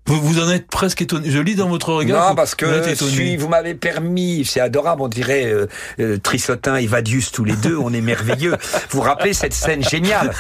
Vous, 0.08 0.20
vous 0.20 0.40
en 0.40 0.50
êtes 0.50 0.68
presque 0.68 1.02
étonné. 1.04 1.30
Je 1.30 1.40
lis 1.40 1.56
dans 1.56 1.70
votre 1.70 1.94
regard. 1.94 2.24
Non, 2.24 2.30
vous- 2.30 2.36
parce 2.36 2.56
que 2.56 2.66
vous 2.90 2.96
suis- 3.12 3.38
vous 3.38 3.48
m'avez 3.48 3.76
permis, 3.76 4.44
c'est 4.46 4.60
adorable, 4.60 5.04
on 5.04 5.08
dirait 5.08 5.46
euh, 5.46 5.68
euh, 6.00 6.18
Trissotin 6.18 6.76
et 6.78 6.88
Vadius 6.88 7.32
tous 7.32 7.46
les 7.46 7.54
deux, 7.54 7.78
on 7.78 7.94
est 7.94 8.02
merveilleux. 8.02 8.58
Vous 8.90 8.98
vous 8.98 9.02
rappelez 9.02 9.34
cette 9.34 9.54
scène 9.54 9.84
géniale 9.88 10.34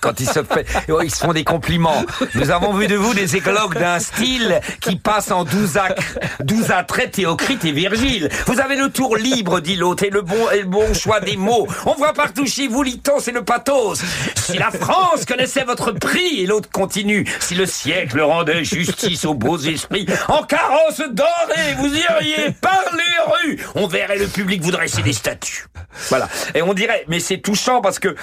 quand 0.00 0.18
ils 0.20 0.28
se 0.28 0.42
fait, 0.44 0.66
oh, 0.88 1.00
ils 1.02 1.10
se 1.12 1.18
font 1.18 1.32
des 1.32 1.44
compliments. 1.44 2.04
Nous 2.36 2.50
avons 2.50 2.72
vu 2.74 2.86
de 2.86 2.94
vous 2.94 3.12
des 3.12 3.36
éclogues 3.36 3.76
d'un 3.78 3.98
style 3.98 4.60
qui 4.80 4.96
passe 4.96 5.30
en 5.32 5.44
douze 5.44 5.76
acres, 5.76 6.18
douze 6.44 6.70
attraits 6.70 7.10
Théocrite 7.10 7.64
et 7.64 7.72
Virgile. 7.72 8.28
Vous 8.46 8.60
avez 8.60 8.76
le 8.76 8.88
tour 8.88 9.16
libre, 9.16 9.60
dit 9.60 9.76
l'autre, 9.76 10.04
et 10.04 10.10
le 10.10 10.22
bon 10.22 10.48
et 10.54 10.60
le 10.60 10.66
bon 10.68 10.94
choix 10.94 11.20
des 11.20 11.36
mots. 11.36 11.66
On 11.86 11.94
voit 11.94 12.12
partout 12.14 12.46
chez 12.46 12.68
vous 12.68 12.82
l'itos 12.84 13.18
et 13.28 13.32
le 13.32 13.42
pathos. 13.44 14.00
Si 14.36 14.56
la 14.56 14.70
France 14.70 15.24
connaissait 15.26 15.64
votre 15.64 15.90
prix, 15.92 16.40
et 16.40 16.46
l'autre 16.46 16.70
continue, 16.70 17.26
si 17.40 17.54
le 17.56 17.66
siècle 17.66 18.20
rendait 18.20 18.64
justice 18.92 19.24
aux 19.24 19.34
beaux 19.34 19.58
esprits, 19.58 20.06
en 20.28 20.42
carrosse 20.42 21.00
dorée, 21.10 21.74
vous 21.78 21.86
iriez 21.94 22.50
par 22.60 22.82
les 22.92 23.50
rues. 23.54 23.66
On 23.74 23.86
verrait 23.86 24.18
le 24.18 24.26
public 24.26 24.62
vous 24.62 24.70
dresser 24.70 25.02
des 25.02 25.12
statues. 25.12 25.66
Voilà. 26.08 26.28
Et 26.54 26.62
on 26.62 26.74
dirait, 26.74 27.04
mais 27.08 27.20
c'est 27.20 27.38
touchant 27.38 27.80
parce 27.80 27.98
que 27.98 28.14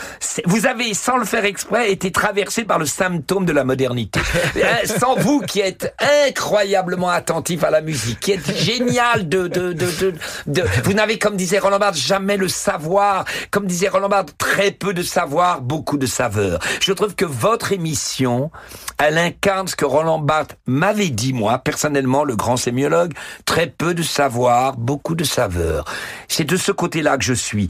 vous 0.46 0.66
avez, 0.66 0.94
sans 0.94 1.18
le 1.18 1.26
faire 1.26 1.46
exprès, 1.46 1.92
été 1.92 2.12
traversé 2.12 2.64
par 2.66 2.80
le 2.80 2.86
symptôme 2.86 3.46
de 3.46 3.52
la 3.52 3.64
modernité. 3.64 4.20
Hein, 4.60 4.86
sans 5.00 5.16
vous 5.16 5.40
qui 5.42 5.62
êtes 5.62 5.94
incroyablement 6.28 7.10
attentif 7.10 7.64
à 7.64 7.70
la 7.70 7.82
musique, 7.82 8.20
qui 8.20 8.34
êtes 8.34 8.56
génial 8.58 9.30
de, 9.30 9.48
de, 9.48 9.72
de, 9.74 9.90
de, 9.92 10.14
de- 10.48 10.64
vous 10.84 10.94
n'avez, 10.94 11.18
comme 11.18 11.38
disait 11.38 11.60
Roland 11.60 11.80
Barthes, 11.80 11.96
jamais 11.98 12.36
le 12.36 12.48
savoir. 12.50 13.26
Comme 13.52 13.66
disait 13.68 13.88
Roland 13.88 14.10
Barthes, 14.10 14.38
très 14.38 14.72
peu 14.72 14.94
de 14.94 15.02
savoir, 15.04 15.62
beaucoup 15.62 15.98
de 15.98 16.06
saveur. 16.06 16.60
Je 16.82 16.92
trouve 16.94 17.16
que 17.16 17.26
votre 17.26 17.72
émission, 17.72 18.52
elle 18.98 19.18
incarne 19.18 19.68
ce 19.68 19.76
que 19.76 19.86
Roland 19.86 20.20
Barthes 20.20 20.58
m'avait 20.70 21.10
dit, 21.10 21.34
moi, 21.34 21.58
personnellement, 21.60 22.24
le 22.24 22.36
grand 22.36 22.58
sémiologue, 22.58 23.14
très 23.46 23.68
peu 23.68 23.94
de 23.94 24.04
savoir, 24.04 24.78
beaucoup 24.78 25.16
de 25.16 25.24
saveur. 25.24 25.86
C'est 26.28 26.46
de 26.46 26.58
ce 26.58 26.72
côté-là 26.72 27.18
que 27.18 27.24
je 27.24 27.34
suis. 27.34 27.68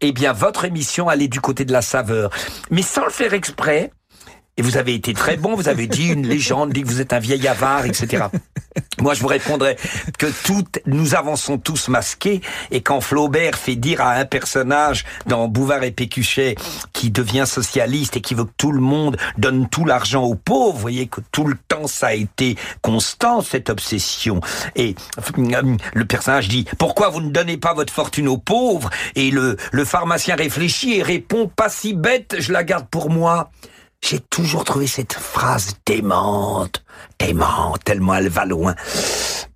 Eh 0.00 0.12
bien, 0.12 0.32
votre 0.32 0.64
émission, 0.64 1.10
est 1.10 1.28
du 1.28 1.40
côté 1.40 1.64
de 1.64 1.72
la 1.72 1.82
saveur. 1.82 2.30
Mais 2.70 2.82
sans 2.82 3.04
le 3.04 3.10
faire 3.10 3.34
exprès, 3.34 3.90
et 4.56 4.62
vous 4.62 4.76
avez 4.76 4.94
été 4.94 5.14
très 5.14 5.36
bon, 5.36 5.54
vous 5.54 5.68
avez 5.68 5.86
dit 5.86 6.08
une 6.08 6.26
légende, 6.26 6.72
dit 6.72 6.82
que 6.82 6.88
vous 6.88 7.00
êtes 7.00 7.12
un 7.12 7.18
vieil 7.18 7.48
avare, 7.48 7.86
etc. 7.86 8.24
Moi, 9.00 9.14
je 9.14 9.20
vous 9.20 9.28
répondrais 9.28 9.76
que 10.18 10.26
nous 10.86 11.14
avançons 11.14 11.58
tous 11.58 11.88
masqués, 11.88 12.40
et 12.70 12.82
quand 12.82 13.00
Flaubert 13.00 13.56
fait 13.56 13.76
dire 13.76 14.00
à 14.00 14.12
un 14.12 14.24
personnage 14.24 15.04
dans 15.26 15.48
Bouvard 15.48 15.82
et 15.82 15.90
Pécuchet 15.90 16.54
qui 16.92 17.10
devient 17.10 17.44
socialiste 17.46 18.16
et 18.16 18.20
qui 18.20 18.34
veut 18.34 18.44
que 18.44 18.52
tout 18.56 18.72
le 18.72 18.80
monde 18.80 19.16
donne 19.38 19.68
tout 19.68 19.84
l'argent 19.84 20.22
aux 20.22 20.34
pauvres, 20.34 20.74
vous 20.74 20.80
voyez 20.80 21.06
que 21.06 21.20
tout 21.32 21.46
le 21.46 21.56
temps 21.68 21.86
ça 21.86 22.08
a 22.08 22.14
été 22.14 22.56
constant 22.82 23.40
cette 23.40 23.70
obsession. 23.70 24.40
Et 24.76 24.94
euh, 25.38 25.76
le 25.94 26.04
personnage 26.04 26.48
dit 26.48 26.66
pourquoi 26.78 27.08
vous 27.08 27.20
ne 27.20 27.30
donnez 27.30 27.56
pas 27.56 27.74
votre 27.74 27.92
fortune 27.92 28.28
aux 28.28 28.38
pauvres? 28.38 28.90
Et 29.16 29.30
le, 29.30 29.56
le 29.72 29.84
pharmacien 29.84 30.36
réfléchit 30.36 30.98
et 30.98 31.02
répond 31.02 31.48
pas 31.48 31.68
si 31.68 31.94
bête, 31.94 32.36
je 32.38 32.52
la 32.52 32.64
garde 32.64 32.86
pour 32.88 33.10
moi. 33.10 33.50
J'ai 34.04 34.18
toujours 34.18 34.64
trouvé 34.64 34.88
cette 34.88 35.12
phrase 35.12 35.76
démente, 35.86 36.82
démente, 37.20 37.84
tellement 37.84 38.14
elle 38.16 38.28
va 38.28 38.44
loin. 38.44 38.74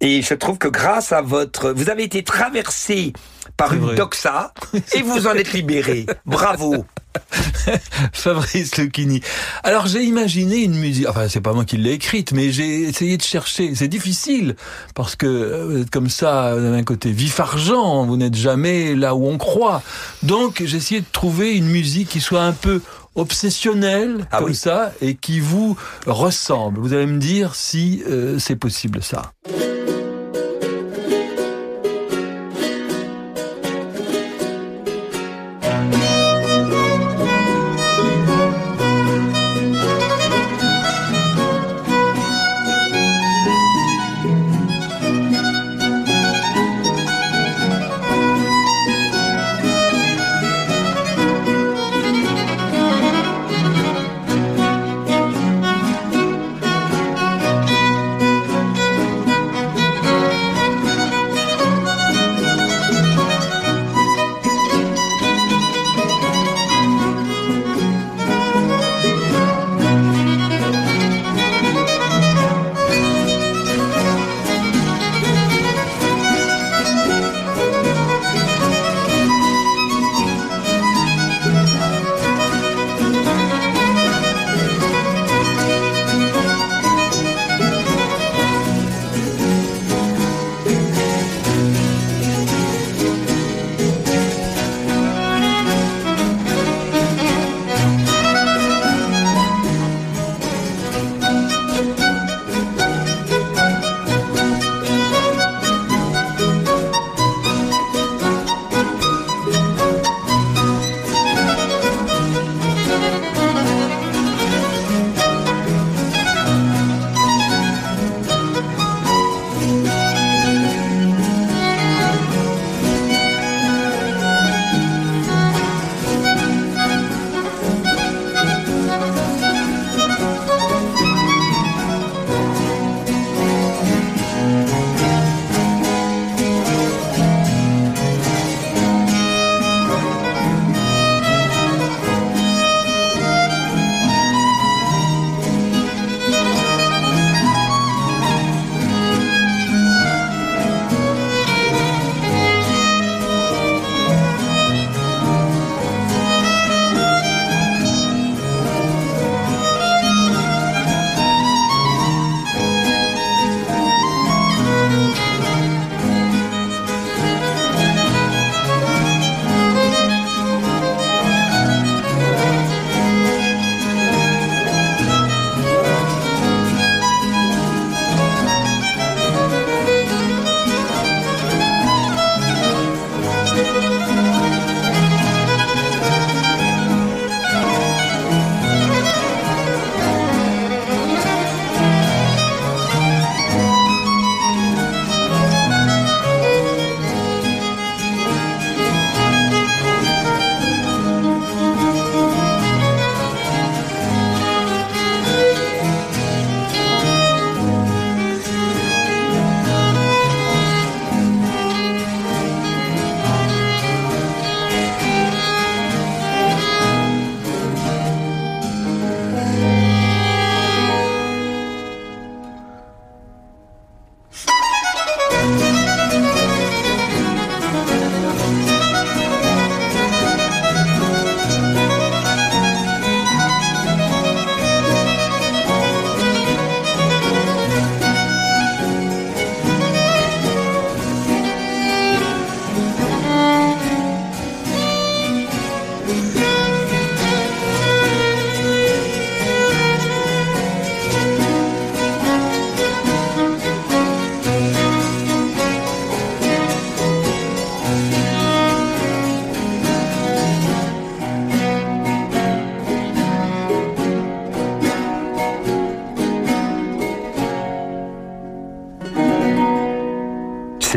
Et 0.00 0.22
je 0.22 0.34
trouve 0.34 0.56
que 0.56 0.68
grâce 0.68 1.12
à 1.12 1.20
votre... 1.20 1.72
Vous 1.72 1.90
avez 1.90 2.04
été 2.04 2.22
traversé 2.22 3.12
par 3.56 3.72
une 3.74 3.80
vrai. 3.80 3.94
doxa 3.96 4.52
et 4.94 5.02
vous 5.02 5.26
en 5.26 5.34
êtes 5.34 5.52
libéré. 5.52 6.06
Bravo. 6.26 6.84
Fabrice 8.12 8.76
Lucchini. 8.76 9.20
Alors 9.62 9.86
j'ai 9.86 10.02
imaginé 10.02 10.58
une 10.58 10.78
musique, 10.78 11.08
enfin 11.08 11.28
c'est 11.28 11.40
pas 11.40 11.52
moi 11.54 11.64
qui 11.64 11.78
l'ai 11.78 11.92
écrite, 11.92 12.32
mais 12.32 12.52
j'ai 12.52 12.82
essayé 12.82 13.16
de 13.16 13.22
chercher. 13.22 13.74
C'est 13.74 13.88
difficile 13.88 14.54
parce 14.94 15.16
que 15.16 15.26
euh, 15.26 15.64
vous 15.66 15.78
êtes 15.78 15.90
comme 15.90 16.10
ça, 16.10 16.54
vous 16.54 16.64
avez 16.64 16.76
un 16.76 16.84
côté 16.84 17.10
vif 17.10 17.40
argent, 17.40 18.04
vous 18.04 18.18
n'êtes 18.18 18.36
jamais 18.36 18.94
là 18.94 19.14
où 19.14 19.26
on 19.26 19.38
croit. 19.38 19.82
Donc 20.22 20.62
j'ai 20.64 20.76
essayé 20.76 21.00
de 21.00 21.06
trouver 21.10 21.56
une 21.56 21.68
musique 21.68 22.10
qui 22.10 22.20
soit 22.20 22.42
un 22.42 22.52
peu 22.52 22.82
obsessionnelle 23.16 24.26
Ah 24.30 24.38
comme 24.38 24.48
oui. 24.48 24.54
ça 24.54 24.92
et 25.00 25.14
qui 25.14 25.40
vous 25.40 25.76
ressemble. 26.06 26.78
Vous 26.80 26.92
allez 26.92 27.06
me 27.06 27.18
dire 27.18 27.54
si 27.54 28.02
euh, 28.08 28.38
c'est 28.38 28.56
possible 28.56 29.02
ça. 29.02 29.32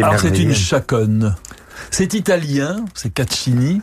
Alors 0.10 0.22
c'est 0.22 0.40
une 0.40 0.56
chaconne. 0.56 1.36
C'est 1.92 2.16
italien, 2.16 2.84
c'est 2.96 3.14
Caccini, 3.14 3.82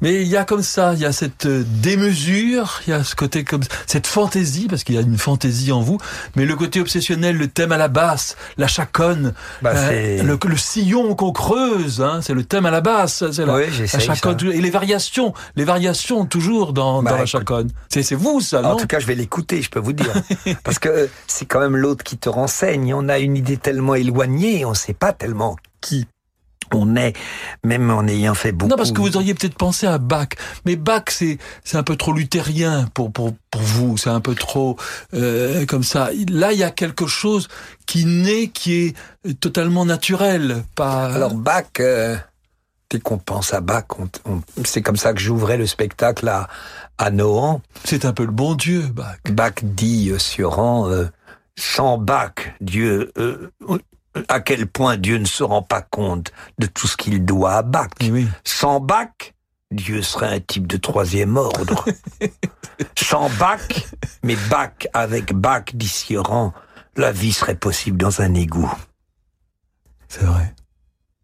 mais 0.00 0.22
il 0.22 0.28
y 0.28 0.36
a 0.36 0.44
comme 0.44 0.62
ça, 0.62 0.92
il 0.94 1.00
y 1.00 1.04
a 1.04 1.12
cette 1.12 1.46
euh, 1.46 1.64
démesure, 1.66 2.80
il 2.86 2.90
y 2.90 2.92
a 2.92 3.04
ce 3.04 3.14
côté 3.14 3.44
comme 3.44 3.62
cette 3.86 4.06
fantaisie 4.06 4.66
parce 4.68 4.84
qu'il 4.84 4.94
y 4.94 4.98
a 4.98 5.02
une 5.02 5.18
fantaisie 5.18 5.72
en 5.72 5.80
vous, 5.80 5.98
mais 6.36 6.44
le 6.44 6.54
côté 6.56 6.80
obsessionnel, 6.80 7.36
le 7.36 7.48
thème 7.48 7.72
à 7.72 7.76
la 7.76 7.88
basse, 7.88 8.36
la 8.56 8.66
chaconne, 8.66 9.34
Bah, 9.62 9.72
euh, 9.74 10.22
le, 10.22 10.38
le 10.44 10.56
sillon 10.56 11.14
qu'on 11.14 11.32
creuse, 11.32 12.00
hein, 12.00 12.20
c'est 12.22 12.34
le 12.34 12.44
thème 12.44 12.66
à 12.66 12.70
la 12.70 12.80
basse, 12.80 13.24
c'est 13.32 13.44
la, 13.46 13.54
Oui, 13.54 13.64
la 13.92 13.98
chaconne 13.98 14.38
ça. 14.38 14.46
et 14.46 14.60
les 14.60 14.70
variations, 14.70 15.34
les 15.56 15.64
variations 15.64 16.24
toujours 16.26 16.72
dans, 16.72 17.02
Bah, 17.02 17.10
dans 17.12 17.16
la 17.18 17.26
chaconne. 17.26 17.70
C'est 17.88 18.14
vous 18.14 18.40
ça, 18.40 18.60
En 18.60 18.70
non 18.70 18.76
tout 18.76 18.86
cas, 18.86 18.98
je 18.98 19.06
vais 19.06 19.14
l'écouter, 19.14 19.62
je 19.62 19.70
peux 19.70 19.80
vous 19.80 19.92
dire. 19.92 20.12
Parce 20.64 20.78
que 20.78 20.88
euh, 20.88 21.06
c'est 21.26 21.46
quand 21.46 21.60
même 21.60 21.76
l'autre 21.76 22.04
qui 22.04 22.16
te 22.18 22.28
renseigne. 22.28 22.94
On 22.94 23.08
a 23.08 23.18
une 23.18 23.36
idée 23.36 23.56
tellement 23.56 23.94
éloignée, 23.94 24.64
on 24.64 24.70
ne 24.70 24.74
sait 24.74 24.94
pas 24.94 25.12
tellement 25.12 25.56
qui 25.80 26.06
on 26.74 26.96
est, 26.96 27.14
même 27.64 27.90
en 27.90 28.06
ayant 28.06 28.34
fait 28.34 28.52
beaucoup. 28.52 28.70
Non, 28.70 28.76
parce 28.76 28.92
que 28.92 29.00
vous 29.00 29.16
auriez 29.16 29.34
peut-être 29.34 29.56
pensé 29.56 29.86
à 29.86 29.98
Bach, 29.98 30.28
mais 30.64 30.76
Bach 30.76 31.04
c'est 31.08 31.38
c'est 31.64 31.76
un 31.76 31.82
peu 31.82 31.96
trop 31.96 32.12
luthérien 32.12 32.86
pour 32.94 33.12
pour 33.12 33.32
pour 33.50 33.62
vous, 33.62 33.96
c'est 33.96 34.10
un 34.10 34.20
peu 34.20 34.34
trop 34.34 34.76
euh, 35.14 35.66
comme 35.66 35.82
ça. 35.82 36.10
Là, 36.30 36.52
il 36.52 36.58
y 36.58 36.64
a 36.64 36.70
quelque 36.70 37.06
chose 37.06 37.48
qui 37.86 38.04
naît, 38.04 38.48
qui 38.48 38.74
est 38.74 39.40
totalement 39.40 39.84
naturel, 39.84 40.64
pas. 40.74 41.06
Alors 41.12 41.34
Bach, 41.34 41.64
euh, 41.80 42.16
dès 42.90 43.00
qu'on 43.00 43.18
pense 43.18 43.52
à 43.54 43.60
Bach, 43.60 43.84
on- 43.98 44.08
on- 44.30 44.42
c'est 44.64 44.82
comme 44.82 44.96
ça 44.96 45.12
que 45.12 45.20
j'ouvrais 45.20 45.56
le 45.56 45.66
spectacle 45.66 46.28
à, 46.28 46.48
à 46.98 47.10
Nohant. 47.10 47.60
c'est 47.84 48.04
un 48.04 48.12
peu 48.12 48.24
le 48.24 48.32
bon 48.32 48.54
Dieu, 48.54 48.82
Bach. 48.82 49.18
Bach 49.30 49.54
dit 49.62 50.10
euh, 50.10 50.18
sur 50.18 50.52
rang, 50.54 50.88
euh, 50.88 51.06
sans 51.58 51.98
Bach, 51.98 52.32
Dieu, 52.60 53.12
euh, 53.18 53.50
à 54.28 54.40
quel 54.40 54.66
point 54.66 54.96
Dieu 54.96 55.18
ne 55.18 55.24
se 55.24 55.42
rend 55.42 55.62
pas 55.62 55.82
compte 55.82 56.32
de 56.58 56.66
tout 56.66 56.86
ce 56.86 56.96
qu'il 56.96 57.24
doit 57.24 57.54
à 57.54 57.62
Bach. 57.62 57.90
Eh 58.00 58.10
oui. 58.10 58.26
Sans 58.44 58.80
Bach, 58.80 59.34
Dieu 59.70 60.02
serait 60.02 60.34
un 60.34 60.40
type 60.40 60.66
de 60.66 60.76
troisième 60.76 61.36
ordre. 61.36 61.84
Sans 62.96 63.30
Bach, 63.38 63.60
mais 64.22 64.36
Bach 64.48 64.72
avec 64.92 65.32
Bach, 65.32 65.64
dit 65.74 65.88
Sioran, 65.88 66.52
la 66.96 67.12
vie 67.12 67.32
serait 67.32 67.54
possible 67.54 67.98
dans 67.98 68.20
un 68.20 68.34
égout. 68.34 68.72
C'est 70.08 70.24
vrai. 70.24 70.54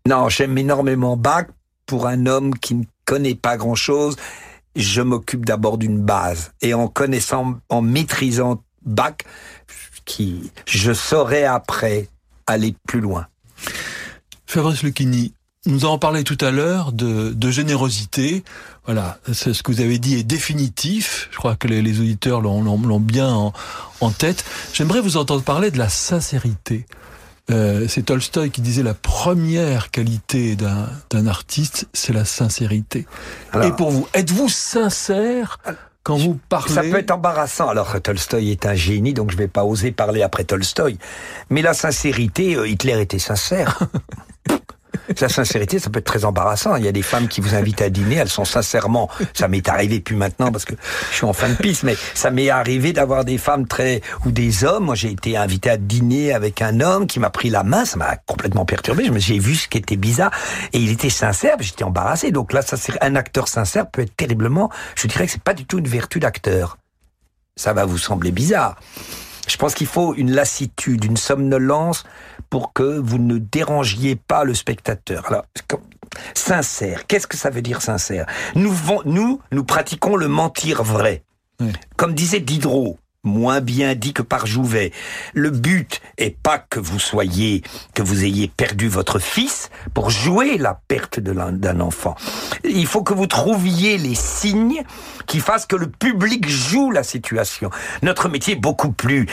Non, 0.07 0.29
j'aime 0.29 0.57
énormément 0.57 1.17
Bach. 1.17 1.47
Pour 1.87 2.09
un 2.09 2.27
homme 2.27 2.57
qui 2.59 2.75
ne 2.75 2.85
connaît 3.05 3.37
pas 3.37 3.57
grand-chose, 3.57 4.17
je 4.75 5.03
m'occupe 5.03 5.45
d'abord 5.45 5.79
d'une 5.79 6.01
base. 6.01 6.53
Et 6.61 6.75
en 6.75 6.89
connaissant, 6.89 7.59
en 7.69 7.81
maîtrisant 7.81 8.63
Bach, 8.85 9.19
qui, 10.05 10.51
je 10.67 10.93
saurai 10.93 11.45
après 11.45 12.09
aller 12.47 12.75
plus 12.87 13.01
loin. 13.01 13.27
Fabrice 14.47 14.83
Lucchini, 14.83 15.33
nous 15.67 15.85
en 15.85 15.99
parlé 15.99 16.23
tout 16.25 16.39
à 16.41 16.51
l'heure 16.51 16.93
de, 16.93 17.33
de 17.33 17.51
générosité. 17.51 18.45
Voilà, 18.85 19.19
c'est 19.33 19.53
ce 19.53 19.63
que 19.63 19.73
vous 19.73 19.81
avez 19.81 19.99
dit 19.99 20.15
est 20.15 20.23
définitif. 20.23 21.29
Je 21.33 21.37
crois 21.39 21.57
que 21.57 21.67
les, 21.67 21.83
les 21.83 21.99
auditeurs 22.01 22.41
l'ont- 22.41 22.63
l'ont 22.63 22.79
l'ont 22.81 23.01
bien 23.01 23.29
en, 23.29 23.53
en 24.01 24.11
tête. 24.11 24.45
J'aimerais 24.73 25.01
vous 25.01 25.17
entendre 25.17 25.43
parler 25.43 25.71
de 25.73 25.79
la 25.79 25.89
sincérité. 25.89 26.87
Euh, 27.51 27.87
c'est 27.89 28.03
Tolstoï 28.07 28.51
qui 28.51 28.61
disait 28.61 28.83
la 28.83 28.95
première 28.95 29.91
qualité 29.93 30.57
d'un 30.57 30.89
d'un 31.11 31.27
artiste, 31.29 31.87
c'est 31.93 32.13
la 32.13 32.25
sincérité. 32.25 33.07
Alors- 33.53 33.67
Et 33.67 33.73
pour 33.75 33.91
vous, 33.91 34.07
êtes-vous 34.15 34.49
sincère 34.49 35.59
quand 36.07 36.17
vous 36.19 36.39
parlez 36.49 36.73
Ça 36.73 36.83
peut 36.83 36.99
être 36.99 37.11
embarrassant. 37.11 37.69
Alors, 37.69 38.01
Tolstoï 38.01 38.53
est 38.53 38.65
un 38.65 38.75
génie, 38.75 39.13
donc 39.13 39.33
je 39.33 39.37
vais 39.37 39.49
pas 39.49 39.65
oser 39.65 39.91
parler 39.91 40.23
après 40.23 40.45
Tolstoï. 40.45 40.99
Mais 41.51 41.63
la 41.63 41.75
sincérité, 41.75 42.55
euh, 42.55 42.69
Hitler 42.69 43.01
était 43.01 43.19
sincère. 43.19 43.81
La 45.21 45.29
sincérité, 45.29 45.79
ça 45.79 45.91
peut 45.91 46.01
être 46.01 46.07
très 46.07 46.25
embarrassant. 46.25 46.77
Il 46.77 46.85
y 46.85 46.89
a 46.89 46.93
des 46.93 47.03
femmes 47.03 47.29
qui 47.29 47.41
vous 47.41 47.55
invitent 47.55 47.83
à 47.83 47.91
dîner, 47.91 48.17
elles 48.17 48.29
sont 48.29 48.45
sincèrement, 48.45 49.09
ça 49.35 49.49
m'est 49.49 49.69
arrivé 49.69 50.01
plus 50.01 50.17
maintenant 50.17 50.51
parce 50.51 50.65
que 50.65 50.75
je 51.11 51.17
suis 51.17 51.25
en 51.25 51.33
fin 51.33 51.49
de 51.49 51.55
piste, 51.55 51.83
mais 51.83 51.97
ça 52.15 52.31
m'est 52.31 52.51
arrivé 52.51 52.93
d'avoir 52.93 53.25
des 53.25 53.39
femmes 53.39 53.67
très, 53.67 54.01
ou 54.25 54.31
des 54.31 54.65
hommes. 54.65 54.87
Moi, 54.87 54.95
j'ai 54.95 55.11
été 55.11 55.37
invité 55.37 55.71
à 55.71 55.77
dîner 55.77 56.33
avec 56.33 56.63
un 56.63 56.81
homme 56.81 57.07
qui 57.07 57.21
m'a 57.21 57.31
pris 57.31 57.51
la 57.51 57.63
main, 57.63 57.85
ça 57.85 57.97
m'a 57.97 58.17
complètement 58.17 58.65
perturbé. 58.65 59.11
J'ai 59.17 59.39
vu 59.39 59.55
ce 59.55 59.69
qui 59.69 59.79
était 59.79 59.97
bizarre 59.97 60.31
et 60.73 60.79
il 60.79 60.91
était 60.91 61.11
sincère, 61.11 61.57
j'étais 61.61 61.85
embarrassé. 61.85 62.31
Donc 62.31 62.53
là, 62.53 62.63
ça, 62.63 62.77
un 63.01 63.17
acteur 63.17 63.49
sincère 63.49 63.91
peut 63.91 64.03
être 64.03 64.17
terriblement, 64.17 64.71
je 64.95 65.07
dirais 65.07 65.27
que 65.27 65.33
c'est 65.33 65.43
pas 65.43 65.55
du 65.55 65.65
tout 65.65 65.79
une 65.79 65.89
vertu 65.89 66.21
d'acteur. 66.21 66.79
Ça 67.57 67.73
va 67.73 67.85
vous 67.85 67.99
sembler 67.99 68.33
bizarre. 68.33 68.77
Je 69.47 69.57
pense 69.57 69.75
qu'il 69.75 69.87
faut 69.87 70.15
une 70.15 70.33
lassitude, 70.33 71.05
une 71.05 71.17
somnolence 71.17 72.05
pour 72.51 72.73
que 72.73 72.99
vous 72.99 73.19
ne 73.19 73.39
dérangiez 73.39 74.17
pas 74.17 74.45
le 74.45 74.55
spectateur. 74.55 75.27
Alors, 75.27 75.45
sincère, 76.35 77.07
qu'est-ce 77.07 77.27
que 77.27 77.37
ça 77.37 77.51
veut 77.51 77.63
dire 77.63 77.83
sincère? 77.83 78.27
Nous, 78.55 78.75
nous, 79.05 79.41
nous 79.53 79.65
pratiquons 79.65 80.17
le 80.17 80.29
mentir 80.29 80.83
vrai. 80.83 81.23
Oui. 81.61 81.73
Comme 81.97 82.15
disait 82.15 82.41
Diderot, 82.41 82.99
moins 83.27 83.61
bien 83.61 83.95
dit 83.95 84.15
que 84.15 84.23
par 84.23 84.47
Jouvet, 84.47 84.93
le 85.35 85.51
but 85.51 86.01
est 86.17 86.37
pas 86.37 86.59
que 86.59 86.81
vous 86.81 86.99
soyez, 86.99 87.63
que 87.95 88.03
vous 88.03 88.25
ayez 88.25 88.49
perdu 88.49 88.89
votre 88.89 89.19
fils 89.19 89.71
pour 89.93 90.11
jouer 90.11 90.57
la 90.57 90.81
perte 90.89 91.21
d'un 91.21 91.81
enfant. 91.81 92.15
Il 92.65 92.87
faut 92.87 93.03
que 93.03 93.15
vous 93.15 93.27
trouviez 93.27 93.99
les 93.99 94.15
signes 94.15 94.83
qui 95.27 95.41
fassent 95.41 95.67
que 95.67 95.77
le 95.77 95.89
public 95.89 96.49
joue 96.49 96.91
la 96.91 97.03
situation. 97.03 97.71
Notre 98.03 98.29
métier 98.29 98.55
est 98.55 98.61
beaucoup 98.61 98.93
plus 98.93 99.27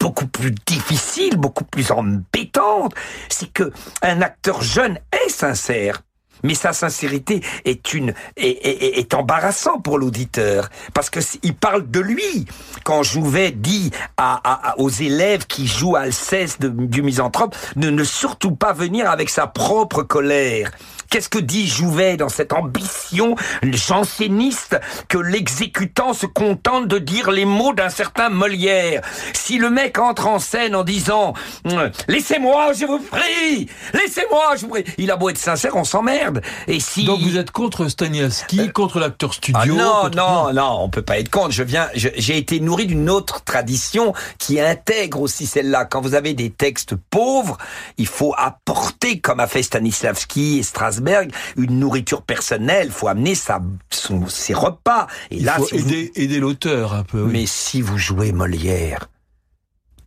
beaucoup 0.00 0.28
plus 0.28 0.54
difficile, 0.64 1.36
beaucoup 1.36 1.64
plus 1.64 1.90
embêtante, 1.90 2.94
c'est 3.28 3.52
que 3.52 3.72
un 4.02 4.22
acteur 4.22 4.62
jeune 4.62 4.98
est 5.12 5.28
sincère. 5.28 6.02
Mais 6.42 6.54
sa 6.54 6.72
sincérité 6.72 7.40
est 7.64 7.94
une 7.94 8.14
est, 8.36 9.14
embarrassant 9.14 9.80
pour 9.80 9.98
l'auditeur 9.98 10.68
parce 10.94 11.10
que 11.10 11.20
il 11.42 11.54
parle 11.54 11.90
de 11.90 12.00
lui. 12.00 12.46
Quand 12.84 13.02
Jouvet 13.02 13.50
dit 13.52 13.90
à, 14.16 14.34
à- 14.44 14.70
à- 14.70 14.78
aux 14.78 14.88
élèves 14.90 15.46
qui 15.46 15.66
jouent 15.66 15.96
Alceste 15.96 16.60
de- 16.62 16.68
du 16.68 17.02
misanthrope 17.02 17.56
de 17.76 17.90
ne 17.90 18.04
surtout 18.04 18.52
pas 18.54 18.72
venir 18.72 19.10
avec 19.10 19.30
sa 19.30 19.46
propre 19.46 20.02
colère. 20.02 20.70
Qu'est-ce 21.10 21.28
que 21.28 21.38
dit 21.38 21.66
Jouvet 21.66 22.16
dans 22.16 22.28
cette 22.28 22.52
ambition 22.52 23.34
janséniste 23.62 24.78
que 25.08 25.18
l'exécutant 25.18 26.12
se 26.12 26.26
contente 26.26 26.86
de 26.88 26.98
dire 26.98 27.30
les 27.30 27.44
mots 27.44 27.72
d'un 27.72 27.88
certain 27.88 28.28
Molière? 28.28 29.02
Si 29.32 29.58
le 29.58 29.70
mec 29.70 29.98
entre 29.98 30.26
en 30.26 30.38
scène 30.38 30.74
en 30.74 30.84
disant 30.84 31.34
euh, 31.66 31.90
Laissez-moi, 32.08 32.72
je 32.74 32.84
vous 32.84 32.98
prie 32.98 33.68
Laissez-moi, 33.94 34.56
je 34.56 34.62
vous 34.62 34.68
prie 34.68 34.84
Il 34.98 35.10
a 35.10 35.16
beau 35.16 35.30
être 35.30 35.38
sincère, 35.38 35.76
on 35.76 35.84
s'emmerde. 35.84 36.42
Et 36.66 36.80
si... 36.80 37.04
Donc 37.04 37.20
vous 37.20 37.36
êtes 37.36 37.50
contre 37.50 37.88
Stanislavski, 37.88 38.70
contre 38.72 38.98
l'acteur 38.98 39.32
studio 39.34 39.58
Ah 39.60 39.66
non, 39.66 40.02
contre- 40.02 40.16
non, 40.16 40.52
non, 40.52 40.78
on 40.82 40.88
peut 40.90 41.02
pas 41.02 41.18
être 41.18 41.30
contre. 41.30 41.52
Je 41.52 41.62
viens, 41.62 41.88
j'ai 41.94 42.36
été 42.36 42.60
nourri 42.60 42.86
d'une 42.86 43.08
autre 43.08 43.42
tradition 43.44 44.12
qui 44.38 44.60
intègre 44.60 45.20
aussi 45.20 45.46
celle-là. 45.46 45.84
Quand 45.86 46.00
vous 46.00 46.14
avez 46.14 46.34
des 46.34 46.50
textes 46.50 46.94
pauvres, 47.10 47.56
il 47.96 48.06
faut 48.06 48.34
apporter, 48.36 49.20
comme 49.20 49.40
a 49.40 49.46
fait 49.46 49.62
Stanislavski 49.62 50.58
et 50.58 50.62
Strasberg, 50.98 51.32
une 51.56 51.78
nourriture 51.78 52.22
personnelle. 52.22 52.86
Il 52.88 52.92
faut 52.92 53.08
amener 53.08 53.34
sa, 53.34 53.60
son, 53.90 54.26
ses 54.28 54.54
repas. 54.54 55.06
Et 55.30 55.36
Il 55.36 55.44
là, 55.44 55.54
faut 55.54 55.66
si 55.66 55.78
vous- 55.78 55.92
aider, 55.92 56.40
l'auteur 56.40 56.94
un 56.94 57.04
peu. 57.04 57.22
oui. 57.22 57.30
mais 57.32 57.46
si 57.46 57.80
vous 57.82 57.98
jouez 57.98 58.32
Molière, 58.32 59.08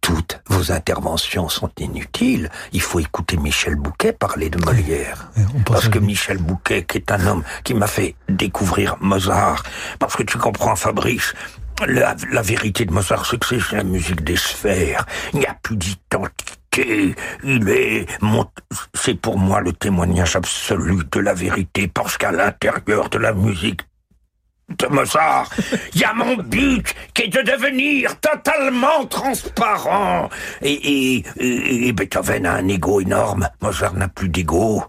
toutes 0.01 0.41
vos 0.47 0.71
interventions 0.71 1.47
sont 1.47 1.69
inutiles. 1.79 2.49
Il 2.73 2.81
faut 2.81 2.99
écouter 2.99 3.37
Michel 3.37 3.75
Bouquet 3.75 4.13
parler 4.13 4.49
de 4.49 4.57
Molière. 4.65 5.31
Parce 5.65 5.89
que. 5.89 5.99
Michel 5.99 6.37
Bouquet, 6.39 6.83
qui 6.85 6.97
est 6.97 7.11
un 7.11 7.25
homme 7.27 7.43
qui 7.63 7.73
m'a 7.73 7.87
fait 7.87 8.15
découvrir 8.27 8.97
Mozart, 8.99 9.63
parce 9.99 10.15
que 10.15 10.23
tu 10.23 10.37
comprends, 10.37 10.75
Fabrice, 10.75 11.33
la, 11.87 12.15
la 12.31 12.41
vérité 12.41 12.85
de 12.85 12.91
Mozart, 12.93 13.25
c'est 13.25 13.39
que 13.39 13.59
c'est 13.59 13.75
la 13.75 13.83
musique 13.83 14.23
des 14.23 14.37
sphères. 14.37 15.05
Il 15.33 15.39
n'y 15.39 15.45
a 15.45 15.55
plus 15.61 15.77
d'identité. 15.77 16.53
Est 16.79 17.15
c'est 18.93 19.15
pour 19.15 19.37
moi 19.37 19.59
le 19.61 19.73
témoignage 19.73 20.35
absolu 20.35 20.99
de 21.11 21.19
la 21.19 21.33
vérité, 21.33 21.87
parce 21.87 22.17
qu'à 22.17 22.31
l'intérieur 22.31 23.09
de 23.09 23.17
la 23.17 23.33
musique 23.33 23.81
de 24.69 24.87
Mozart, 24.87 25.49
il 25.93 25.99
y 25.99 26.03
a 26.05 26.13
mon 26.13 26.37
but 26.37 26.95
qui 27.13 27.23
est 27.23 27.27
de 27.27 27.41
devenir 27.41 28.17
totalement 28.21 29.05
transparent. 29.09 30.29
Et, 30.61 30.71
et, 31.17 31.23
et- 31.37 31.87
et 31.89 31.91
Beethoven 31.93 32.45
a 32.45 32.53
un 32.53 32.67
ego 32.69 33.01
énorme. 33.01 33.49
Mozart 33.61 33.95
n'a 33.95 34.07
plus 34.07 34.29
d'ego. 34.29 34.81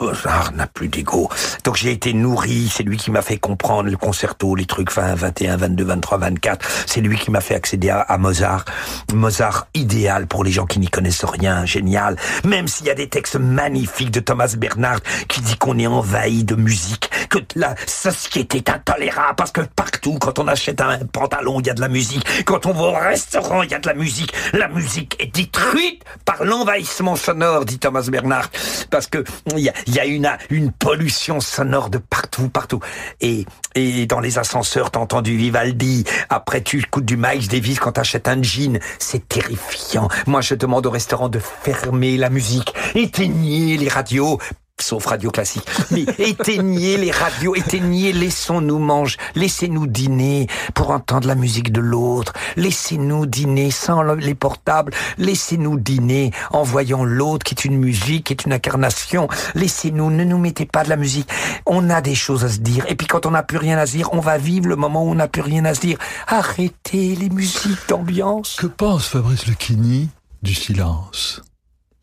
Mozart 0.00 0.52
n'a 0.54 0.66
plus 0.66 0.88
d'ego. 0.88 1.28
Donc 1.64 1.76
j'ai 1.76 1.92
été 1.92 2.12
nourri, 2.12 2.70
c'est 2.72 2.82
lui 2.82 2.96
qui 2.96 3.10
m'a 3.10 3.22
fait 3.22 3.38
comprendre 3.38 3.90
le 3.90 3.96
concerto, 3.96 4.54
les 4.54 4.66
trucs 4.66 4.90
fin 4.90 5.14
21, 5.14 5.56
22, 5.56 5.84
23, 5.84 6.18
24. 6.18 6.68
C'est 6.86 7.00
lui 7.00 7.18
qui 7.18 7.30
m'a 7.30 7.40
fait 7.40 7.54
accéder 7.54 7.90
à, 7.90 8.18
Mozart. 8.18 8.64
Mozart 9.12 9.68
idéal 9.74 10.26
pour 10.26 10.44
les 10.44 10.50
gens 10.50 10.66
qui 10.66 10.78
n'y 10.78 10.88
connaissent 10.88 11.24
rien, 11.24 11.64
génial. 11.66 12.16
Même 12.44 12.66
s'il 12.66 12.86
y 12.86 12.90
a 12.90 12.94
des 12.94 13.08
textes 13.08 13.36
magnifiques 13.36 14.10
de 14.10 14.20
Thomas 14.20 14.54
Bernard 14.56 15.00
qui 15.28 15.40
dit 15.40 15.56
qu'on 15.56 15.78
est 15.78 15.86
envahi 15.86 16.44
de 16.44 16.54
musique, 16.54 17.10
que 17.28 17.38
la 17.54 17.74
société 17.86 18.58
est 18.58 18.70
intolérable 18.70 19.36
parce 19.36 19.52
que 19.52 19.60
partout, 19.60 20.18
quand 20.20 20.38
on 20.38 20.48
achète 20.48 20.80
un 20.80 20.98
pantalon, 21.12 21.60
il 21.60 21.66
y 21.66 21.70
a 21.70 21.74
de 21.74 21.80
la 21.80 21.88
musique. 21.88 22.44
Quand 22.44 22.66
on 22.66 22.72
va 22.72 22.82
au 22.82 22.92
restaurant, 22.92 23.62
il 23.62 23.70
y 23.70 23.74
a 23.74 23.78
de 23.78 23.86
la 23.86 23.94
musique. 23.94 24.32
La 24.52 24.68
musique 24.68 25.16
est 25.20 25.34
détruite 25.34 26.04
par 26.24 26.44
l'envahissement 26.44 27.16
sonore, 27.16 27.64
dit 27.64 27.78
Thomas 27.78 28.06
Bernard, 28.10 28.48
parce 28.90 29.06
que 29.06 29.24
il 29.56 29.58
y 29.58 29.68
a, 29.68 29.72
il 29.90 29.96
y 29.96 29.98
a 29.98 30.04
une, 30.04 30.70
pollution 30.70 31.40
sonore 31.40 31.90
de 31.90 31.98
partout, 31.98 32.48
partout. 32.48 32.78
Et, 33.20 33.44
et 33.74 34.06
dans 34.06 34.20
les 34.20 34.38
ascenseurs, 34.38 34.92
t'as 34.92 35.00
entendu 35.00 35.36
Vivaldi. 35.36 36.04
Après, 36.28 36.62
tu 36.62 36.78
écoutes 36.78 37.04
du 37.04 37.16
Miles 37.16 37.48
Davis 37.48 37.80
quand 37.80 37.92
t'achètes 37.92 38.28
un 38.28 38.40
jean. 38.40 38.78
C'est 39.00 39.28
terrifiant. 39.28 40.08
Moi, 40.26 40.42
je 40.42 40.54
demande 40.54 40.86
au 40.86 40.90
restaurant 40.90 41.28
de 41.28 41.40
fermer 41.40 42.16
la 42.16 42.30
musique. 42.30 42.72
Éteignez 42.94 43.76
les 43.76 43.88
radios 43.88 44.38
sauf 44.82 45.06
radio 45.06 45.30
classique. 45.30 45.64
Mais 45.90 46.04
éteignez 46.18 46.96
les 46.96 47.10
radios, 47.10 47.54
éteignez, 47.54 48.12
laissons-nous 48.12 48.78
manger, 48.78 49.16
laissez-nous 49.34 49.86
dîner 49.86 50.46
pour 50.74 50.90
entendre 50.90 51.28
la 51.28 51.34
musique 51.34 51.72
de 51.72 51.80
l'autre, 51.80 52.32
laissez-nous 52.56 53.26
dîner 53.26 53.70
sans 53.70 54.02
les 54.02 54.34
portables, 54.34 54.92
laissez-nous 55.18 55.78
dîner 55.78 56.32
en 56.50 56.62
voyant 56.62 57.04
l'autre 57.04 57.44
qui 57.44 57.54
est 57.54 57.64
une 57.64 57.78
musique, 57.78 58.26
qui 58.26 58.32
est 58.32 58.44
une 58.44 58.52
incarnation, 58.52 59.28
laissez-nous, 59.54 60.10
ne 60.10 60.24
nous 60.24 60.38
mettez 60.38 60.66
pas 60.66 60.84
de 60.84 60.88
la 60.88 60.96
musique. 60.96 61.28
On 61.66 61.90
a 61.90 62.00
des 62.00 62.14
choses 62.14 62.44
à 62.44 62.48
se 62.48 62.58
dire, 62.58 62.84
et 62.88 62.94
puis 62.94 63.06
quand 63.06 63.26
on 63.26 63.30
n'a 63.32 63.42
plus 63.42 63.58
rien 63.58 63.78
à 63.78 63.86
se 63.86 63.92
dire, 63.92 64.08
on 64.12 64.20
va 64.20 64.38
vivre 64.38 64.68
le 64.68 64.76
moment 64.76 65.04
où 65.04 65.10
on 65.10 65.14
n'a 65.14 65.28
plus 65.28 65.42
rien 65.42 65.64
à 65.64 65.74
se 65.74 65.80
dire. 65.80 65.98
Arrêtez 66.26 67.16
les 67.16 67.30
musiques 67.30 67.88
d'ambiance. 67.88 68.56
Que 68.58 68.66
pense 68.66 69.06
Fabrice 69.06 69.46
Lucchini 69.46 70.08
du 70.42 70.54
silence? 70.54 71.42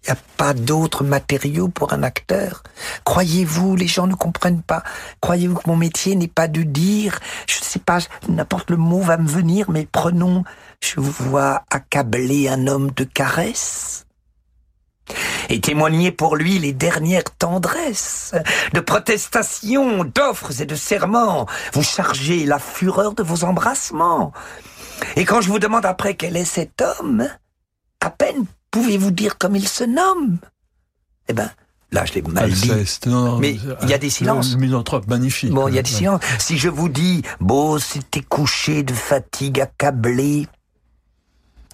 Il 0.07 0.11
a 0.11 0.17
pas 0.37 0.53
d'autre 0.53 1.03
matériaux 1.03 1.67
pour 1.67 1.91
un 1.91 2.01
acteur. 2.01 2.63
Croyez-vous, 3.03 3.75
les 3.75 3.87
gens 3.87 4.07
ne 4.07 4.15
comprennent 4.15 4.61
pas. 4.61 4.83
Croyez-vous 5.19 5.55
que 5.55 5.69
mon 5.69 5.75
métier 5.75 6.15
n'est 6.15 6.27
pas 6.29 6.47
de 6.47 6.63
dire, 6.63 7.19
je 7.47 7.59
ne 7.59 7.63
sais 7.63 7.79
pas, 7.79 7.99
n'importe 8.29 8.69
le 8.69 8.77
mot 8.77 9.01
va 9.01 9.17
me 9.17 9.27
venir, 9.27 9.69
mais 9.69 9.85
prenons, 9.91 10.43
je 10.81 10.99
vous 10.99 11.11
vois 11.11 11.63
accabler 11.71 12.47
un 12.47 12.67
homme 12.67 12.91
de 12.91 13.03
caresses 13.03 14.05
et 15.49 15.59
témoigner 15.59 16.11
pour 16.11 16.35
lui 16.35 16.59
les 16.59 16.73
dernières 16.73 17.23
tendresses, 17.37 18.33
de 18.73 18.79
protestations, 18.79 20.03
d'offres 20.03 20.61
et 20.61 20.65
de 20.65 20.75
serments. 20.75 21.47
Vous 21.73 21.83
chargez 21.83 22.45
la 22.45 22.59
fureur 22.59 23.13
de 23.13 23.23
vos 23.23 23.43
embrassements. 23.43 24.31
Et 25.15 25.25
quand 25.25 25.41
je 25.41 25.49
vous 25.49 25.59
demande 25.59 25.85
après 25.85 26.15
quel 26.15 26.37
est 26.37 26.45
cet 26.45 26.81
homme, 26.81 27.27
à 28.01 28.09
peine 28.09 28.45
Pouvez-vous 28.71 29.11
dire 29.11 29.37
comme 29.37 29.55
il 29.55 29.67
se 29.67 29.83
nomme? 29.83 30.37
Eh 31.27 31.33
ben, 31.33 31.49
là, 31.91 32.05
je 32.05 32.13
l'ai 32.13 32.21
mal 32.21 32.49
dit. 32.49 32.71
Mais 33.39 33.57
il 33.81 33.89
y 33.89 33.93
a 33.93 33.97
des 33.97 34.09
silences. 34.09 34.53
Le 34.53 34.59
misanthrope 34.59 35.07
magnifique. 35.07 35.51
Bon, 35.51 35.67
il 35.67 35.75
y 35.75 35.79
a 35.79 35.83
des 35.83 35.89
silences. 35.89 36.21
Si 36.39 36.57
je 36.57 36.69
vous 36.69 36.89
dis, 36.89 37.21
beau 37.39 37.79
s'était 37.79 38.21
couché 38.21 38.83
de 38.83 38.93
fatigue 38.93 39.59
accablé, 39.61 40.47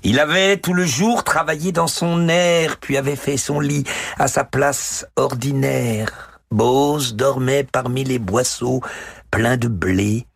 il 0.06 0.20
avait 0.20 0.58
tout 0.58 0.74
le 0.74 0.86
jour 0.86 1.24
travaillé 1.24 1.72
dans 1.72 1.88
son 1.88 2.28
air, 2.28 2.78
puis 2.78 2.98
avait 2.98 3.16
fait 3.16 3.38
son 3.38 3.62
lit 3.62 3.86
à 4.18 4.28
sa 4.28 4.44
place 4.44 5.06
ordinaire. 5.16 6.42
Bose 6.52 7.16
dormait 7.16 7.64
parmi 7.64 8.04
les 8.04 8.20
boisseaux 8.20 8.82
pleins 9.32 9.58
de 9.58 9.70
blé. 9.70 10.28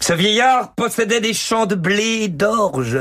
Ce 0.00 0.12
vieillard 0.12 0.74
possédait 0.74 1.20
des 1.20 1.34
champs 1.34 1.66
de 1.66 1.74
blé 1.74 2.22
et 2.22 2.28
d'orge. 2.28 2.98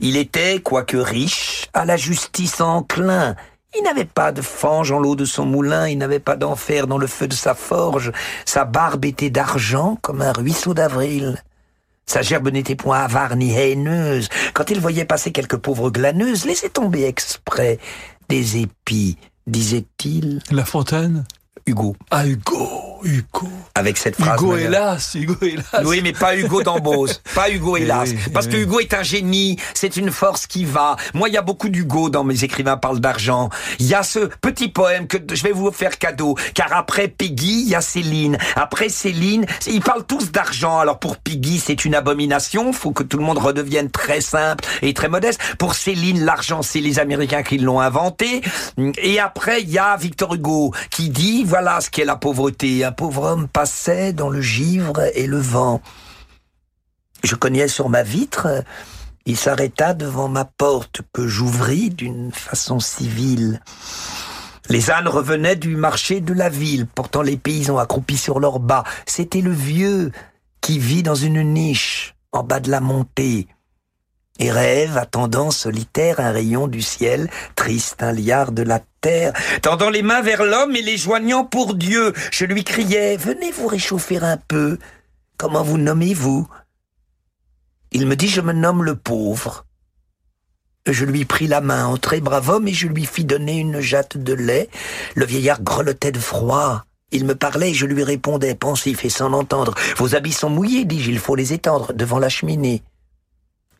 Il 0.00 0.16
était, 0.16 0.60
quoique 0.60 0.96
riche, 0.96 1.68
à 1.72 1.84
la 1.84 1.96
justice 1.96 2.60
enclin. 2.60 3.36
Il 3.76 3.84
n'avait 3.84 4.04
pas 4.04 4.32
de 4.32 4.42
fange 4.42 4.92
en 4.92 4.98
l'eau 4.98 5.16
de 5.16 5.24
son 5.24 5.46
moulin, 5.46 5.88
il 5.88 5.96
n'avait 5.96 6.18
pas 6.18 6.36
d'enfer 6.36 6.86
dans 6.86 6.98
le 6.98 7.06
feu 7.06 7.26
de 7.26 7.34
sa 7.34 7.54
forge. 7.54 8.12
Sa 8.44 8.66
barbe 8.66 9.06
était 9.06 9.30
d'argent 9.30 9.96
comme 10.02 10.20
un 10.20 10.32
ruisseau 10.32 10.74
d'avril. 10.74 11.42
Sa 12.04 12.20
gerbe 12.20 12.48
n'était 12.48 12.74
point 12.74 13.00
avare 13.00 13.36
ni 13.36 13.52
haineuse. 13.52 14.28
Quand 14.52 14.70
il 14.70 14.80
voyait 14.80 15.06
passer 15.06 15.32
quelques 15.32 15.56
pauvres 15.56 15.90
glaneuses, 15.90 16.44
laissait 16.44 16.68
tomber 16.68 17.04
exprès 17.04 17.78
des 18.28 18.58
épis, 18.58 19.16
disait-il. 19.46 20.40
La 20.50 20.66
Fontaine? 20.66 21.24
Hugo. 21.66 21.96
Ah, 22.10 22.26
Hugo, 22.26 22.91
Hugo. 23.04 23.48
Avec 23.74 23.96
cette 23.96 24.16
phrase. 24.16 24.40
Hugo 24.40 24.56
hélas, 24.56 25.14
Hugo 25.14 25.36
hélas. 25.42 25.64
Oui, 25.84 26.00
mais 26.02 26.12
pas 26.12 26.36
Hugo 26.36 26.62
d'Ambose. 26.62 27.20
pas 27.34 27.50
Hugo 27.50 27.76
eh 27.76 27.82
hélas. 27.82 28.10
Parce 28.32 28.46
que 28.46 28.56
Hugo 28.56 28.80
est 28.80 28.94
un 28.94 29.02
génie, 29.02 29.56
c'est 29.74 29.96
une 29.96 30.10
force 30.10 30.46
qui 30.46 30.64
va. 30.64 30.96
Moi, 31.14 31.28
il 31.28 31.34
y 31.34 31.38
a 31.38 31.42
beaucoup 31.42 31.68
d'Hugo 31.68 32.10
dans 32.10 32.24
mes 32.24 32.44
écrivains 32.44 32.76
parlent 32.76 33.00
d'argent. 33.00 33.50
Il 33.78 33.86
y 33.86 33.94
a 33.94 34.02
ce 34.02 34.20
petit 34.40 34.68
poème 34.68 35.06
que 35.06 35.18
je 35.34 35.42
vais 35.42 35.52
vous 35.52 35.70
faire 35.70 35.98
cadeau. 35.98 36.36
Car 36.54 36.72
après 36.72 37.08
Peggy, 37.08 37.62
il 37.62 37.68
y 37.68 37.74
a 37.74 37.80
Céline. 37.80 38.38
Après 38.56 38.88
Céline, 38.88 39.46
ils 39.66 39.80
parlent 39.80 40.06
tous 40.06 40.30
d'argent. 40.30 40.78
Alors 40.78 40.98
pour 40.98 41.16
Peggy, 41.16 41.58
c'est 41.58 41.84
une 41.84 41.94
abomination. 41.94 42.72
Faut 42.72 42.92
que 42.92 43.02
tout 43.02 43.18
le 43.18 43.24
monde 43.24 43.38
redevienne 43.38 43.90
très 43.90 44.20
simple 44.20 44.64
et 44.82 44.94
très 44.94 45.08
modeste. 45.08 45.40
Pour 45.58 45.74
Céline, 45.74 46.24
l'argent, 46.24 46.62
c'est 46.62 46.80
les 46.80 46.98
Américains 46.98 47.42
qui 47.42 47.58
l'ont 47.58 47.80
inventé. 47.80 48.42
Et 48.98 49.18
après, 49.18 49.62
il 49.62 49.70
y 49.70 49.78
a 49.78 49.96
Victor 49.96 50.34
Hugo 50.34 50.72
qui 50.90 51.10
dit, 51.10 51.44
voilà 51.44 51.80
ce 51.80 51.90
qu'est 51.90 52.04
la 52.04 52.16
pauvreté. 52.16 52.84
Pauvre 52.92 53.22
homme 53.24 53.48
passait 53.48 54.12
dans 54.12 54.28
le 54.28 54.40
givre 54.40 55.00
et 55.14 55.26
le 55.26 55.38
vent. 55.38 55.80
Je 57.24 57.34
cognais 57.34 57.68
sur 57.68 57.88
ma 57.88 58.02
vitre. 58.02 58.64
Il 59.24 59.36
s'arrêta 59.36 59.94
devant 59.94 60.28
ma 60.28 60.44
porte 60.44 61.02
que 61.12 61.26
j'ouvris 61.26 61.90
d'une 61.90 62.32
façon 62.32 62.80
civile. 62.80 63.60
Les 64.68 64.90
ânes 64.90 65.08
revenaient 65.08 65.56
du 65.56 65.76
marché 65.76 66.20
de 66.20 66.32
la 66.32 66.48
ville, 66.48 66.86
portant 66.86 67.22
les 67.22 67.36
paysans 67.36 67.78
accroupis 67.78 68.16
sur 68.16 68.40
leurs 68.40 68.58
bas. 68.58 68.84
C'était 69.06 69.40
le 69.40 69.52
vieux 69.52 70.12
qui 70.60 70.78
vit 70.78 71.02
dans 71.02 71.14
une 71.14 71.42
niche 71.42 72.14
en 72.32 72.42
bas 72.42 72.60
de 72.60 72.70
la 72.70 72.80
montée 72.80 73.48
et 74.42 74.50
rêve, 74.50 74.98
attendant 74.98 75.52
solitaire 75.52 76.18
un 76.18 76.32
rayon 76.32 76.66
du 76.66 76.82
ciel, 76.82 77.30
triste 77.54 78.02
un 78.02 78.10
liard 78.10 78.50
de 78.50 78.62
la 78.62 78.80
terre, 79.00 79.32
tendant 79.62 79.88
les 79.88 80.02
mains 80.02 80.20
vers 80.20 80.42
l'homme 80.42 80.74
et 80.74 80.82
les 80.82 80.96
joignant 80.96 81.44
pour 81.44 81.74
Dieu. 81.74 82.12
Je 82.32 82.44
lui 82.44 82.64
criais, 82.64 83.16
venez 83.16 83.52
vous 83.52 83.68
réchauffer 83.68 84.18
un 84.18 84.36
peu. 84.36 84.78
Comment 85.36 85.62
vous 85.62 85.78
nommez-vous? 85.78 86.48
Il 87.92 88.06
me 88.08 88.16
dit, 88.16 88.26
je 88.26 88.40
me 88.40 88.52
nomme 88.52 88.82
le 88.82 88.96
pauvre. 88.96 89.64
Je 90.90 91.04
lui 91.04 91.24
pris 91.24 91.46
la 91.46 91.60
main 91.60 91.86
en 91.86 91.96
très 91.96 92.20
brave 92.20 92.50
homme 92.50 92.66
et 92.66 92.72
je 92.72 92.88
lui 92.88 93.06
fis 93.06 93.24
donner 93.24 93.58
une 93.58 93.78
jatte 93.78 94.16
de 94.16 94.32
lait. 94.32 94.68
Le 95.14 95.24
vieillard 95.24 95.62
grelottait 95.62 96.10
de 96.10 96.18
froid. 96.18 96.84
Il 97.12 97.26
me 97.26 97.36
parlait 97.36 97.70
et 97.70 97.74
je 97.74 97.86
lui 97.86 98.02
répondais, 98.02 98.56
pensif 98.56 99.04
et 99.04 99.08
sans 99.08 99.28
l'entendre. 99.28 99.74
Vos 99.98 100.16
habits 100.16 100.32
sont 100.32 100.50
mouillés, 100.50 100.84
dis-je, 100.84 101.12
il 101.12 101.20
faut 101.20 101.36
les 101.36 101.52
étendre 101.52 101.92
devant 101.92 102.18
la 102.18 102.28
cheminée 102.28 102.82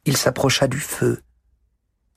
il 0.04 0.16
s'approcha 0.16 0.66
du 0.66 0.78
feu. 0.78 1.20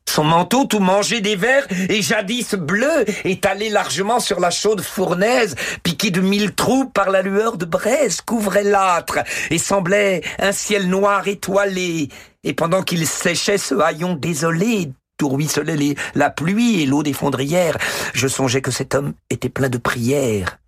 Son 0.08 0.24
manteau 0.24 0.66
tout 0.66 0.80
mangé 0.80 1.20
des 1.20 1.36
vers 1.36 1.68
et 1.90 2.02
jadis 2.02 2.54
bleu 2.56 3.04
étalé 3.26 3.70
largement 3.70 4.20
sur 4.20 4.40
la 4.40 4.50
chaude 4.50 4.82
fournaise, 4.82 5.56
piqué 5.84 6.12
de 6.12 6.22
mille 6.22 6.54
trous 6.54 6.86
par 6.86 7.10
la 7.10 7.22
lueur 7.22 7.58
de 7.58 7.66
braise, 7.66 8.22
couvrait 8.22 8.64
l'âtre 8.64 9.20
et 9.50 9.58
semblait 9.58 10.22
un 10.40 10.52
ciel 10.52 10.88
noir 10.88 11.28
étoilé. 11.28 12.10
Et 12.44 12.54
pendant 12.54 12.82
qu'il 12.84 13.06
séchait 13.08 13.58
ce 13.58 13.76
haillon 13.76 14.14
désolé, 14.14 14.94
tout 15.18 15.30
ruisselait 15.30 15.96
la 16.14 16.30
pluie 16.30 16.82
et 16.82 16.86
l'eau 16.86 17.04
des 17.04 17.14
fondrières, 17.14 17.78
je 18.14 18.28
songeais 18.28 18.62
que 18.62 18.72
cet 18.72 18.96
homme 18.96 19.14
était 19.30 19.50
plein 19.50 19.70
de 19.70 19.78
prières. 19.78 20.60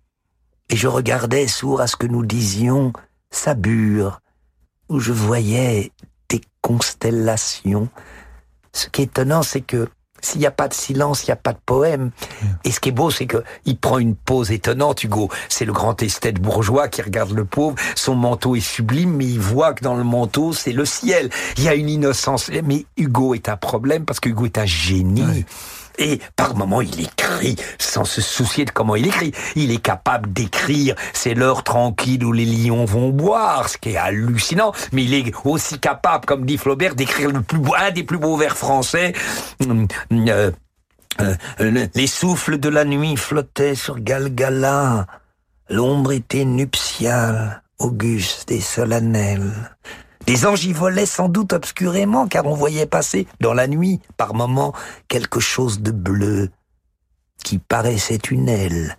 Et 0.68 0.76
je 0.76 0.88
regardais, 0.88 1.46
sourd 1.46 1.80
à 1.80 1.86
ce 1.86 1.96
que 1.96 2.06
nous 2.06 2.26
disions, 2.26 2.92
sa 3.30 3.54
bure, 3.54 4.20
où 4.90 5.00
je 5.00 5.12
voyais 5.12 5.92
des 6.28 6.40
constellations. 6.62 7.88
Ce 8.72 8.88
qui 8.88 9.02
est 9.02 9.04
étonnant, 9.06 9.42
c'est 9.42 9.60
que 9.60 9.88
s'il 10.20 10.40
n'y 10.40 10.46
a 10.46 10.50
pas 10.50 10.68
de 10.68 10.74
silence, 10.74 11.22
il 11.24 11.26
n'y 11.26 11.32
a 11.32 11.36
pas 11.36 11.52
de 11.52 11.60
poème. 11.64 12.10
Et 12.64 12.70
ce 12.70 12.80
qui 12.80 12.88
est 12.88 12.92
beau, 12.92 13.10
c'est 13.10 13.26
que 13.26 13.42
il 13.64 13.78
prend 13.78 13.98
une 13.98 14.16
pose 14.16 14.50
étonnante, 14.50 15.04
Hugo. 15.04 15.30
C'est 15.48 15.64
le 15.64 15.72
grand 15.72 16.02
esthète 16.02 16.40
bourgeois 16.40 16.88
qui 16.88 17.02
regarde 17.02 17.32
le 17.32 17.44
pauvre. 17.44 17.76
Son 17.94 18.14
manteau 18.14 18.56
est 18.56 18.60
sublime, 18.60 19.14
mais 19.14 19.26
il 19.26 19.38
voit 19.38 19.74
que 19.74 19.84
dans 19.84 19.94
le 19.94 20.04
manteau, 20.04 20.52
c'est 20.52 20.72
le 20.72 20.84
ciel. 20.84 21.30
Il 21.56 21.64
y 21.64 21.68
a 21.68 21.74
une 21.74 21.88
innocence. 21.88 22.50
Mais 22.64 22.84
Hugo 22.96 23.34
est 23.34 23.48
un 23.48 23.56
problème 23.56 24.04
parce 24.04 24.20
que 24.20 24.28
Hugo 24.28 24.46
est 24.46 24.58
un 24.58 24.66
génie. 24.66 25.44
Et 25.98 26.20
par 26.36 26.56
moments, 26.56 26.80
il 26.80 27.00
écrit 27.00 27.56
sans 27.78 28.04
se 28.04 28.20
soucier 28.20 28.64
de 28.64 28.70
comment 28.70 28.96
il 28.96 29.06
écrit. 29.06 29.32
Il 29.56 29.70
est 29.70 29.82
capable 29.82 30.32
d'écrire. 30.32 30.94
C'est 31.12 31.34
l'heure 31.34 31.64
tranquille 31.64 32.24
où 32.24 32.32
les 32.32 32.46
lions 32.46 32.84
vont 32.84 33.10
boire, 33.10 33.68
ce 33.68 33.76
qui 33.78 33.90
est 33.90 33.96
hallucinant. 33.96 34.72
Mais 34.92 35.04
il 35.04 35.14
est 35.14 35.32
aussi 35.44 35.78
capable, 35.78 36.24
comme 36.24 36.46
dit 36.46 36.56
Flaubert, 36.56 36.94
d'écrire 36.94 37.30
le 37.30 37.42
plus 37.42 37.60
un 37.76 37.90
des 37.90 38.04
plus 38.04 38.18
beaux 38.18 38.36
vers 38.36 38.56
français. 38.56 39.12
Hum, 39.68 39.86
euh, 40.12 40.50
Euh, 41.20 41.34
euh, 41.60 41.86
les 41.94 42.06
souffles 42.06 42.58
de 42.58 42.68
la 42.68 42.84
nuit 42.84 43.16
flottaient 43.16 43.74
sur 43.74 43.98
Galgala. 43.98 45.06
L'ombre 45.68 46.12
était 46.12 46.44
nuptiale, 46.44 47.62
auguste 47.78 48.52
et 48.52 48.60
solennelle. 48.60 49.52
Des 50.28 50.44
anges 50.44 50.66
y 50.66 50.74
volaient 50.74 51.06
sans 51.06 51.30
doute 51.30 51.54
obscurément, 51.54 52.28
car 52.28 52.44
on 52.44 52.52
voyait 52.52 52.84
passer 52.84 53.26
dans 53.40 53.54
la 53.54 53.66
nuit, 53.66 53.98
par 54.18 54.34
moments, 54.34 54.74
quelque 55.08 55.40
chose 55.40 55.80
de 55.80 55.90
bleu 55.90 56.50
qui 57.42 57.56
paraissait 57.56 58.20
une 58.30 58.46
aile. 58.46 58.98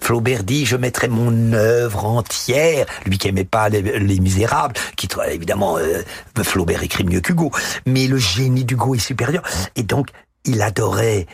Flaubert 0.00 0.44
dit 0.44 0.66
je 0.66 0.76
mettrai 0.76 1.08
mon 1.08 1.52
œuvre 1.52 2.04
entière, 2.04 2.86
lui 3.06 3.18
qui 3.18 3.26
aimait 3.26 3.42
pas 3.42 3.68
les, 3.68 4.20
Misérables, 4.20 4.76
qui 4.96 5.08
évidemment 5.28 5.78
euh, 5.78 6.04
Flaubert 6.44 6.84
écrit 6.84 7.02
mieux 7.02 7.22
qu'Hugo, 7.22 7.50
mais 7.84 8.06
le 8.06 8.18
génie 8.18 8.64
d'Hugo 8.64 8.94
est 8.94 9.00
supérieur. 9.00 9.42
Et 9.74 9.82
donc 9.82 10.10
il 10.44 10.62
adorait. 10.62 11.26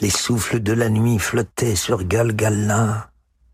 Les 0.00 0.10
souffles 0.10 0.60
de 0.60 0.72
la 0.72 0.88
nuit 0.88 1.18
flottaient 1.18 1.74
sur 1.74 2.04
Galgalin, 2.04 3.04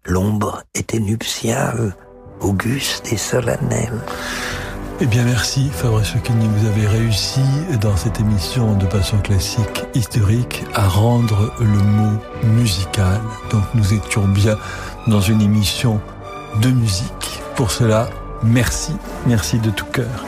l'ombre 0.04 0.64
était 0.74 1.00
nuptiale, 1.00 1.96
auguste 2.40 3.10
et 3.10 3.16
solennelle. 3.16 4.00
Eh 5.02 5.06
bien 5.06 5.24
merci 5.24 5.70
Fabrice 5.72 6.12
Lucchini, 6.14 6.46
vous 6.46 6.66
avez 6.66 6.86
réussi 6.86 7.40
dans 7.80 7.96
cette 7.96 8.20
émission 8.20 8.74
de 8.74 8.84
Passion 8.84 9.18
classique 9.20 9.84
historique 9.94 10.62
à 10.74 10.86
rendre 10.86 11.54
le 11.58 11.66
mot 11.66 12.18
musical. 12.42 13.18
Donc 13.50 13.62
nous 13.74 13.94
étions 13.94 14.28
bien 14.28 14.58
dans 15.06 15.22
une 15.22 15.40
émission 15.40 16.02
de 16.60 16.68
musique. 16.68 17.40
Pour 17.56 17.70
cela, 17.70 18.10
merci, 18.42 18.92
merci 19.26 19.58
de 19.58 19.70
tout 19.70 19.86
cœur. 19.86 20.26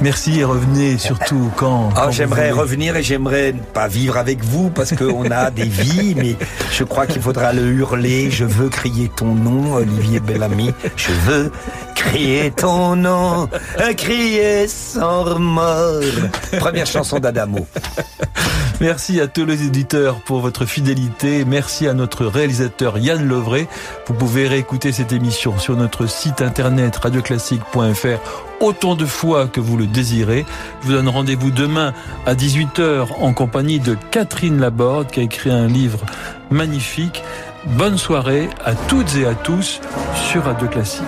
Merci 0.00 0.40
et 0.40 0.44
revenez 0.44 0.98
surtout 0.98 1.50
quand. 1.56 1.90
Ah, 1.96 2.10
j'aimerais 2.10 2.50
revenir 2.50 2.96
et 2.96 3.02
j'aimerais 3.02 3.54
pas 3.72 3.88
vivre 3.88 4.16
avec 4.16 4.42
vous 4.44 4.70
parce 4.70 4.94
qu'on 4.94 5.30
a 5.30 5.50
des 5.50 5.64
vies, 5.64 6.14
mais 6.16 6.36
je 6.72 6.84
crois 6.84 7.06
qu'il 7.06 7.22
faudra 7.22 7.52
le 7.52 7.62
hurler. 7.62 8.30
Je 8.30 8.44
veux 8.44 8.68
crier 8.68 9.10
ton 9.14 9.34
nom, 9.34 9.74
Olivier 9.74 10.20
Bellamy. 10.20 10.72
Je 10.96 11.12
veux 11.12 11.52
crier 11.94 12.50
ton 12.50 12.96
nom, 12.96 13.48
crier 13.96 14.68
sans 14.68 15.22
remords. 15.22 16.02
Première 16.58 16.86
chanson 16.86 17.18
d'Adamo. 17.18 17.66
Merci 18.80 19.20
à 19.20 19.28
tous 19.28 19.46
les 19.46 19.62
éditeurs 19.62 20.20
pour 20.20 20.40
votre 20.40 20.66
fidélité. 20.66 21.44
Merci 21.44 21.86
à 21.86 21.94
notre 21.94 22.26
réalisateur 22.26 22.98
Yann 22.98 23.26
Lovray. 23.26 23.68
Vous 24.06 24.14
pouvez 24.14 24.48
réécouter 24.48 24.92
cette 24.92 25.12
émission 25.12 25.58
sur 25.58 25.76
notre 25.76 26.06
site 26.06 26.42
internet 26.42 26.96
radioclassique.fr 26.96 28.53
autant 28.64 28.94
de 28.94 29.04
fois 29.04 29.46
que 29.46 29.60
vous 29.60 29.76
le 29.76 29.86
désirez. 29.86 30.46
Je 30.80 30.86
vous 30.86 30.92
donne 30.94 31.08
rendez-vous 31.08 31.50
demain 31.50 31.92
à 32.26 32.34
18h 32.34 33.08
en 33.20 33.32
compagnie 33.34 33.78
de 33.78 33.96
Catherine 34.10 34.58
Laborde 34.58 35.10
qui 35.10 35.20
a 35.20 35.22
écrit 35.22 35.50
un 35.50 35.66
livre 35.66 36.00
magnifique. 36.50 37.22
Bonne 37.66 37.98
soirée 37.98 38.48
à 38.64 38.74
toutes 38.74 39.16
et 39.16 39.26
à 39.26 39.34
tous 39.34 39.80
sur 40.14 40.44
Radio 40.44 40.68
Classique. 40.68 41.02